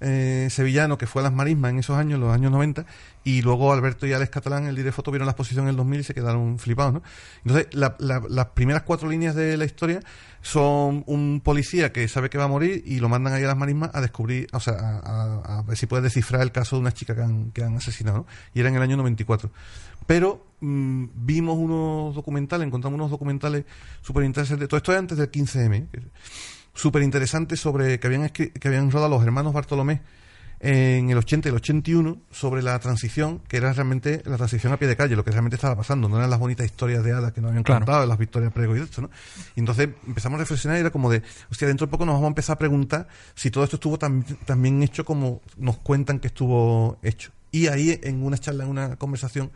eh, 0.00 0.48
sevillano 0.50 0.96
que 0.98 1.06
fue 1.06 1.20
a 1.22 1.24
las 1.24 1.32
marismas 1.32 1.70
en 1.72 1.78
esos 1.78 1.96
años, 1.96 2.18
los 2.18 2.32
años 2.32 2.50
90, 2.52 2.86
y 3.24 3.42
luego 3.42 3.72
Alberto 3.72 4.06
y 4.06 4.12
Alex 4.12 4.30
Catalán, 4.30 4.64
el 4.66 4.74
líder 4.74 4.86
de 4.86 4.92
foto, 4.92 5.10
vieron 5.10 5.26
la 5.26 5.32
exposición 5.32 5.64
en 5.66 5.70
el 5.70 5.76
2000 5.76 6.00
y 6.00 6.04
se 6.04 6.14
quedaron 6.14 6.58
flipados, 6.58 6.94
¿no? 6.94 7.02
Entonces, 7.44 7.68
la- 7.74 7.96
la- 7.98 8.22
las 8.28 8.46
primeras 8.46 8.82
cuatro 8.82 9.08
líneas 9.08 9.34
de 9.34 9.56
la 9.56 9.64
historia 9.66 10.00
son 10.42 11.04
un 11.06 11.42
policía 11.44 11.92
que 11.92 12.08
sabe 12.08 12.30
que 12.30 12.38
va 12.38 12.44
a 12.44 12.48
morir 12.48 12.82
y 12.86 12.98
lo 13.00 13.08
mandan 13.10 13.34
ahí 13.34 13.44
a 13.44 13.46
las 13.48 13.56
marismas 13.58 13.90
a 13.92 14.00
descubrir, 14.00 14.46
o 14.52 14.60
sea, 14.60 14.74
a, 14.74 14.98
a- 15.44 15.58
a 15.58 15.62
ver 15.62 15.76
si 15.76 15.86
puede 15.86 16.02
descifrar 16.04 16.40
el 16.42 16.50
caso 16.52 16.76
de 16.76 16.80
una 16.80 16.92
chica 16.92 17.14
que 17.14 17.22
han, 17.22 17.50
que 17.50 17.62
han 17.62 17.76
asesinado, 17.76 18.18
¿no? 18.18 18.26
Y 18.54 18.60
era 18.60 18.70
en 18.70 18.76
el 18.76 18.82
año 18.82 18.96
94. 18.96 19.50
Pero 20.06 20.46
mm, 20.60 21.04
vimos 21.14 21.58
unos 21.58 22.14
documentales, 22.14 22.66
encontramos 22.66 22.96
unos 22.98 23.10
documentales 23.10 23.64
súper 24.00 24.24
interesantes. 24.24 24.66
Todo 24.66 24.78
esto 24.78 24.92
es 24.92 24.98
antes 24.98 25.18
del 25.18 25.30
15M. 25.30 25.86
Súper 26.80 27.02
interesantes 27.02 27.60
sobre 27.60 28.00
que 28.00 28.06
habían, 28.06 28.30
que 28.30 28.52
habían 28.64 28.90
rodado 28.90 29.10
los 29.10 29.22
hermanos 29.22 29.52
Bartolomé 29.52 30.00
en 30.60 31.10
el 31.10 31.18
80 31.18 31.48
y 31.48 31.50
el 31.50 31.56
81 31.56 32.16
sobre 32.30 32.62
la 32.62 32.78
transición, 32.78 33.40
que 33.48 33.58
era 33.58 33.70
realmente 33.74 34.22
la 34.24 34.38
transición 34.38 34.72
a 34.72 34.78
pie 34.78 34.88
de 34.88 34.96
calle, 34.96 35.14
lo 35.14 35.22
que 35.22 35.30
realmente 35.30 35.56
estaba 35.56 35.76
pasando. 35.76 36.08
No 36.08 36.16
eran 36.16 36.30
las 36.30 36.38
bonitas 36.38 36.64
historias 36.64 37.04
de 37.04 37.12
hadas 37.12 37.32
que 37.32 37.42
nos 37.42 37.50
habían 37.50 37.64
Claro. 37.64 37.80
contado, 37.84 38.06
las 38.06 38.16
victorias 38.16 38.50
prego 38.54 38.74
y 38.76 38.80
esto, 38.80 39.02
¿no? 39.02 39.10
Y 39.56 39.60
entonces 39.60 39.90
empezamos 40.06 40.38
a 40.38 40.40
reflexionar 40.40 40.78
y 40.78 40.80
era 40.80 40.90
como 40.90 41.10
de, 41.10 41.22
hostia, 41.50 41.68
dentro 41.68 41.86
de 41.86 41.90
poco 41.90 42.06
nos 42.06 42.14
vamos 42.14 42.28
a 42.28 42.28
empezar 42.28 42.54
a 42.54 42.58
preguntar 42.58 43.08
si 43.34 43.50
todo 43.50 43.62
esto 43.64 43.76
estuvo 43.76 43.98
tan, 43.98 44.22
tan 44.22 44.62
bien 44.62 44.82
hecho 44.82 45.04
como 45.04 45.42
nos 45.58 45.76
cuentan 45.76 46.18
que 46.18 46.28
estuvo 46.28 46.98
hecho. 47.02 47.30
Y 47.52 47.66
ahí, 47.66 48.00
en 48.02 48.22
una 48.22 48.38
charla, 48.38 48.64
en 48.64 48.70
una 48.70 48.96
conversación, 48.96 49.50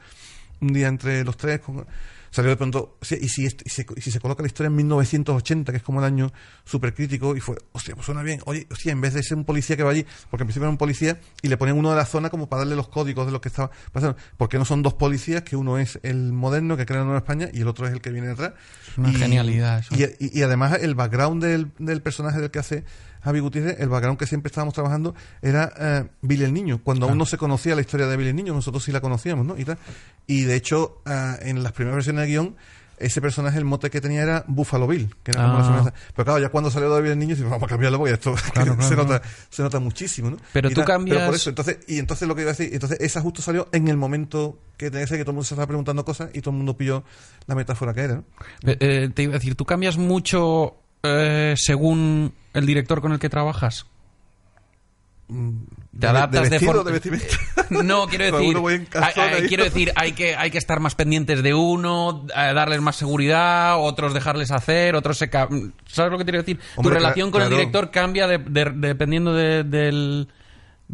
un 0.61 0.75
día 0.75 0.89
entre 0.89 1.25
los 1.25 1.39
tres, 1.39 1.61
con- 1.61 1.87
salió 2.35 2.51
de 2.51 2.57
pronto, 2.57 2.97
"Hostia, 3.01 3.19
¿y 3.21 3.29
si, 3.29 3.45
y 3.47 3.51
se, 3.71 3.87
y 3.97 4.01
si 4.01 4.11
se 4.11 4.21
coloca 4.21 4.43
la 4.43 4.49
historia 4.49 4.67
en 4.69 4.77
1980, 4.77 5.73
que 5.73 5.79
es 5.79 5.83
como 5.85 6.01
el 6.01 6.05
año 6.07 6.33
súper 6.65 6.93
crítico, 6.95 7.37
y 7.37 7.41
fue, 7.41 7.57
hostia, 7.73 7.95
pues 7.95 8.07
suena 8.07 8.23
bien, 8.23 8.41
oye, 8.47 8.67
hostia, 8.71 8.93
en 8.93 9.01
vez 9.01 9.15
de 9.15 9.23
ser 9.23 9.37
un 9.37 9.45
policía 9.45 9.77
que 9.77 9.83
va 9.83 9.91
allí, 9.93 10.05
porque 10.31 10.43
en 10.43 10.47
principio 10.49 10.65
era 10.65 10.71
un 10.71 10.77
policía, 10.79 11.21
y 11.43 11.49
le 11.49 11.57
ponen 11.57 11.77
uno 11.79 11.91
de 11.91 11.97
la 11.97 12.07
zona 12.07 12.31
como 12.31 12.49
para 12.49 12.61
darle 12.61 12.77
los 12.77 12.89
códigos 12.89 13.27
de 13.27 13.33
lo 13.33 13.41
que 13.41 13.49
estaba 13.49 13.71
pasando, 13.93 14.17
porque 14.37 14.59
no 14.59 14.65
son 14.65 14.83
dos 14.83 14.95
policías, 14.95 15.43
que 15.43 15.57
uno 15.57 15.79
es 15.79 15.99
el 16.03 16.33
moderno 16.33 16.77
que 16.77 16.87
crea 16.87 16.99
la 17.01 17.05
Nueva 17.05 17.19
España, 17.19 17.49
y 17.53 17.61
el 17.61 17.69
otro 17.69 17.87
es 17.87 17.93
el 17.93 18.01
que 18.01 18.11
viene 18.11 18.27
de 18.29 18.33
atrás. 18.33 18.53
Es 18.91 18.99
una 18.99 19.11
Y- 19.11 19.15
genialidad 19.15 19.79
eso. 19.79 19.95
Y, 20.19 20.43
además 20.43 20.79
el 20.83 20.95
background 20.95 21.43
del, 21.45 21.71
del 21.79 22.03
personaje 22.03 22.41
del 22.41 22.51
que 22.51 22.59
hace 22.59 22.85
Javi 23.25 23.41
Gutiérrez, 23.41 23.81
el 23.81 23.89
background 23.89 24.19
que 24.19 24.27
siempre 24.27 24.49
estábamos 24.49 24.75
trabajando 24.75 25.15
era 25.43 25.73
eh, 25.79 26.05
Billy 26.23 26.45
el 26.45 26.53
Niño. 26.53 26.81
Cuando 26.85 27.09
aún 27.09 27.19
no 27.19 27.27
se 27.27 27.39
conocía 27.39 27.75
la 27.75 27.81
historia 27.81 28.07
de 28.07 28.17
Billy 28.17 28.31
el 28.31 28.37
Niño, 28.37 28.53
nosotros 28.55 28.85
sí 28.85 28.93
la 28.93 29.01
conocíamos, 29.01 29.47
¿no? 29.47 29.57
Y, 29.59 29.65
tal. 29.65 29.79
y 30.27 30.43
de 30.43 30.55
hecho, 30.57 31.01
eh, 31.07 31.37
en 31.43 31.63
las 31.63 31.73
primeras 31.73 31.97
versiones 31.97 32.23
de 32.23 32.29
guion, 32.29 32.57
ese 32.97 33.21
personaje, 33.21 33.59
el 33.59 33.65
mote 33.65 33.91
que 33.91 34.01
tenía 34.01 34.23
era 34.23 34.45
Buffalo 34.47 34.87
Bill, 34.87 35.13
que 35.25 35.33
era 35.33 35.43
como 35.43 35.55
Ah. 35.55 35.59
la 35.59 35.65
semejanza. 35.65 35.95
Pero 36.15 36.25
claro, 36.25 36.39
ya 36.41 36.49
cuando 36.51 36.71
salió 36.71 36.95
de 36.95 37.03
Billy 37.03 37.13
el 37.13 37.19
Niño, 37.19 37.37
vamos 37.51 37.65
a 37.65 37.67
cambiarlo 37.67 37.99
porque 37.99 38.15
esto 38.15 38.35
Claro, 38.53 38.73
se, 38.81 38.95
claro, 38.95 39.03
nota, 39.03 39.23
se 39.51 39.63
nota 39.65 39.81
muchísimo, 39.81 40.31
¿no? 40.31 40.37
Pero 40.53 40.71
Y 40.71 40.75
tú 40.75 40.81
tal. 40.83 40.87
cambias- 40.87 41.17
Pero 41.17 41.27
por 41.27 41.35
eso, 41.35 41.51
entonces, 41.51 41.79
y 41.89 41.99
entonces 41.99 42.29
lo 42.29 42.37
que 42.37 42.43
iba 42.43 42.51
a 42.53 42.55
decir, 42.55 42.73
entonces 42.73 42.99
esa 43.01 43.21
justo 43.21 43.43
salió 43.43 43.69
en 43.73 43.89
el 43.89 43.97
momento 43.97 44.59
que 44.77 44.91
tenía 44.93 45.07
que 45.07 45.19
todo 45.19 45.31
el 45.33 45.35
mundo 45.35 45.45
se 45.45 45.55
estaba 45.55 45.67
preguntando 45.67 46.05
cosas 46.05 46.31
y 46.35 46.41
todo 46.41 46.51
el 46.51 46.59
mundo 46.59 46.77
pilló 46.77 47.03
la 47.47 47.57
metáfora 47.57 47.93
que 47.95 48.01
era, 48.03 48.15
¿no? 48.15 48.25
Eh, 48.63 48.77
eh, 48.79 49.11
te 49.13 49.25
iba 49.25 49.33
a 49.33 49.39
decir, 49.39 49.57
¿tú 49.57 49.65
cambias 49.65 49.99
mucho 49.99 50.77
eh, 51.05 51.55
según 51.57 52.33
el 52.55 52.67
director 52.67 53.01
con 53.01 53.13
el 53.13 53.19
que 53.19 53.29
trabajas? 53.29 53.87
¿Te 55.27 55.35
De- 55.93 56.07
adaptas 56.07 56.51
de 56.51 56.59
de, 56.59 56.85
de 56.85 56.93
vestimenta? 56.93 57.27
No, 57.71 58.07
quiero 58.09 58.25
decir, 58.39 58.57
hay- 58.95 59.49
quiero 59.49 59.65
decir, 59.65 59.93
hay 59.97 60.13
que, 60.13 60.37
hay 60.37 60.51
que 60.51 60.59
estar 60.59 60.81
más 60.81 60.95
pendientes 60.95 61.43
de 61.43 61.55
uno, 61.55 62.27
eh, 62.37 62.53
darles 62.55 62.81
más 62.83 62.97
seguridad, 62.97 63.81
otros 63.81 64.13
dejarles 64.13 64.51
hacer, 64.51 64.95
otros 64.97 65.17
se... 65.17 65.31
¿Sabes 65.31 66.13
lo 66.13 66.19
que 66.19 66.25
quiero 66.25 66.41
decir? 66.41 66.61
tu 66.81 66.91
relación 66.91 67.31
con 67.31 67.41
el 67.43 67.49
director 67.49 67.91
cambia 67.91 68.27
de- 68.27 68.39
de- 68.39 68.71
dependiendo 68.75 69.33
de- 69.33 69.65
del, 69.65 70.29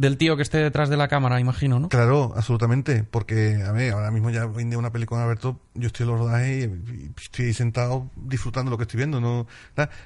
del 0.01 0.17
tío 0.17 0.35
que 0.35 0.43
esté 0.43 0.57
detrás 0.57 0.89
de 0.89 0.97
la 0.97 1.09
cámara, 1.09 1.39
imagino, 1.41 1.79
¿no? 1.79 1.91
Claro, 1.91 2.33
absolutamente, 2.35 3.05
porque 3.05 3.63
a 3.63 3.71
ver, 3.71 3.93
ahora 3.93 4.11
mismo 4.11 4.31
ya 4.31 4.45
en 4.45 4.71
día 4.71 4.79
una 4.79 4.91
película 4.91 5.21
con 5.21 5.25
Alberto, 5.27 5.61
yo 5.75 5.89
estoy 5.89 6.05
en 6.05 6.11
los 6.11 6.21
rodajes 6.21 6.69
y, 6.69 7.11
estoy 7.21 7.53
sentado 7.53 8.09
disfrutando 8.17 8.71
lo 8.71 8.79
que 8.79 8.85
estoy 8.85 8.97
viendo, 8.97 9.21
no, 9.21 9.47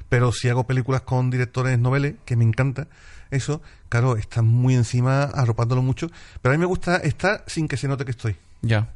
pero 0.09 0.33
si 0.33 0.49
hago 0.49 0.65
películas 0.65 1.03
con 1.03 1.31
directores 1.31 1.79
noveles, 1.79 2.17
que 2.25 2.35
me 2.35 2.43
encanta 2.43 2.89
eso, 3.31 3.63
claro, 3.89 4.17
están 4.17 4.49
muy 4.49 4.75
encima, 4.75 5.23
arropándolo 5.23 5.81
mucho, 5.81 6.09
pero 6.43 6.53
a 6.53 6.59
mí 6.59 6.61
me 6.61 6.67
gusta 6.67 6.97
estar 6.97 7.45
sin 7.47 7.69
que 7.69 7.77
se 7.77 7.87
note 7.87 8.05
que 8.05 8.11
estoy. 8.11 8.35
Ya. 8.63 8.89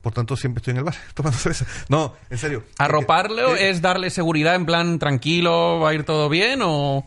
Por 0.00 0.14
tanto, 0.14 0.34
siempre 0.34 0.60
estoy 0.60 0.70
en 0.72 0.78
el 0.78 0.84
bar 0.84 0.94
tomando 1.14 1.38
cerveza. 1.38 1.66
No, 1.90 2.14
en 2.30 2.38
serio. 2.38 2.64
¿Arroparlo 2.78 3.54
Eh, 3.54 3.68
es 3.68 3.82
darle 3.82 4.08
seguridad 4.08 4.54
en 4.54 4.64
plan 4.64 4.98
tranquilo, 4.98 5.80
va 5.80 5.90
a 5.90 5.94
ir 5.94 6.04
todo 6.04 6.30
bien 6.30 6.60
o...? 6.62 7.04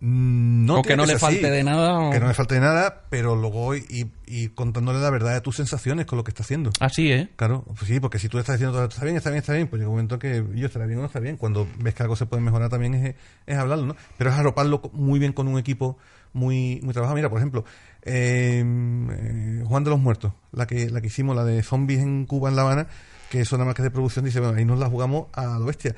Mm, 0.00 0.64
No 0.66 0.78
O 0.78 0.82
que 0.82 0.96
no 0.96 1.06
le 1.06 1.18
falte 1.18 1.46
así. 1.46 1.50
de 1.56 1.64
nada, 1.64 1.98
o- 1.98 2.10
Que 2.12 2.20
no 2.20 2.28
le 2.28 2.34
falte 2.34 2.54
de 2.54 2.60
nada, 2.60 3.02
pero 3.10 3.34
luego 3.34 3.74
y, 3.74 4.10
y 4.26 4.48
contándole 4.50 5.00
la 5.00 5.10
verdad 5.10 5.34
de 5.34 5.40
tus 5.40 5.56
sensaciones 5.56 6.06
con 6.06 6.16
lo 6.18 6.24
que 6.24 6.30
está 6.30 6.44
haciendo. 6.44 6.70
Así, 6.78 7.10
¿eh? 7.10 7.30
Claro, 7.36 7.64
pues 7.66 7.80
sí, 7.88 7.98
porque 7.98 8.18
si 8.20 8.28
tú 8.28 8.38
estás 8.38 8.56
diciendo 8.56 8.76
todo 8.76 8.86
está 8.86 9.04
bien, 9.04 9.16
está 9.16 9.30
bien, 9.30 9.40
está 9.40 9.54
bien, 9.54 9.66
pues 9.66 9.80
llega 9.80 9.88
un 9.88 9.94
momento 9.96 10.18
que 10.18 10.44
yo 10.54 10.66
estará 10.66 10.86
bien 10.86 10.98
o 10.98 11.02
no 11.02 11.06
está 11.08 11.18
bien. 11.20 11.36
Cuando 11.36 11.66
ves 11.78 11.94
que 11.94 12.02
algo 12.04 12.14
se 12.14 12.26
puede 12.26 12.42
mejorar 12.42 12.68
también 12.70 12.94
es, 12.94 13.14
es 13.46 13.56
hablarlo, 13.58 13.86
¿no? 13.86 13.96
Pero 14.16 14.30
es 14.30 14.36
arroparlo 14.36 14.80
muy 14.92 15.18
bien 15.18 15.32
con 15.32 15.48
un 15.48 15.58
equipo 15.58 15.98
muy 16.32 16.80
muy 16.84 16.92
trabajado. 16.92 17.16
Mira, 17.16 17.28
por 17.30 17.38
ejemplo, 17.38 17.64
eh, 18.02 18.62
eh, 19.10 19.62
Juan 19.66 19.82
de 19.84 19.90
los 19.90 19.98
Muertos, 19.98 20.32
la 20.52 20.66
que 20.66 20.90
la 20.90 21.00
que 21.00 21.08
hicimos, 21.08 21.34
la 21.34 21.44
de 21.44 21.62
zombies 21.62 22.00
en 22.00 22.26
Cuba, 22.26 22.50
en 22.50 22.56
La 22.56 22.62
Habana, 22.62 22.86
que 23.30 23.40
es 23.40 23.50
una 23.52 23.64
marca 23.64 23.82
de 23.82 23.90
producción, 23.90 24.24
dice, 24.24 24.38
bueno, 24.40 24.56
ahí 24.56 24.64
nos 24.64 24.78
la 24.78 24.88
jugamos 24.88 25.26
a 25.32 25.58
lo 25.58 25.64
bestia. 25.64 25.94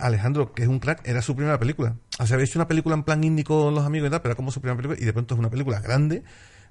Alejandro, 0.00 0.52
que 0.52 0.62
es 0.62 0.68
un 0.68 0.78
crack, 0.78 1.06
era 1.06 1.22
su 1.22 1.34
primera 1.36 1.58
película. 1.58 1.94
O 2.18 2.26
sea, 2.26 2.34
había 2.34 2.44
hecho 2.46 2.58
una 2.58 2.68
película 2.68 2.94
en 2.94 3.02
plan 3.04 3.22
indie 3.24 3.44
con 3.44 3.74
los 3.74 3.84
amigos 3.84 4.08
y 4.08 4.10
tal, 4.10 4.20
pero 4.22 4.32
era 4.32 4.36
como 4.36 4.50
su 4.50 4.60
primera 4.60 4.76
película, 4.76 5.00
y 5.00 5.04
de 5.04 5.12
pronto 5.12 5.34
es 5.34 5.38
una 5.38 5.50
película 5.50 5.80
grande 5.80 6.22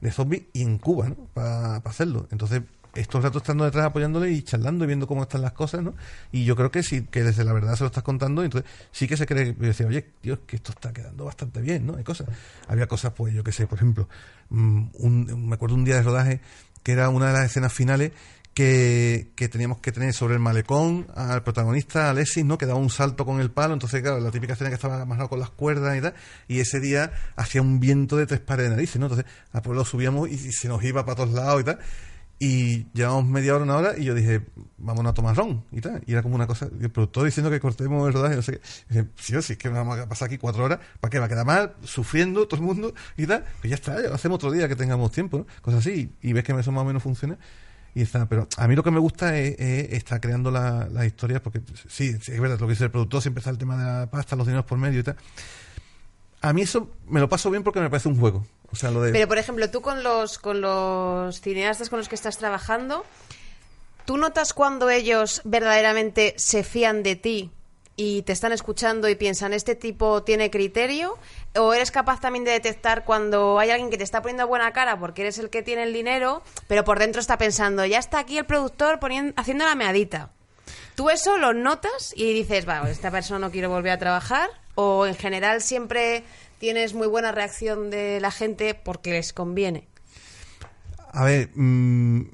de 0.02 0.12
zombies 0.12 0.44
y 0.54 0.62
en 0.62 0.78
Cuba, 0.78 1.10
¿no? 1.10 1.16
Para 1.34 1.78
hacerlo. 1.78 2.28
Entonces, 2.32 2.62
estos 2.96 3.22
ratos 3.24 3.44
estando 3.44 3.66
detrás 3.66 3.86
apoyándole 3.86 4.32
y 4.32 4.42
charlando 4.42 4.84
y 4.84 4.88
viendo 4.88 5.06
cómo 5.06 5.22
están 5.24 5.42
las 5.42 5.52
cosas, 5.54 5.84
¿no? 5.84 5.94
Y 6.32 6.44
yo 6.46 6.56
creo 6.56 6.72
que 6.72 6.82
sí, 6.82 7.06
que 7.12 7.24
desde 7.24 7.44
la 7.44 7.54
verdad 7.54 7.76
se 7.76 7.84
lo 7.84 7.88
estás 7.88 8.04
contando, 8.04 8.44
entonces 8.44 8.70
sí 8.92 9.08
que 9.08 9.16
se 9.18 9.26
cree, 9.28 9.54
decía, 9.54 9.86
oye, 9.86 10.08
Dios, 10.24 10.40
que 10.48 10.56
esto 10.56 10.72
está 10.72 10.92
quedando 10.92 11.26
bastante 11.26 11.62
bien, 11.62 11.86
¿no? 11.86 11.96
Hay 11.98 12.04
cosas. 12.04 12.28
Había 12.68 12.88
cosas, 12.88 13.14
pues, 13.16 13.34
yo 13.34 13.44
qué 13.44 13.52
sé, 13.52 13.68
por 13.68 13.78
ejemplo, 13.78 14.10
mm, 14.50 14.84
un- 14.94 15.48
me 15.50 15.54
acuerdo 15.56 15.76
un 15.76 15.86
día 15.86 15.96
de 15.96 16.04
rodaje 16.04 16.42
que 16.82 16.94
era 16.94 17.10
una 17.10 17.28
de 17.28 17.34
las 17.34 17.46
escenas 17.46 17.74
finales 17.74 18.12
que, 18.60 19.32
que 19.38 19.48
teníamos 19.48 19.80
que 19.80 19.94
tener 19.94 20.12
sobre 20.12 20.34
el 20.34 20.42
malecón 20.42 21.08
al 21.16 21.44
protagonista, 21.44 22.10
Alexis, 22.10 22.44
¿no? 22.44 22.58
Que 22.58 22.66
daba 22.66 22.78
un 22.78 22.90
salto 22.90 23.26
con 23.26 23.40
el 23.40 23.52
palo, 23.52 23.74
entonces, 23.74 24.02
claro, 24.02 24.20
la 24.20 24.32
típica 24.32 24.52
escena 24.52 24.70
que 24.70 24.76
estaba 24.76 25.02
amarrado 25.02 25.30
con 25.30 25.40
las 25.40 25.50
cuerdas 25.50 25.98
y 25.98 26.02
tal, 26.02 26.14
y 26.50 26.60
ese 26.60 26.82
día 26.82 27.14
hacía 27.38 27.62
un 27.62 27.80
viento 27.80 28.18
de 28.18 28.26
tres 28.26 28.42
pares 28.42 28.66
de 28.66 28.72
narices, 28.72 29.00
¿no? 29.00 29.06
Entonces, 29.06 29.26
a 29.54 29.62
lo 29.66 29.86
subíamos 29.86 30.28
y, 30.28 30.52
se 30.52 30.68
nos 30.68 30.84
iba 30.84 31.06
para 31.06 31.16
todos 31.16 31.30
lados 31.30 31.62
y 31.62 31.64
tal. 31.64 31.80
Y 32.38 32.88
llevamos 32.92 33.28
media 33.28 33.56
hora, 33.56 33.64
una 33.64 33.78
hora, 33.78 33.98
y 33.98 34.04
yo 34.04 34.14
dije, 34.14 34.42
vámonos 34.78 35.12
a 35.12 35.14
tomar 35.14 35.38
ron 35.38 35.64
y 35.72 35.80
tal. 35.80 36.04
Y 36.06 36.12
era 36.12 36.22
como 36.22 36.36
una 36.36 36.46
cosa, 36.46 36.68
el 36.82 36.90
productor 36.90 37.24
diciendo 37.24 37.50
que 37.50 37.62
cortemos 37.62 38.06
el 38.10 38.14
rodaje, 38.14 38.36
no 38.36 38.42
sé 38.42 38.52
qué. 38.52 38.62
Y 38.90 38.94
dije, 38.94 39.08
sí 39.16 39.42
sí, 39.42 39.54
es 39.54 39.58
que 39.58 39.70
vamos 39.70 39.98
a 39.98 40.10
pasar 40.10 40.26
aquí 40.26 40.38
cuatro 40.38 40.66
horas, 40.66 40.80
¿para 41.00 41.10
qué? 41.10 41.20
Va 41.20 41.28
a 41.28 41.30
quedar 41.30 41.46
mal, 41.46 41.76
sufriendo 41.86 42.46
todo 42.46 42.60
el 42.60 42.66
mundo 42.66 42.94
y 43.16 43.26
tal. 43.26 43.46
Pues 43.62 43.70
ya 43.70 43.76
está, 43.76 44.14
hacemos 44.14 44.36
otro 44.36 44.52
día 44.52 44.68
que 44.68 44.76
tengamos 44.76 45.14
tiempo. 45.14 45.48
Cosas 45.62 45.80
así. 45.80 46.12
Y 46.22 46.34
ves 46.34 46.44
que 46.44 46.52
eso 46.52 46.74
más 46.74 46.82
o 46.82 46.86
menos 46.86 47.02
funciona. 47.02 47.38
Y 47.96 48.02
está, 48.04 48.28
pero 48.28 48.48
a 48.58 48.68
mí 48.68 48.76
lo 48.76 48.84
que 48.84 48.92
me 48.92 49.00
gusta 49.00 49.38
es, 49.38 49.56
es 49.60 49.94
estar 49.94 50.22
creando 50.22 50.52
la- 50.52 50.88
las 50.92 51.06
historias, 51.06 51.42
porque 51.42 51.62
sí, 51.88 52.14
sí, 52.22 52.32
es 52.32 52.40
verdad, 52.40 52.60
lo 52.60 52.68
que 52.68 52.74
dice 52.74 52.84
el 52.86 52.92
productor, 52.92 53.22
siempre 53.22 53.40
está 53.40 53.50
el 53.50 53.58
tema 53.58 53.76
de 53.78 53.84
la 53.84 54.10
pasta, 54.12 54.36
los 54.36 54.46
dineros 54.46 54.66
por 54.66 54.78
medio 54.78 55.00
y 55.00 55.04
tal. 55.04 55.16
A 56.42 56.54
mí 56.54 56.62
eso 56.62 56.90
me 57.08 57.20
lo 57.20 57.28
paso 57.28 57.50
bien 57.52 57.64
porque 57.64 57.80
me 57.82 57.90
parece 57.90 58.08
un 58.08 58.18
juego. 58.20 58.46
O 58.72 58.76
sea, 58.76 58.92
lo 58.92 59.02
de... 59.02 59.12
Pero, 59.12 59.28
por 59.28 59.38
ejemplo, 59.40 59.70
tú 59.72 59.82
con 59.82 60.04
los, 60.04 60.38
con 60.38 60.62
los 60.62 61.42
cineastas 61.42 61.90
con 61.90 61.98
los 62.00 62.08
que 62.08 62.16
estás 62.16 62.38
trabajando, 62.38 63.04
¿tú 64.06 64.18
notas 64.18 64.54
cuando 64.54 64.90
ellos 64.90 65.42
verdaderamente 65.44 66.36
se 66.38 66.64
fían 66.64 67.04
de 67.04 67.16
ti 67.16 67.52
y 68.00 68.22
te 68.22 68.32
están 68.32 68.54
escuchando 68.54 69.10
y 69.10 69.16
piensan, 69.16 69.52
este 69.52 69.76
tipo 69.76 70.24
tiene 70.24 70.50
criterio? 70.50 71.18
¿O 71.58 71.74
eres 71.74 71.92
capaz 71.92 72.22
también 72.22 72.46
de 72.46 72.52
detectar 72.52 73.04
cuando 73.04 73.60
hay 73.60 73.72
alguien 73.72 73.90
que 73.90 73.98
te 73.98 74.06
está 74.06 74.22
poniendo 74.22 74.48
buena 74.48 74.72
cara 74.72 74.98
porque 74.98 75.24
eres 75.24 75.38
el 75.38 75.50
que 75.50 75.64
tiene 75.64 75.84
el 75.84 75.92
dinero, 75.92 76.42
pero 76.70 76.86
por 76.86 76.98
dentro 76.98 77.20
está 77.20 77.38
pensando, 77.38 77.86
ya 77.86 78.00
está 78.00 78.20
aquí 78.20 78.38
el 78.38 78.46
productor 78.46 79.02
poniendo, 79.02 79.34
haciendo 79.36 79.66
la 79.66 79.76
meadita? 79.76 80.32
¿Tú 80.96 81.10
eso 81.10 81.38
lo 81.38 81.54
notas 81.54 82.14
y 82.16 82.32
dices, 82.34 82.66
va, 82.68 82.90
esta 82.90 83.12
persona 83.12 83.40
no 83.40 83.52
quiero 83.52 83.70
volver 83.70 83.92
a 83.92 84.00
trabajar? 84.00 84.50
¿O 84.76 85.06
en 85.06 85.16
general 85.16 85.62
siempre 85.62 86.24
tienes 86.58 86.94
muy 86.94 87.08
buena 87.08 87.34
reacción 87.34 87.90
de 87.90 88.22
la 88.22 88.32
gente 88.32 88.76
porque 88.76 89.12
les 89.12 89.34
conviene? 89.34 89.90
A 91.12 91.26
ver, 91.26 91.50
mm, 91.54 92.30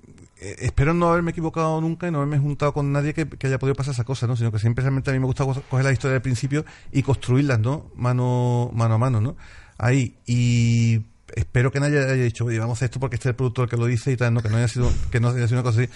eh, 0.46 0.56
espero 0.60 0.94
no 0.94 1.10
haberme 1.10 1.32
equivocado 1.32 1.80
nunca 1.82 2.08
y 2.08 2.12
no 2.12 2.18
haberme 2.20 2.40
juntado 2.40 2.74
con 2.74 2.92
nadie 2.92 3.14
que, 3.14 3.28
haya 3.48 3.60
podido 3.60 3.76
pasar 3.76 3.94
esa 3.94 4.04
cosa, 4.04 4.28
¿no? 4.28 4.36
Sino 4.36 4.52
que 4.52 4.60
siempre 4.60 4.82
realmente 4.84 5.10
a 5.10 5.14
mí 5.14 5.20
me 5.20 5.26
gusta 5.26 5.44
co- 5.46 5.62
coger 5.70 5.86
la 5.86 5.92
historia 5.92 6.14
del 6.14 6.22
principio 6.22 6.66
y 6.92 7.04
construirlas, 7.04 7.60
¿no? 7.60 7.92
Mano, 7.96 8.70
mano 8.74 8.96
a 8.96 8.98
mano, 8.98 9.22
¿no? 9.22 9.36
Ahí. 9.78 10.16
Y 10.26 11.02
espero 11.36 11.72
que 11.72 11.80
nadie 11.80 12.00
haya 12.00 12.14
dicho, 12.24 12.46
oye, 12.46 12.60
vamos 12.60 12.82
a 12.82 12.86
esto 12.86 13.00
porque 13.00 13.16
este 13.16 13.30
es 13.30 13.32
el 13.32 13.36
productor 13.36 13.68
que 13.70 13.78
lo 13.78 13.86
dice 13.86 14.12
y 14.12 14.18
tal, 14.18 14.34
¿no? 14.34 14.42
Que 14.42 14.50
no 14.50 14.58
haya 14.58 14.68
sido, 14.68 14.92
que 15.12 15.20
no 15.20 15.30
haya 15.30 15.48
sido 15.48 15.60
una 15.60 15.64
cosa 15.64 15.82
así. 15.82 15.90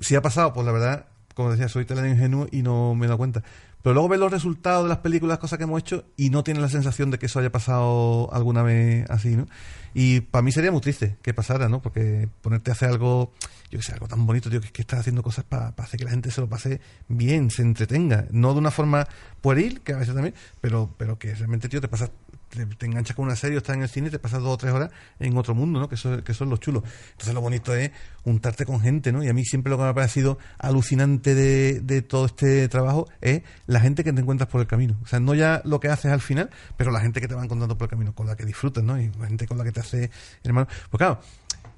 Si 0.00 0.14
ha 0.14 0.22
pasado, 0.22 0.52
pues 0.52 0.64
la 0.66 0.72
verdad, 0.72 1.06
como 1.34 1.50
decía, 1.50 1.68
soy 1.68 1.84
tan 1.84 2.08
ingenuo 2.08 2.46
y 2.50 2.62
no 2.62 2.94
me 2.94 3.06
he 3.06 3.08
dado 3.08 3.18
cuenta. 3.18 3.42
Pero 3.86 3.94
luego 3.94 4.08
ves 4.08 4.18
los 4.18 4.32
resultados 4.32 4.82
de 4.82 4.88
las 4.88 4.98
películas, 4.98 5.38
cosas 5.38 5.58
que 5.58 5.62
hemos 5.62 5.78
hecho, 5.78 6.06
y 6.16 6.30
no 6.30 6.42
tienes 6.42 6.60
la 6.60 6.68
sensación 6.68 7.12
de 7.12 7.20
que 7.20 7.26
eso 7.26 7.38
haya 7.38 7.52
pasado 7.52 8.28
alguna 8.32 8.64
vez 8.64 9.08
así, 9.08 9.36
¿no? 9.36 9.46
Y 9.94 10.22
para 10.22 10.42
mí 10.42 10.50
sería 10.50 10.72
muy 10.72 10.80
triste 10.80 11.18
que 11.22 11.32
pasara, 11.32 11.68
¿no? 11.68 11.80
Porque 11.80 12.28
ponerte 12.42 12.72
a 12.72 12.74
hacer 12.74 12.88
algo, 12.88 13.32
yo 13.70 13.78
que 13.78 13.84
sé, 13.84 13.92
algo 13.92 14.08
tan 14.08 14.26
bonito, 14.26 14.50
tío, 14.50 14.60
que 14.60 14.72
que 14.72 14.82
estás 14.82 14.98
haciendo 14.98 15.22
cosas 15.22 15.44
para 15.44 15.68
hacer 15.68 15.98
que 15.98 16.04
la 16.04 16.10
gente 16.10 16.32
se 16.32 16.40
lo 16.40 16.48
pase 16.48 16.80
bien, 17.06 17.48
se 17.52 17.62
entretenga. 17.62 18.26
No 18.32 18.54
de 18.54 18.58
una 18.58 18.72
forma 18.72 19.06
pueril, 19.40 19.80
que 19.82 19.92
a 19.92 19.98
veces 19.98 20.16
también, 20.16 20.34
pero, 20.60 20.92
pero 20.98 21.20
que 21.20 21.32
realmente, 21.36 21.68
tío, 21.68 21.80
te 21.80 21.86
pasas, 21.86 22.10
te, 22.48 22.86
enganchas 22.86 23.16
con 23.16 23.26
una 23.26 23.36
serie, 23.36 23.56
o 23.56 23.58
estás 23.58 23.76
en 23.76 23.82
el 23.82 23.88
cine 23.88 24.08
y 24.08 24.10
te 24.10 24.18
pasas 24.18 24.42
dos 24.42 24.54
o 24.54 24.56
tres 24.56 24.72
horas 24.72 24.90
en 25.18 25.36
otro 25.36 25.54
mundo, 25.54 25.80
¿no? 25.80 25.88
Que 25.88 25.96
eso, 25.96 26.22
que 26.22 26.32
eso 26.32 26.44
es 26.44 26.50
lo 26.50 26.56
chulo. 26.56 26.82
Entonces 27.12 27.34
lo 27.34 27.40
bonito 27.40 27.74
es 27.74 27.90
juntarte 28.24 28.64
con 28.64 28.80
gente, 28.80 29.12
¿no? 29.12 29.22
Y 29.22 29.28
a 29.28 29.32
mí 29.32 29.44
siempre 29.44 29.70
lo 29.70 29.76
que 29.76 29.84
me 29.84 29.88
ha 29.88 29.94
parecido 29.94 30.38
alucinante 30.58 31.34
de, 31.34 31.80
de 31.80 32.02
todo 32.02 32.26
este 32.26 32.68
trabajo 32.68 33.08
es 33.20 33.42
la 33.66 33.80
gente 33.80 34.04
que 34.04 34.12
te 34.12 34.20
encuentras 34.20 34.48
por 34.48 34.60
el 34.60 34.66
camino. 34.66 34.96
O 35.02 35.06
sea, 35.06 35.20
no 35.20 35.34
ya 35.34 35.62
lo 35.64 35.80
que 35.80 35.88
haces 35.88 36.12
al 36.12 36.20
final, 36.20 36.50
pero 36.76 36.90
la 36.90 37.00
gente 37.00 37.20
que 37.20 37.28
te 37.28 37.34
va 37.34 37.44
encontrando 37.44 37.76
por 37.76 37.86
el 37.86 37.90
camino, 37.90 38.14
con 38.14 38.26
la 38.26 38.36
que 38.36 38.44
disfrutas, 38.44 38.82
¿no? 38.84 39.00
Y 39.00 39.10
la 39.18 39.26
gente 39.26 39.46
con 39.46 39.58
la 39.58 39.64
que 39.64 39.72
te 39.72 39.80
hace 39.80 40.10
hermano. 40.42 40.68
Pues 40.90 40.98
claro, 40.98 41.20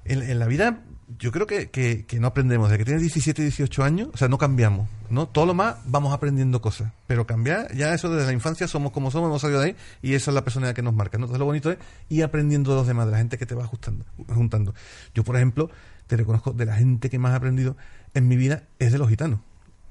en 0.05 0.39
la 0.39 0.47
vida 0.47 0.81
yo 1.17 1.31
creo 1.31 1.47
que, 1.47 1.69
que, 1.71 2.19
no 2.19 2.27
aprendemos. 2.27 2.69
De 2.69 2.77
que 2.77 2.85
tienes 2.85 3.01
17, 3.01 3.41
18 3.41 3.83
años, 3.83 4.09
o 4.13 4.17
sea, 4.17 4.27
no 4.27 4.37
cambiamos, 4.37 4.87
¿no? 5.09 5.27
Todo 5.27 5.45
lo 5.45 5.53
más 5.53 5.77
vamos 5.85 6.13
aprendiendo 6.13 6.61
cosas. 6.61 6.91
Pero 7.07 7.25
cambiar, 7.25 7.73
ya 7.75 7.93
eso 7.93 8.09
desde 8.13 8.27
la 8.27 8.33
infancia 8.33 8.67
somos 8.67 8.91
como 8.91 9.09
somos, 9.09 9.29
hemos 9.29 9.41
salido 9.41 9.59
de 9.59 9.67
ahí 9.67 9.75
y 10.01 10.13
esa 10.13 10.31
es 10.31 10.35
la 10.35 10.43
personalidad 10.43 10.75
que 10.75 10.83
nos 10.83 10.93
marca, 10.93 11.17
¿no? 11.17 11.25
Entonces 11.25 11.39
lo 11.39 11.45
bonito 11.45 11.71
es 11.71 11.77
ir 12.09 12.23
aprendiendo 12.23 12.71
de 12.71 12.77
los 12.77 12.87
demás, 12.87 13.07
de 13.07 13.13
la 13.13 13.17
gente 13.17 13.37
que 13.37 13.45
te 13.45 13.55
va 13.55 13.63
ajustando, 13.63 14.05
juntando. 14.27 14.75
Yo, 15.15 15.23
por 15.23 15.35
ejemplo, 15.35 15.71
te 16.07 16.15
reconozco, 16.15 16.53
de 16.53 16.65
la 16.65 16.75
gente 16.75 17.09
que 17.09 17.17
más 17.17 17.33
he 17.33 17.35
aprendido 17.35 17.75
en 18.13 18.27
mi 18.27 18.35
vida 18.35 18.63
es 18.77 18.91
de 18.91 18.97
los 18.97 19.09
gitanos 19.09 19.39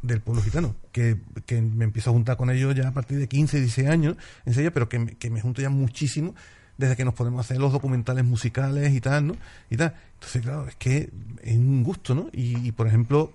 del 0.00 0.20
pueblo 0.20 0.42
gitano, 0.42 0.76
que, 0.92 1.16
que 1.44 1.60
me 1.60 1.84
empiezo 1.84 2.10
a 2.10 2.12
juntar 2.12 2.36
con 2.36 2.50
ellos 2.50 2.72
ya 2.72 2.86
a 2.86 2.92
partir 2.92 3.18
de 3.18 3.26
15, 3.26 3.58
16 3.58 3.88
años, 3.88 4.16
en 4.46 4.54
serio, 4.54 4.72
pero 4.72 4.88
que 4.88 5.16
que 5.16 5.28
me 5.28 5.40
junto 5.40 5.60
ya 5.60 5.70
muchísimo 5.70 6.36
desde 6.78 6.96
que 6.96 7.04
nos 7.04 7.12
podemos 7.12 7.40
hacer 7.40 7.58
los 7.58 7.72
documentales 7.72 8.24
musicales 8.24 8.94
y 8.94 9.00
tal, 9.00 9.26
¿no? 9.26 9.36
Y 9.68 9.76
tal. 9.76 9.94
Entonces, 10.14 10.42
claro, 10.42 10.66
es 10.66 10.76
que 10.76 11.10
es 11.42 11.56
un 11.56 11.82
gusto, 11.82 12.14
¿no? 12.14 12.30
Y, 12.32 12.66
y, 12.66 12.72
por 12.72 12.86
ejemplo, 12.86 13.32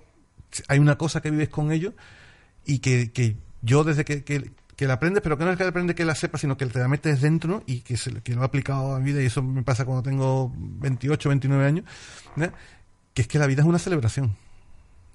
hay 0.68 0.80
una 0.80 0.98
cosa 0.98 1.22
que 1.22 1.30
vives 1.30 1.50
con 1.50 1.72
ellos 1.72 1.94
y 2.66 2.80
que, 2.80 3.12
que 3.12 3.36
yo 3.62 3.84
desde 3.84 4.06
que, 4.06 4.24
que, 4.24 4.52
que 4.76 4.88
la 4.88 4.96
aprendes, 4.96 5.22
pero 5.22 5.38
que 5.38 5.46
no 5.46 5.52
es 5.52 5.58
que 5.58 5.64
la 5.64 5.70
aprendes 5.70 5.96
que 5.96 6.06
la 6.06 6.16
sepas, 6.16 6.42
sino 6.42 6.58
que 6.58 6.66
te 6.66 6.80
la 6.80 6.88
metes 6.88 7.22
dentro 7.22 7.64
y 7.68 7.82
que, 7.82 7.98
se, 7.98 8.12
que 8.22 8.34
lo 8.34 8.42
he 8.42 8.46
aplicado 8.46 8.96
a 8.96 9.00
mi 9.00 9.06
vida, 9.06 9.22
y 9.22 9.26
eso 9.26 9.44
me 9.44 9.64
pasa 9.64 9.86
cuando 9.86 10.04
tengo 10.04 10.52
28, 10.56 11.30
29 11.30 11.66
años, 11.66 11.86
¿no? 12.36 12.52
que 13.14 13.22
es 13.22 13.28
que 13.28 13.40
la 13.40 13.48
vida 13.48 13.62
es 13.62 13.68
una 13.68 13.80
celebración. 13.80 14.36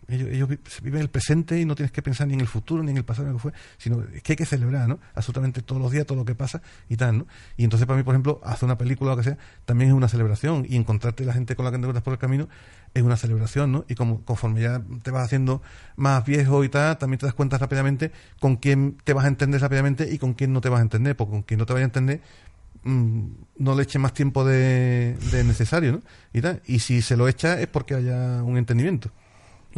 Ellos, 0.09 0.29
ellos 0.31 0.49
viven 0.83 1.03
el 1.03 1.11
presente 1.11 1.61
y 1.61 1.67
no 1.67 1.75
tienes 1.75 1.93
que 1.93 2.01
pensar 2.01 2.27
ni 2.27 2.35
en 2.35 2.41
el 2.41 2.47
futuro 2.47 2.83
ni 2.83 2.91
en 2.91 2.97
el 2.97 3.05
pasado 3.05 3.29
ni 3.29 3.33
lo 3.33 3.37
que 3.37 3.43
fue, 3.43 3.53
sino 3.77 4.03
es 4.15 4.23
que 4.23 4.33
hay 4.33 4.37
que 4.37 4.47
celebrar, 4.47 4.89
¿no? 4.89 4.99
Absolutamente 5.15 5.61
todos 5.61 5.83
los 5.83 5.93
días, 5.93 6.07
todo 6.07 6.17
lo 6.17 6.25
que 6.25 6.35
pasa 6.35 6.63
y 6.89 6.97
tal, 6.97 7.19
¿no? 7.19 7.27
Y 7.59 7.65
entonces 7.65 7.87
para 7.87 7.99
mí, 7.99 8.03
por 8.05 8.15
ejemplo, 8.15 8.41
hacer 8.43 8.65
una 8.65 8.79
película 8.79 9.13
o 9.13 9.15
lo 9.15 9.19
que 9.19 9.25
sea, 9.25 9.39
también 9.67 9.91
es 9.91 9.97
una 9.97 10.09
celebración 10.09 10.65
y 10.67 10.77
encontrarte 10.77 11.27
la 11.27 11.35
gente 11.35 11.55
con 11.57 11.67
la 11.67 11.71
que 11.71 11.77
te 11.77 11.83
encuentras 11.83 12.03
por 12.03 12.15
el 12.15 12.19
camino 12.19 12.49
es 12.95 13.03
una 13.03 13.19
celebración, 13.19 13.71
¿no? 13.71 13.85
Y 13.87 13.97
como 13.97 14.25
conforme 14.25 14.63
ya 14.63 14.83
te 15.03 15.11
vas 15.11 15.25
haciendo 15.25 15.61
más 15.97 16.25
viejo 16.25 16.65
y 16.65 16.71
tal, 16.71 16.97
también 16.97 17.19
te 17.19 17.27
das 17.27 17.35
cuenta 17.35 17.59
rápidamente 17.59 18.11
con 18.41 18.57
quién 18.57 18.97
te 19.05 19.13
vas 19.13 19.27
a 19.27 19.29
entender 19.29 19.61
rápidamente 19.61 20.09
y 20.11 20.19
con 20.19 20.33
quién 20.33 20.55
no 20.55 20.63
te 20.63 20.71
vas 20.71 20.79
a 20.79 20.83
entender, 20.83 21.17
porque 21.17 21.33
con 21.33 21.43
quien 21.43 21.59
no 21.59 21.67
te 21.67 21.75
vaya 21.75 21.85
a 21.85 21.89
entender 21.89 22.23
mm, 22.83 23.27
no 23.59 23.75
le 23.75 23.83
eches 23.83 24.01
más 24.01 24.15
tiempo 24.15 24.43
de, 24.45 25.19
de 25.33 25.45
necesario, 25.45 25.93
¿no? 25.93 26.03
Y 26.33 26.41
tal. 26.41 26.63
Y 26.67 26.79
si 26.79 27.03
se 27.03 27.17
lo 27.17 27.29
echa 27.29 27.61
es 27.61 27.67
porque 27.67 27.95
haya 27.95 28.43
un 28.43 28.57
entendimiento. 28.57 29.11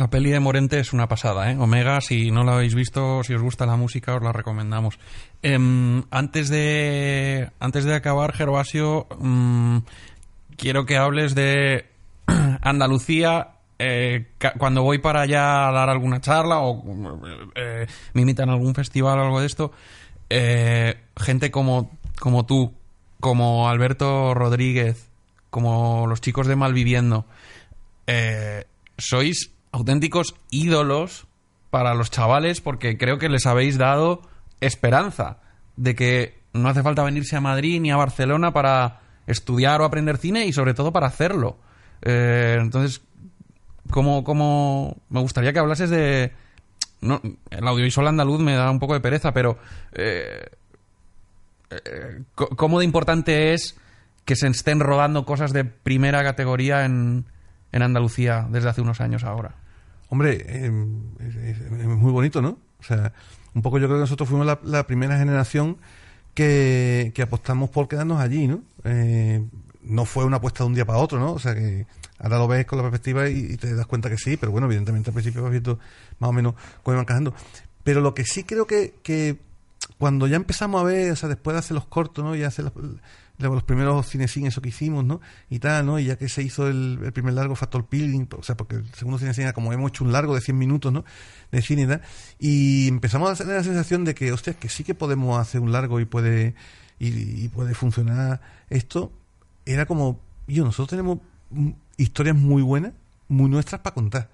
La 0.01 0.09
peli 0.09 0.31
de 0.31 0.41
Morente 0.41 0.81
es 0.81 0.95
una 0.95 1.09
pasada, 1.09 1.53
¿eh? 1.53 1.59
Omega, 1.59 2.01
si 2.01 2.31
no 2.31 2.43
la 2.43 2.55
habéis 2.55 2.75
visto, 2.75 3.23
si 3.23 3.35
os 3.35 3.43
gusta 3.43 3.67
la 3.67 3.77
música, 3.77 4.15
os 4.15 4.23
la 4.23 4.33
recomendamos. 4.33 4.99
Em, 5.43 6.05
antes 6.11 6.49
de 6.49 7.51
antes 7.61 7.85
de 7.85 7.95
acabar, 7.95 8.33
Gervasio, 8.33 9.07
mm, 9.19 9.81
quiero 10.57 10.87
que 10.87 10.97
hables 10.97 11.35
de 11.35 11.85
Andalucía. 12.63 13.49
eh, 13.79 14.29
cuando 14.57 14.83
voy 14.83 15.01
para 15.01 15.21
allá 15.21 15.69
a 15.69 15.73
dar 15.73 15.91
alguna 15.91 16.23
charla 16.23 16.61
o 16.61 16.83
eh, 17.55 17.87
me 18.15 18.23
invitan 18.23 18.49
a 18.49 18.55
algún 18.55 18.75
festival 18.75 19.19
o 19.19 19.23
algo 19.25 19.41
de 19.41 19.47
esto, 19.47 19.71
eh, 20.31 20.97
gente 21.15 21.51
como, 21.51 21.91
como 22.19 22.47
tú, 22.47 22.73
como 23.21 23.69
Alberto 23.69 24.33
Rodríguez, 24.33 25.11
como 25.51 26.07
los 26.07 26.23
chicos 26.23 26.47
de 26.47 26.57
Malviviendo, 26.57 27.27
eh, 28.07 28.65
sois 28.97 29.60
auténticos 29.73 30.35
ídolos 30.51 31.27
para 31.71 31.95
los 31.95 32.11
chavales 32.11 32.61
porque 32.61 32.99
creo 32.99 33.19
que 33.19 33.29
les 33.29 33.47
habéis 33.47 33.79
dado 33.79 34.23
esperanza 34.61 35.39
de 35.77 35.95
que 35.95 36.41
no 36.53 36.69
hace 36.69 36.83
falta 36.83 37.03
venirse 37.05 37.37
a 37.37 37.41
Madrid 37.41 37.81
ni 37.81 37.91
a 37.91 37.97
Barcelona 37.97 38.53
para 38.53 39.01
estudiar 39.27 39.81
o 39.81 39.85
aprender 39.85 40.19
cine 40.19 40.47
y 40.47 40.53
sobre 40.53 40.75
todo 40.75 40.93
para 40.93 41.07
hacerlo. 41.07 41.59
Eh, 42.03 42.59
entonces, 42.61 43.03
¿cómo, 43.91 44.25
cómo 44.25 44.97
me 45.09 45.21
gustaría 45.21 45.53
que 45.53 45.59
hablases 45.59 45.91
de... 45.91 46.33
El 47.03 47.67
audiovisual 47.67 48.09
andaluz 48.09 48.41
me 48.41 48.55
da 48.55 48.71
un 48.71 48.79
poco 48.79 48.93
de 48.93 49.01
pereza, 49.01 49.33
pero 49.33 49.57
eh, 49.93 50.51
eh, 51.71 52.23
¿cómo 52.35 52.79
de 52.79 52.85
importante 52.85 53.55
es 53.55 53.79
que 54.27 54.37
se 54.37 54.49
estén 54.49 54.81
rodando 54.81 55.25
cosas 55.25 55.53
de 55.55 55.65
primera 55.65 56.23
categoría 56.23 56.85
en, 56.85 57.25
en 57.73 57.83
Andalucía 57.83 58.47
desde 58.51 58.69
hace 58.69 58.81
unos 58.81 59.01
años 59.01 59.25
ahora? 59.25 59.55
Hombre, 60.09 60.45
eh, 60.47 60.73
es, 61.21 61.71
muy 61.87 62.13
bonito, 62.13 62.43
¿no? 62.43 62.59
O 62.81 62.83
sea, 62.83 63.13
un 63.55 63.63
poco 63.63 63.79
yo 63.79 63.87
creo 63.87 63.99
que 63.99 64.03
nosotros 64.03 64.29
fuimos 64.29 64.47
la, 64.63 64.87
primera 64.87 65.19
generación 65.19 65.77
que, 66.35 67.13
que 67.15 67.23
apostamos 67.23 67.71
por 67.71 67.89
quedarnos 67.89 68.21
allí, 68.21 68.49
¿no? 68.49 68.63
Eh, 68.85 69.45
no 69.83 70.05
fue 70.05 70.25
una 70.25 70.39
apuesta 70.39 70.65
de 70.65 70.69
un 70.69 70.75
día 70.75 70.85
para 70.85 70.99
otro, 70.99 71.19
¿no? 71.19 71.33
O 71.33 71.39
sea 71.39 71.55
que 71.55 71.87
ahora 72.19 72.39
lo 72.39 72.49
ves 72.49 72.67
con 72.67 72.79
la 72.79 72.83
perspectiva 72.83 73.29
y, 73.29 73.53
y 73.53 73.57
te 73.57 73.75
das 73.75 73.87
cuenta 73.87 74.11
que 74.11 74.19
sí, 74.19 74.37
pero 74.37 74.53
bueno, 74.53 74.67
evidentemente 74.67 75.11
al 75.11 75.15
principio 75.15 75.43
vas 75.43 75.51
viendo 75.53 75.79
más 76.19 76.31
o 76.31 76.33
menos 76.33 76.55
cómo 76.83 76.95
iban 76.95 77.07
cajando. 77.07 77.35
Pero 77.85 78.01
lo 78.01 78.15
que 78.15 78.25
sí 78.25 78.45
creo 78.45 78.67
que, 78.67 78.95
que 79.03 79.39
cuando 79.99 80.27
ya 80.27 80.37
empezamos 80.37 80.81
a 80.81 80.85
ver, 80.85 81.13
o 81.13 81.17
sea, 81.17 81.29
después 81.29 81.55
de 81.55 81.59
hacer 81.61 81.75
los 81.75 81.87
cortos, 81.87 82.25
¿no? 82.25 82.35
Y 82.35 82.43
hacer 82.43 82.67
las- 82.67 82.75
los 83.49 83.63
primeros 83.63 84.09
cinecines 84.09 84.55
eso 84.55 84.61
que 84.61 84.69
hicimos, 84.69 85.05
¿no? 85.05 85.21
Y 85.49 85.59
tal, 85.59 85.87
¿no? 85.87 85.99
Y 85.99 86.05
ya 86.05 86.17
que 86.17 86.29
se 86.29 86.43
hizo 86.43 86.69
el, 86.69 87.11
primer 87.13 87.35
largo 87.35 87.55
Factor 87.57 87.87
Pilgrim, 87.87 88.27
o 88.37 88.43
sea, 88.43 88.57
porque 88.57 88.77
el 88.77 88.95
segundo 88.95 89.19
cinecine 89.19 89.45
era 89.45 89.53
como 89.53 89.73
hemos 89.73 89.91
hecho 89.91 90.05
un 90.05 90.13
largo 90.13 90.35
de 90.35 90.41
100 90.41 90.59
minutos, 90.59 90.93
¿no? 90.93 91.05
De 91.51 91.63
cine 91.63 91.83
y 91.83 91.87
tal. 91.87 92.03
Y 92.39 92.89
empezamos 92.89 93.31
a 93.31 93.35
tener 93.37 93.57
la 93.57 93.65
sensación 93.65 94.05
de 94.05 94.15
que, 94.15 94.33
hostia, 94.33 94.55
que 94.55 94.69
sí 94.69 94.85
que 94.85 94.95
podemos 94.95 95.39
hacer 95.39 95.61
un 95.61 95.73
largo 95.73 96.01
y 96.01 96.05
puede, 96.05 96.55
y, 96.99 97.49
puede 97.49 97.75
funcionar 97.75 98.41
esto. 98.69 99.13
Era 99.67 99.87
como, 99.87 100.21
yo, 100.47 100.65
nosotros 100.65 100.89
tenemos 100.89 101.19
historias 101.97 102.37
muy 102.37 102.63
buenas, 102.63 102.93
muy 103.29 103.49
nuestras 103.51 103.81
para 103.81 103.95
contar. 103.95 104.31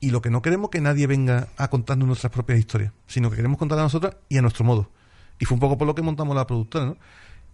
Y 0.00 0.10
lo 0.10 0.20
que 0.20 0.30
no 0.30 0.42
queremos 0.42 0.70
que 0.70 0.80
nadie 0.80 1.06
venga 1.06 1.48
a 1.56 1.68
contarnos 1.68 2.06
nuestras 2.06 2.32
propias 2.32 2.58
historias, 2.58 2.92
sino 3.06 3.30
que 3.30 3.36
queremos 3.36 3.58
contarlas 3.58 3.84
a 3.84 3.86
nosotras 3.86 4.16
y 4.28 4.36
a 4.36 4.42
nuestro 4.42 4.64
modo. 4.64 4.90
Y 5.38 5.46
fue 5.46 5.54
un 5.54 5.60
poco 5.60 5.78
por 5.78 5.86
lo 5.86 5.94
que 5.94 6.02
montamos 6.02 6.36
la 6.36 6.46
productora, 6.46 6.86
¿no? 6.86 6.96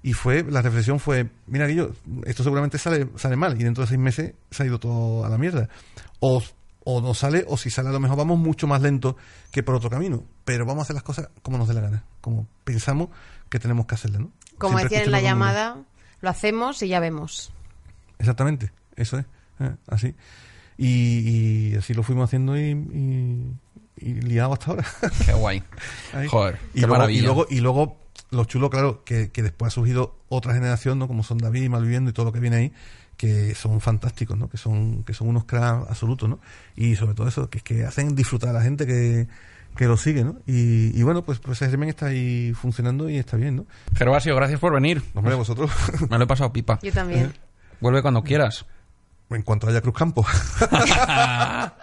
Y 0.02 0.14
fue, 0.14 0.44
la 0.44 0.62
reflexión 0.62 0.98
fue, 0.98 1.28
mira 1.46 1.66
que 1.66 1.74
yo, 1.74 1.90
esto 2.24 2.42
seguramente 2.42 2.78
sale, 2.78 3.08
sale 3.16 3.36
mal 3.36 3.60
y 3.60 3.64
dentro 3.64 3.82
de 3.82 3.88
seis 3.88 4.00
meses 4.00 4.34
se 4.50 4.62
ha 4.62 4.66
ido 4.66 4.78
todo 4.78 5.24
a 5.24 5.28
la 5.28 5.36
mierda. 5.36 5.68
O, 6.20 6.42
o 6.84 7.00
no 7.02 7.12
sale, 7.12 7.44
o 7.46 7.56
si 7.58 7.70
sale 7.70 7.90
a 7.90 7.92
lo 7.92 8.00
mejor 8.00 8.16
vamos 8.16 8.38
mucho 8.38 8.66
más 8.66 8.80
lento 8.80 9.16
que 9.50 9.62
por 9.62 9.74
otro 9.74 9.90
camino. 9.90 10.24
Pero 10.44 10.64
vamos 10.64 10.80
a 10.80 10.82
hacer 10.84 10.94
las 10.94 11.02
cosas 11.02 11.28
como 11.42 11.58
nos 11.58 11.68
dé 11.68 11.74
la 11.74 11.82
gana, 11.82 12.04
como 12.20 12.46
pensamos 12.64 13.10
que 13.50 13.58
tenemos 13.58 13.86
que 13.86 13.94
hacerlas, 13.94 14.22
¿no? 14.22 14.32
Como 14.56 14.78
Siempre 14.78 14.96
decían 14.96 15.08
en 15.08 15.12
la 15.12 15.20
llamada, 15.20 15.76
lo 16.20 16.30
hacemos 16.30 16.82
y 16.82 16.88
ya 16.88 17.00
vemos. 17.00 17.52
Exactamente, 18.18 18.72
eso 18.96 19.18
es, 19.18 19.26
eh, 19.60 19.74
así. 19.88 20.14
Y, 20.78 21.72
y 21.72 21.76
así 21.76 21.92
lo 21.92 22.02
fuimos 22.02 22.24
haciendo 22.24 22.56
y, 22.56 22.70
y, 22.70 23.54
y 23.96 24.14
liado 24.22 24.52
hasta 24.54 24.70
ahora. 24.70 24.86
Qué 25.26 25.32
guay. 25.32 25.62
Joder, 26.28 26.58
y 26.72 26.80
qué 26.80 26.80
luego, 26.80 26.94
maravilla. 26.94 27.18
Y 27.18 27.22
luego, 27.22 27.46
y 27.50 27.60
luego, 27.60 27.98
lo 28.30 28.44
chulo, 28.44 28.70
claro, 28.70 29.02
que, 29.04 29.30
que 29.30 29.42
después 29.42 29.72
ha 29.72 29.74
surgido 29.74 30.16
otra 30.28 30.54
generación, 30.54 30.98
¿no? 30.98 31.08
Como 31.08 31.22
son 31.22 31.38
David 31.38 31.62
y 31.64 31.68
Malviviendo 31.68 32.10
y 32.10 32.12
todo 32.12 32.26
lo 32.26 32.32
que 32.32 32.40
viene 32.40 32.56
ahí, 32.56 32.72
que 33.16 33.54
son 33.54 33.80
fantásticos, 33.80 34.38
¿no? 34.38 34.48
Que 34.48 34.56
son, 34.56 35.02
que 35.04 35.12
son 35.14 35.28
unos 35.28 35.44
cracks 35.44 35.90
absolutos, 35.90 36.28
¿no? 36.28 36.38
Y 36.76 36.96
sobre 36.96 37.14
todo 37.14 37.28
eso, 37.28 37.50
que 37.50 37.58
es 37.58 37.64
que 37.64 37.84
hacen 37.84 38.14
disfrutar 38.14 38.50
a 38.50 38.52
la 38.54 38.62
gente 38.62 38.86
que, 38.86 39.28
que 39.76 39.86
lo 39.86 39.96
sigue, 39.96 40.24
¿no? 40.24 40.36
Y, 40.46 40.98
y 40.98 41.02
bueno, 41.02 41.22
pues, 41.22 41.38
pues 41.38 41.60
ese 41.60 41.70
Germen 41.70 41.88
está 41.88 42.06
ahí 42.06 42.52
funcionando 42.54 43.10
y 43.10 43.18
está 43.18 43.36
bien, 43.36 43.56
¿no? 43.56 43.66
Gervasio, 43.94 44.34
gracias 44.36 44.60
por 44.60 44.72
venir. 44.72 45.02
Hombre, 45.14 45.34
vosotros, 45.34 45.70
Me 46.08 46.18
lo 46.18 46.24
he 46.24 46.26
pasado 46.26 46.52
pipa. 46.52 46.78
Yo 46.82 46.92
también. 46.92 47.34
Vuelve 47.80 48.02
cuando 48.02 48.22
quieras. 48.22 48.64
en 49.30 49.42
cuanto 49.42 49.68
haya 49.68 49.80
Cruz 49.80 49.94
Campo. 49.96 50.24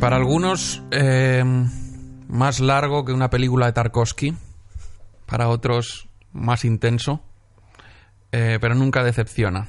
Para 0.00 0.16
algunos, 0.16 0.82
eh, 0.90 1.42
más 2.28 2.60
largo 2.60 3.04
que 3.04 3.12
una 3.12 3.30
película 3.30 3.66
de 3.66 3.72
Tarkovsky. 3.72 4.34
Para 5.26 5.48
otros, 5.48 6.08
más 6.32 6.64
intenso. 6.64 7.22
eh, 8.30 8.58
pero 8.60 8.74
nunca 8.74 9.02
decepciona. 9.02 9.68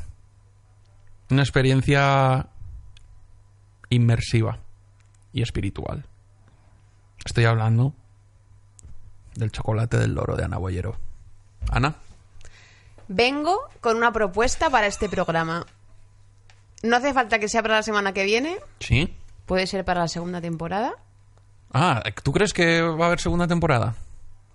Una 1.30 1.42
experiencia 1.44 2.48
inmersiva 3.90 4.60
y 5.32 5.42
espiritual. 5.42 6.06
Estoy 7.26 7.46
hablando 7.46 7.94
del 9.36 9.50
chocolate 9.52 9.98
del 9.98 10.14
loro 10.14 10.36
de 10.36 10.44
Ana 10.44 10.58
Boyero. 10.58 10.98
Ana, 11.72 11.96
Vengo 13.08 13.58
con 13.80 13.96
una 13.98 14.12
propuesta 14.12 14.70
para 14.70 14.88
este 14.88 15.08
programa. 15.08 15.66
No 16.84 16.98
hace 16.98 17.14
falta 17.14 17.40
que 17.40 17.48
sea 17.48 17.62
para 17.62 17.76
la 17.76 17.84
semana 17.84 18.12
que 18.14 18.26
viene, 18.26 18.58
¿sí? 18.82 19.16
Puede 19.50 19.66
ser 19.66 19.84
para 19.84 20.02
la 20.02 20.08
segunda 20.08 20.40
temporada. 20.40 20.94
Ah, 21.74 22.04
¿tú 22.24 22.32
crees 22.32 22.54
que 22.54 22.84
va 22.84 23.06
a 23.06 23.08
haber 23.08 23.20
segunda 23.20 23.48
temporada? 23.48 23.96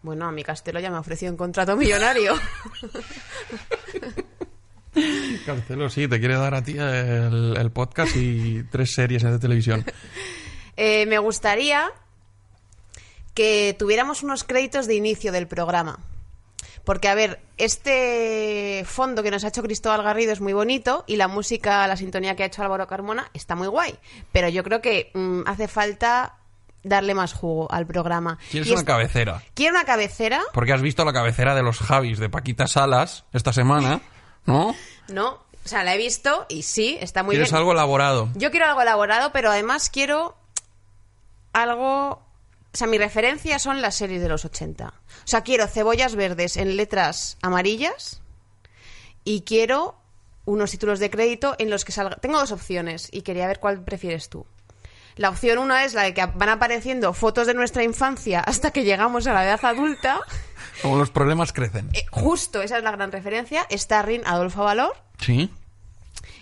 Bueno, 0.03 0.25
a 0.27 0.31
mi 0.31 0.45
Castelo 0.45 0.79
ya 0.79 0.89
me 0.89 0.97
ha 0.97 1.01
ofrecido 1.01 1.33
un 1.33 1.37
contrato 1.37 1.77
millonario. 1.77 2.35
Carcelo, 5.45 5.91
sí, 5.91 6.07
te 6.07 6.21
quiere 6.21 6.37
dar 6.37 6.55
a 6.55 6.63
ti 6.63 6.77
el, 6.79 7.57
el 7.59 7.71
podcast 7.73 8.15
y 8.15 8.63
tres 8.71 8.95
series 8.95 9.25
de 9.25 9.39
televisión. 9.39 9.85
Eh, 10.77 11.07
me 11.07 11.19
gustaría 11.19 11.89
que 13.33 13.77
tuviéramos 13.79 14.25
unos 14.25 14.43
créditos 14.43 14.89
de 14.89 14.97
inicio 14.97 15.31
del 15.31 15.47
programa. 15.47 16.01
Porque, 16.85 17.09
a 17.09 17.15
ver, 17.15 17.41
este 17.57 18.85
fondo 18.87 19.23
que 19.23 19.31
nos 19.31 19.43
ha 19.45 19.49
hecho 19.49 19.63
Cristóbal 19.63 20.03
Garrido 20.03 20.33
es 20.33 20.41
muy 20.41 20.53
bonito 20.53 21.05
y 21.07 21.17
la 21.17 21.29
música, 21.29 21.87
la 21.87 21.97
sintonía 21.97 22.37
que 22.37 22.43
ha 22.43 22.47
hecho 22.47 22.63
Álvaro 22.63 22.87
Carmona 22.87 23.31
está 23.35 23.55
muy 23.55 23.69
guay. 23.69 23.95
Pero 24.33 24.49
yo 24.49 24.63
creo 24.63 24.81
que 24.83 25.11
mm, 25.15 25.43
hace 25.47 25.67
falta 25.69 26.37
darle 26.83 27.15
más 27.15 27.33
jugo 27.33 27.67
al 27.73 27.87
programa. 27.87 28.39
¿Quieres 28.51 28.69
Y 28.69 28.73
una 28.73 28.81
es- 28.81 28.87
cabecera? 28.87 29.43
Quiero 29.55 29.75
una 29.77 29.85
cabecera. 29.87 30.43
Porque 30.53 30.75
has 30.75 30.83
visto 30.83 31.05
la 31.07 31.15
cabecera 31.15 31.55
de 31.55 31.63
los 31.63 31.79
Javis 31.79 32.19
de 32.19 32.29
Paquita 32.29 32.67
Salas 32.67 33.25
esta 33.33 33.53
semana, 33.55 34.01
¿no? 34.47 34.75
No, 35.09 35.31
o 35.33 35.69
sea, 35.69 35.85
la 35.85 35.95
he 35.95 35.99
visto 35.99 36.45
y 36.51 36.63
sí, 36.63 36.97
está 37.01 37.23
muy 37.23 37.35
¿Quieres 37.37 37.51
bien. 37.51 37.59
algo 37.59 37.73
elaborado? 37.73 38.29
Yo 38.35 38.51
quiero 38.51 38.67
algo 38.67 38.83
elaborado, 38.83 39.33
pero 39.33 39.51
además 39.51 39.89
quiero 39.91 40.35
algo... 41.53 42.23
O 42.75 42.77
sea, 42.77 42.89
mi 42.89 42.99
referencia 42.99 43.61
son 43.61 43.81
las 43.81 43.95
series 43.95 44.21
de 44.21 44.29
los 44.29 44.45
80. 44.45 44.89
O 44.89 44.93
sea, 45.27 45.43
quiero 45.43 45.69
cebollas 45.69 46.17
verdes 46.17 46.57
en 46.57 46.77
letras 46.77 47.39
amarillas 47.41 48.21
y 49.23 49.43
quiero 49.43 49.95
unos 50.45 50.73
títulos 50.73 50.99
de 50.99 51.09
crédito 51.09 51.55
en 51.59 51.71
los 51.71 51.85
que 51.85 51.93
salga... 51.93 52.17
Tengo 52.17 52.41
dos 52.41 52.51
opciones 52.51 53.09
y 53.13 53.23
quería 53.23 53.47
ver 53.47 53.61
cuál 53.61 53.85
prefieres 53.85 54.29
tú. 54.29 54.45
La 55.15 55.29
opción 55.29 55.59
una 55.59 55.85
es 55.85 55.95
la 55.95 56.03
de 56.03 56.15
que 56.15 56.27
van 56.27 56.49
apareciendo 56.49 57.13
fotos 57.13 57.47
de 57.47 57.55
nuestra 57.55 57.85
infancia 57.85 58.41
hasta 58.41 58.73
que 58.73 58.83
llegamos 58.83 59.29
a 59.29 59.33
la 59.35 59.45
edad 59.45 59.65
adulta. 59.65 60.21
Como 60.83 60.97
los 60.97 61.11
problemas 61.11 61.53
crecen. 61.53 61.89
Eh, 61.93 62.05
justo, 62.11 62.61
esa 62.61 62.79
es 62.79 62.83
la 62.83 62.91
gran 62.91 63.13
referencia. 63.13 63.69
Starring 63.71 64.23
Adolfo 64.27 64.65
Valor. 64.65 64.97
Sí. 65.21 65.49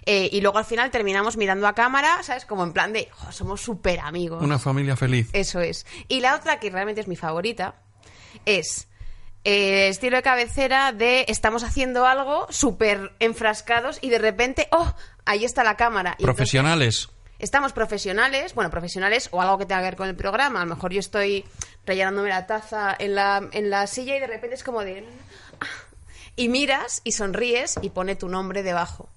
Eh, 0.05 0.28
y 0.32 0.40
luego 0.40 0.59
al 0.59 0.64
final 0.64 0.90
terminamos 0.90 1.36
mirando 1.36 1.66
a 1.68 1.74
cámara, 1.74 2.22
¿sabes? 2.22 2.44
Como 2.44 2.64
en 2.64 2.72
plan 2.72 2.92
de, 2.92 3.09
"Jo, 3.12 3.30
somos 3.32 3.61
súper 3.61 4.00
amigos. 4.00 4.42
Una 4.42 4.59
familia 4.59 4.96
feliz. 4.96 5.28
Eso 5.32 5.61
es. 5.61 5.86
Y 6.09 6.20
la 6.20 6.34
otra, 6.34 6.59
que 6.59 6.70
realmente 6.70 7.00
es 7.00 7.09
mi 7.09 7.16
favorita, 7.16 7.74
es 8.46 8.88
eh, 9.44 9.88
estilo 9.88 10.16
de 10.16 10.22
cabecera 10.22 10.92
de 10.92 11.24
estamos 11.28 11.64
haciendo 11.64 12.07
algo 12.07 12.46
súper 12.50 13.12
enfrascados 13.18 13.98
y 14.00 14.09
de 14.11 14.18
repente, 14.18 14.68
¡oh! 14.70 14.94
Ahí 15.24 15.44
está 15.44 15.64
la 15.64 15.76
cámara. 15.76 16.11
Y 16.11 16.22
entonces 16.22 16.24
Profesionales. 16.36 17.09
estamos 17.40 17.72
profesionales, 17.72 18.55
bueno, 18.55 18.70
profesionales 18.70 19.28
o 19.32 19.42
algo 19.42 19.59
que 19.59 19.66
tenga 19.66 19.80
que 19.80 19.86
ver 19.86 19.96
con 19.96 20.09
el 20.09 20.14
programa. 20.16 20.61
A 20.62 20.64
lo 20.64 20.74
mejor 20.74 20.92
yo 20.92 21.00
estoy 21.00 21.44
rellenándome 21.86 22.28
la 22.28 22.46
taza 22.46 22.94
en 22.98 23.14
la, 23.16 23.48
en 23.53 23.68
la 23.70 23.86
silla 23.88 24.16
y 24.16 24.20
de 24.20 24.26
repente 24.28 24.55
es 24.57 24.62
como 24.64 24.82
de... 24.84 25.05
"Ah". 25.61 25.66
Y 26.36 26.48
miras 26.48 27.00
y 27.05 27.12
sonríes 27.12 27.78
y 27.82 27.90
pone 27.90 28.14
tu 28.16 28.28
nombre 28.28 28.62
debajo. 28.62 29.09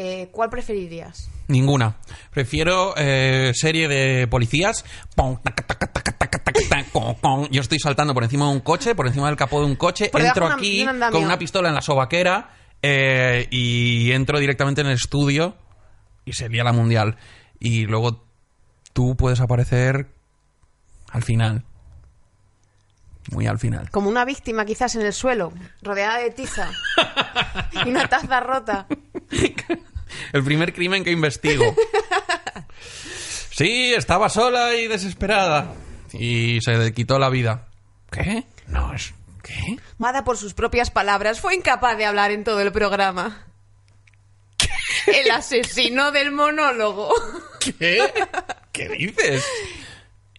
Eh, 0.00 0.28
¿Cuál 0.30 0.48
preferirías? 0.48 1.28
Ninguna. 1.48 1.96
Prefiero 2.30 2.94
eh, 2.96 3.50
serie 3.52 3.88
de 3.88 4.28
policías. 4.28 4.84
Yo 7.50 7.60
estoy 7.60 7.80
saltando 7.80 8.14
por 8.14 8.22
encima 8.22 8.46
de 8.46 8.52
un 8.52 8.60
coche, 8.60 8.94
por 8.94 9.08
encima 9.08 9.26
del 9.26 9.36
capó 9.36 9.58
de 9.58 9.66
un 9.66 9.74
coche. 9.74 10.08
Por 10.10 10.20
entro 10.28 10.46
una- 10.46 10.54
aquí 10.54 10.84
con 11.10 11.24
una 11.24 11.38
pistola 11.38 11.68
en 11.70 11.74
la 11.74 11.80
sobaquera 11.82 12.50
eh, 12.80 13.48
y 13.50 14.12
entro 14.12 14.38
directamente 14.38 14.82
en 14.82 14.86
el 14.86 14.92
estudio 14.94 15.56
y 16.24 16.32
sería 16.34 16.62
la 16.62 16.72
mundial. 16.72 17.16
Y 17.58 17.86
luego 17.86 18.24
tú 18.92 19.16
puedes 19.16 19.40
aparecer 19.40 20.14
al 21.10 21.24
final. 21.24 21.64
Muy 23.30 23.46
al 23.46 23.58
final. 23.58 23.90
Como 23.90 24.08
una 24.08 24.24
víctima 24.24 24.64
quizás 24.64 24.94
en 24.94 25.02
el 25.02 25.12
suelo, 25.12 25.52
rodeada 25.82 26.18
de 26.18 26.30
tiza 26.30 26.70
y 27.84 27.88
una 27.88 28.08
taza 28.08 28.40
rota. 28.40 28.86
El 30.32 30.44
primer 30.44 30.72
crimen 30.72 31.04
que 31.04 31.10
investigo. 31.10 31.74
Sí, 33.50 33.92
estaba 33.92 34.28
sola 34.28 34.74
y 34.76 34.86
desesperada. 34.86 35.74
Y 36.12 36.60
se 36.60 36.92
quitó 36.92 37.18
la 37.18 37.28
vida. 37.28 37.66
¿Qué? 38.10 38.44
No, 38.68 38.94
es... 38.94 39.12
¿Qué? 39.42 39.78
Mada 39.98 40.24
por 40.24 40.36
sus 40.36 40.54
propias 40.54 40.90
palabras, 40.90 41.40
fue 41.40 41.54
incapaz 41.54 41.96
de 41.96 42.04
hablar 42.06 42.30
en 42.30 42.44
todo 42.44 42.60
el 42.60 42.70
programa. 42.72 43.46
El 45.06 45.30
asesino 45.30 46.12
del 46.12 46.32
monólogo. 46.32 47.12
¿Qué? 47.60 48.12
¿Qué 48.72 48.88
dices? 48.90 49.44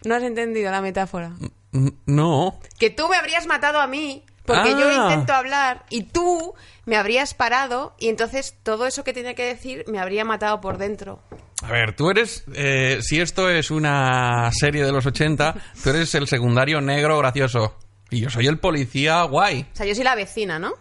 ¿No 0.04 0.14
has 0.14 0.22
entendido 0.22 0.70
la 0.70 0.80
metáfora? 0.80 1.32
No. 1.72 2.58
Que 2.78 2.90
tú 2.90 3.08
me 3.08 3.16
habrías 3.16 3.46
matado 3.46 3.80
a 3.80 3.86
mí, 3.86 4.24
porque 4.44 4.70
yo 4.70 4.88
Ah. 4.88 5.08
intento 5.10 5.32
hablar 5.32 5.84
y 5.90 6.04
tú 6.04 6.54
me 6.86 6.96
habrías 6.96 7.34
parado 7.34 7.94
y 7.98 8.08
entonces 8.08 8.56
todo 8.62 8.86
eso 8.86 9.04
que 9.04 9.12
tenía 9.12 9.34
que 9.34 9.44
decir 9.44 9.84
me 9.86 9.98
habría 10.00 10.24
matado 10.24 10.60
por 10.60 10.78
dentro. 10.78 11.22
A 11.62 11.70
ver, 11.70 11.94
tú 11.94 12.10
eres... 12.10 12.44
eh, 12.54 12.98
si 13.02 13.20
esto 13.20 13.50
es 13.50 13.70
una 13.70 14.50
serie 14.52 14.82
de 14.84 14.92
los 14.92 15.04
80, 15.06 15.54
tú 15.82 15.90
eres 15.90 16.14
el 16.14 16.26
secundario 16.26 16.80
negro 16.80 17.18
gracioso. 17.18 17.76
Y 18.10 18.20
yo 18.20 18.30
soy 18.30 18.46
el 18.48 18.58
policía 18.58 19.22
guay. 19.24 19.66
O 19.72 19.76
sea, 19.76 19.86
yo 19.86 19.94
soy 19.94 20.02
la 20.04 20.14
vecina, 20.16 20.58
¿no? 20.58 20.72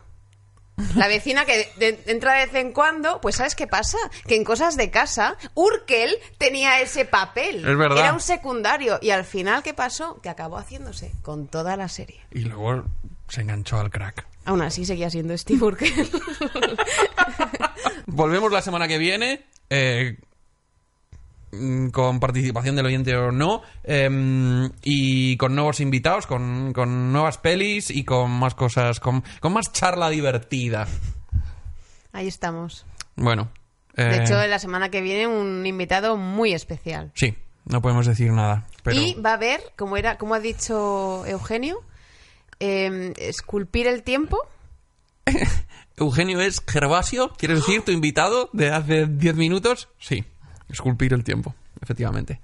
La 0.95 1.07
vecina 1.07 1.45
que 1.45 1.71
de- 1.77 1.99
entra 2.07 2.33
de 2.33 2.45
vez 2.45 2.55
en 2.55 2.71
cuando, 2.71 3.19
pues 3.21 3.35
¿sabes 3.35 3.55
qué 3.55 3.67
pasa? 3.67 3.97
Que 4.27 4.35
en 4.35 4.43
cosas 4.43 4.77
de 4.77 4.89
casa, 4.89 5.37
Urkel 5.55 6.15
tenía 6.37 6.79
ese 6.81 7.05
papel. 7.05 7.57
Es 7.67 7.77
verdad. 7.77 7.97
Era 7.99 8.13
un 8.13 8.21
secundario. 8.21 8.97
Y 9.01 9.09
al 9.11 9.25
final, 9.25 9.63
¿qué 9.63 9.73
pasó? 9.73 10.19
Que 10.21 10.29
acabó 10.29 10.57
haciéndose 10.57 11.11
con 11.21 11.47
toda 11.47 11.75
la 11.77 11.87
serie. 11.89 12.21
Y 12.31 12.41
luego 12.41 12.85
se 13.27 13.41
enganchó 13.41 13.79
al 13.79 13.89
crack. 13.89 14.25
Aún 14.45 14.61
así 14.61 14.85
seguía 14.85 15.09
siendo 15.09 15.37
Steve 15.37 15.63
Urkel. 15.63 15.93
Volvemos 18.07 18.51
la 18.51 18.61
semana 18.61 18.87
que 18.87 18.97
viene. 18.97 19.45
eh, 19.69 20.17
con 21.91 22.19
participación 22.19 22.75
del 22.75 22.85
oyente 22.85 23.15
o 23.15 23.31
no. 23.31 23.61
eh, 23.83 24.69
y 24.83 25.37
con 25.37 25.55
nuevos 25.55 25.79
invitados, 25.79 26.27
con, 26.27 26.73
con 26.73 27.11
nuevas 27.11 27.37
pelis 27.37 27.89
y 27.89 28.03
con 28.03 28.31
más 28.31 28.55
cosas. 28.55 28.99
Con, 28.99 29.23
con 29.39 29.53
más 29.53 29.71
charla 29.71 30.09
divertida. 30.09 30.87
Ahí 32.11 32.27
estamos. 32.27 32.85
Bueno. 33.15 33.51
De 33.95 34.03
eh, 34.03 34.23
hecho, 34.23 34.35
la 34.35 34.59
semana 34.59 34.89
que 34.89 35.01
viene 35.01 35.27
un 35.27 35.65
invitado 35.65 36.15
muy 36.15 36.53
especial. 36.53 37.11
Sí, 37.15 37.35
no 37.65 37.81
podemos 37.81 38.05
decir 38.05 38.31
nada. 38.31 38.65
Pero... 38.83 38.99
Y 38.99 39.13
va 39.15 39.31
a 39.31 39.33
haber, 39.33 39.61
como 39.75 39.97
era, 39.97 40.17
como 40.17 40.35
ha 40.35 40.39
dicho 40.39 41.25
Eugenio, 41.25 41.81
eh, 42.59 43.13
esculpir 43.17 43.87
el 43.87 44.03
tiempo. 44.03 44.37
Eugenio 45.97 46.39
es 46.39 46.61
Gervasio, 46.65 47.33
¿quieres 47.37 47.59
decir 47.59 47.81
tu 47.81 47.91
invitado 47.91 48.49
de 48.53 48.71
hace 48.71 49.05
10 49.05 49.35
minutos? 49.35 49.89
Sí, 49.99 50.23
esculpir 50.69 51.13
el 51.13 51.23
tiempo, 51.23 51.53
efectivamente. 51.81 52.39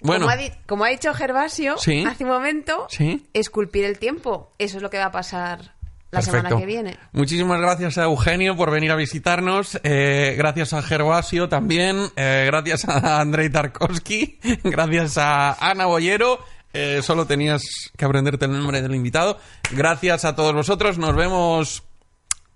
Bueno, 0.00 0.26
Como, 0.26 0.32
ha 0.34 0.36
di- 0.36 0.52
como 0.66 0.84
ha 0.84 0.88
dicho 0.88 1.14
Gervasio 1.14 1.78
Sí. 1.78 2.04
hace 2.06 2.24
un 2.24 2.30
momento, 2.30 2.86
Sí. 2.90 3.26
esculpir 3.32 3.84
el 3.84 3.98
tiempo. 3.98 4.52
Eso 4.58 4.76
es 4.76 4.82
lo 4.82 4.90
que 4.90 4.98
va 4.98 5.06
a 5.06 5.12
pasar 5.12 5.60
la 6.10 6.20
perfecto. 6.20 6.36
semana 6.36 6.56
que 6.60 6.66
viene. 6.66 6.98
Muchísimas 7.12 7.58
gracias 7.60 7.96
a 7.98 8.04
Eugenio 8.04 8.54
por 8.56 8.70
venir 8.70 8.90
a 8.90 8.96
visitarnos. 8.96 9.80
eh, 9.82 10.34
gracias 10.36 10.72
a 10.74 10.82
Gervasio 10.82 11.48
también. 11.48 12.10
eh, 12.16 12.44
gracias 12.46 12.86
a 12.86 13.20
Andrei 13.20 13.48
Tarkovsky. 13.48 14.38
gracias 14.64 15.16
a 15.16 15.54
Ana 15.54 15.86
Boyero. 15.86 16.38
eh, 16.76 17.00
solo 17.02 17.24
tenías 17.26 17.62
que 17.96 18.04
aprenderte 18.04 18.44
el 18.46 18.52
nombre 18.52 18.82
del 18.82 18.94
invitado. 18.96 19.38
Gracias 19.70 20.24
a 20.24 20.34
todos 20.34 20.52
vosotros. 20.52 20.98
Nos 20.98 21.14
vemos. 21.16 21.82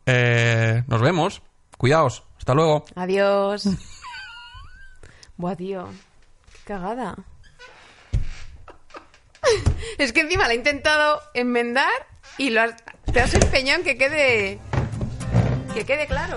nos 0.07 1.01
vemos. 1.01 1.41
Cuidaos. 1.79 2.25
Hasta 2.39 2.53
luego. 2.55 2.85
Adiós. 2.95 3.65
Buah, 5.39 5.57
tío. 5.57 5.89
Qué 6.53 6.59
cagada. 6.65 7.15
Es 9.99 10.13
que 10.13 10.21
encima 10.21 10.47
la 10.47 10.53
he 10.53 10.57
intentado 10.57 11.21
enmendar 11.35 11.91
y 12.37 12.51
lo 12.51 12.61
has- 12.61 12.77
te 13.13 13.21
has 13.21 13.33
empeñado 13.35 13.79
en 13.81 13.85
que 13.85 13.97
quede. 13.97 14.59
que 15.75 15.85
quede 15.87 16.07
claro. 16.07 16.37